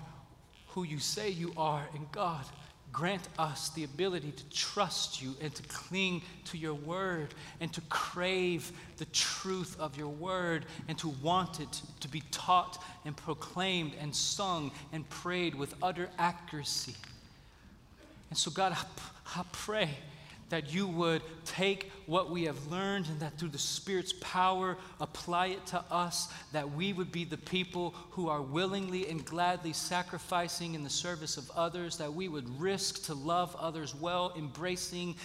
who 0.69 0.83
you 0.85 0.99
say 0.99 1.31
you 1.31 1.55
are, 1.57 1.83
and 1.95 2.13
God, 2.13 2.45
grant 2.93 3.27
us 3.39 3.71
the 3.71 3.85
ability 3.85 4.33
to 4.33 4.51
trust 4.51 5.23
you 5.23 5.35
and 5.41 5.55
to 5.55 5.63
cling 5.63 6.21
to 6.47 6.59
your 6.59 6.75
word 6.75 7.33
and 7.63 7.73
to 7.73 7.81
crave 7.89 8.73
the 8.99 9.07
truth 9.07 9.75
of 9.81 9.97
your 9.97 10.11
word 10.11 10.67
and 10.89 10.99
to 10.99 11.09
want 11.23 11.61
it 11.61 11.81
to 12.01 12.09
be 12.09 12.23
taught 12.31 12.83
and 13.07 13.17
proclaimed 13.17 13.93
and 14.03 14.15
sung 14.15 14.71
and 14.93 15.09
prayed 15.09 15.55
with 15.55 15.75
utter 15.83 16.11
accuracy. 16.19 16.95
And 18.29 18.39
so, 18.39 18.51
God, 18.51 18.73
I, 18.73 19.41
I 19.41 19.45
pray 19.53 19.97
that 20.49 20.73
you 20.73 20.87
would 20.87 21.23
take 21.45 21.91
what 22.07 22.31
we 22.31 22.45
have 22.45 22.67
learned 22.69 23.07
and 23.09 23.19
that 23.21 23.39
through 23.39 23.49
the 23.49 23.59
Spirit's 23.59 24.15
power 24.21 24.77
apply 25.01 25.47
it 25.49 25.67
to 25.67 25.85
us, 25.91 26.33
that 26.53 26.71
we 26.73 26.93
would 26.93 27.11
be 27.11 27.25
the 27.25 27.37
people 27.37 27.95
who 28.11 28.29
are 28.29 28.43
willingly 28.43 29.09
and 29.09 29.25
gladly 29.25 29.73
sacrificing 29.73 30.75
in 30.75 30.85
the 30.85 30.91
service 30.91 31.37
of 31.37 31.51
others, 31.57 31.97
that 31.99 32.13
we 32.13 32.29
would 32.29 32.49
risk 32.61 33.05
to 33.07 33.15
love 33.15 33.57
others 33.57 33.95
well, 33.95 34.33
embracing 34.37 35.17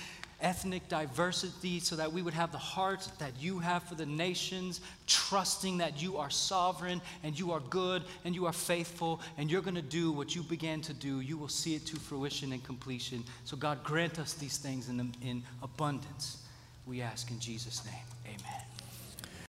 ethnic 0.42 0.88
diversity 0.90 1.80
so 1.80 1.96
that 1.96 2.12
we 2.12 2.22
would 2.22 2.34
have 2.34 2.52
the 2.52 2.58
heart 2.58 3.08
that 3.20 3.32
you 3.40 3.60
have 3.60 3.84
for 3.84 3.96
the 3.96 4.06
nations, 4.06 4.82
trusting 5.08 5.78
that 5.78 6.02
you 6.02 6.18
are 6.18 6.30
sovereign 6.30 7.02
and 7.24 7.38
you 7.38 7.52
are 7.52 7.62
good 7.70 8.04
and 8.26 8.36
you 8.36 8.46
are 8.46 8.54
faithful 8.54 9.22
and 9.38 9.50
you're 9.50 9.62
going 9.62 9.76
to 9.76 9.82
do 9.82 10.12
what 10.12 10.36
you 10.36 10.44
began 10.44 10.82
to 10.82 10.94
do. 10.94 11.22
You 11.22 11.38
will 11.38 11.50
see 11.50 11.76
it 11.76 11.86
to 11.88 11.98
fruition 11.98 12.52
and 12.52 12.64
completion. 12.64 13.24
So, 13.46 13.58
God, 13.58 13.84
grant 13.84 14.20
us 14.20 14.34
these 14.34 14.58
things 14.58 14.90
in, 14.90 15.14
in 15.24 15.44
abundance. 15.62 16.38
We 16.86 17.02
ask 17.02 17.30
in 17.32 17.40
Jesus' 17.40 17.86
name. 17.86 18.04
Amen. 18.26 18.71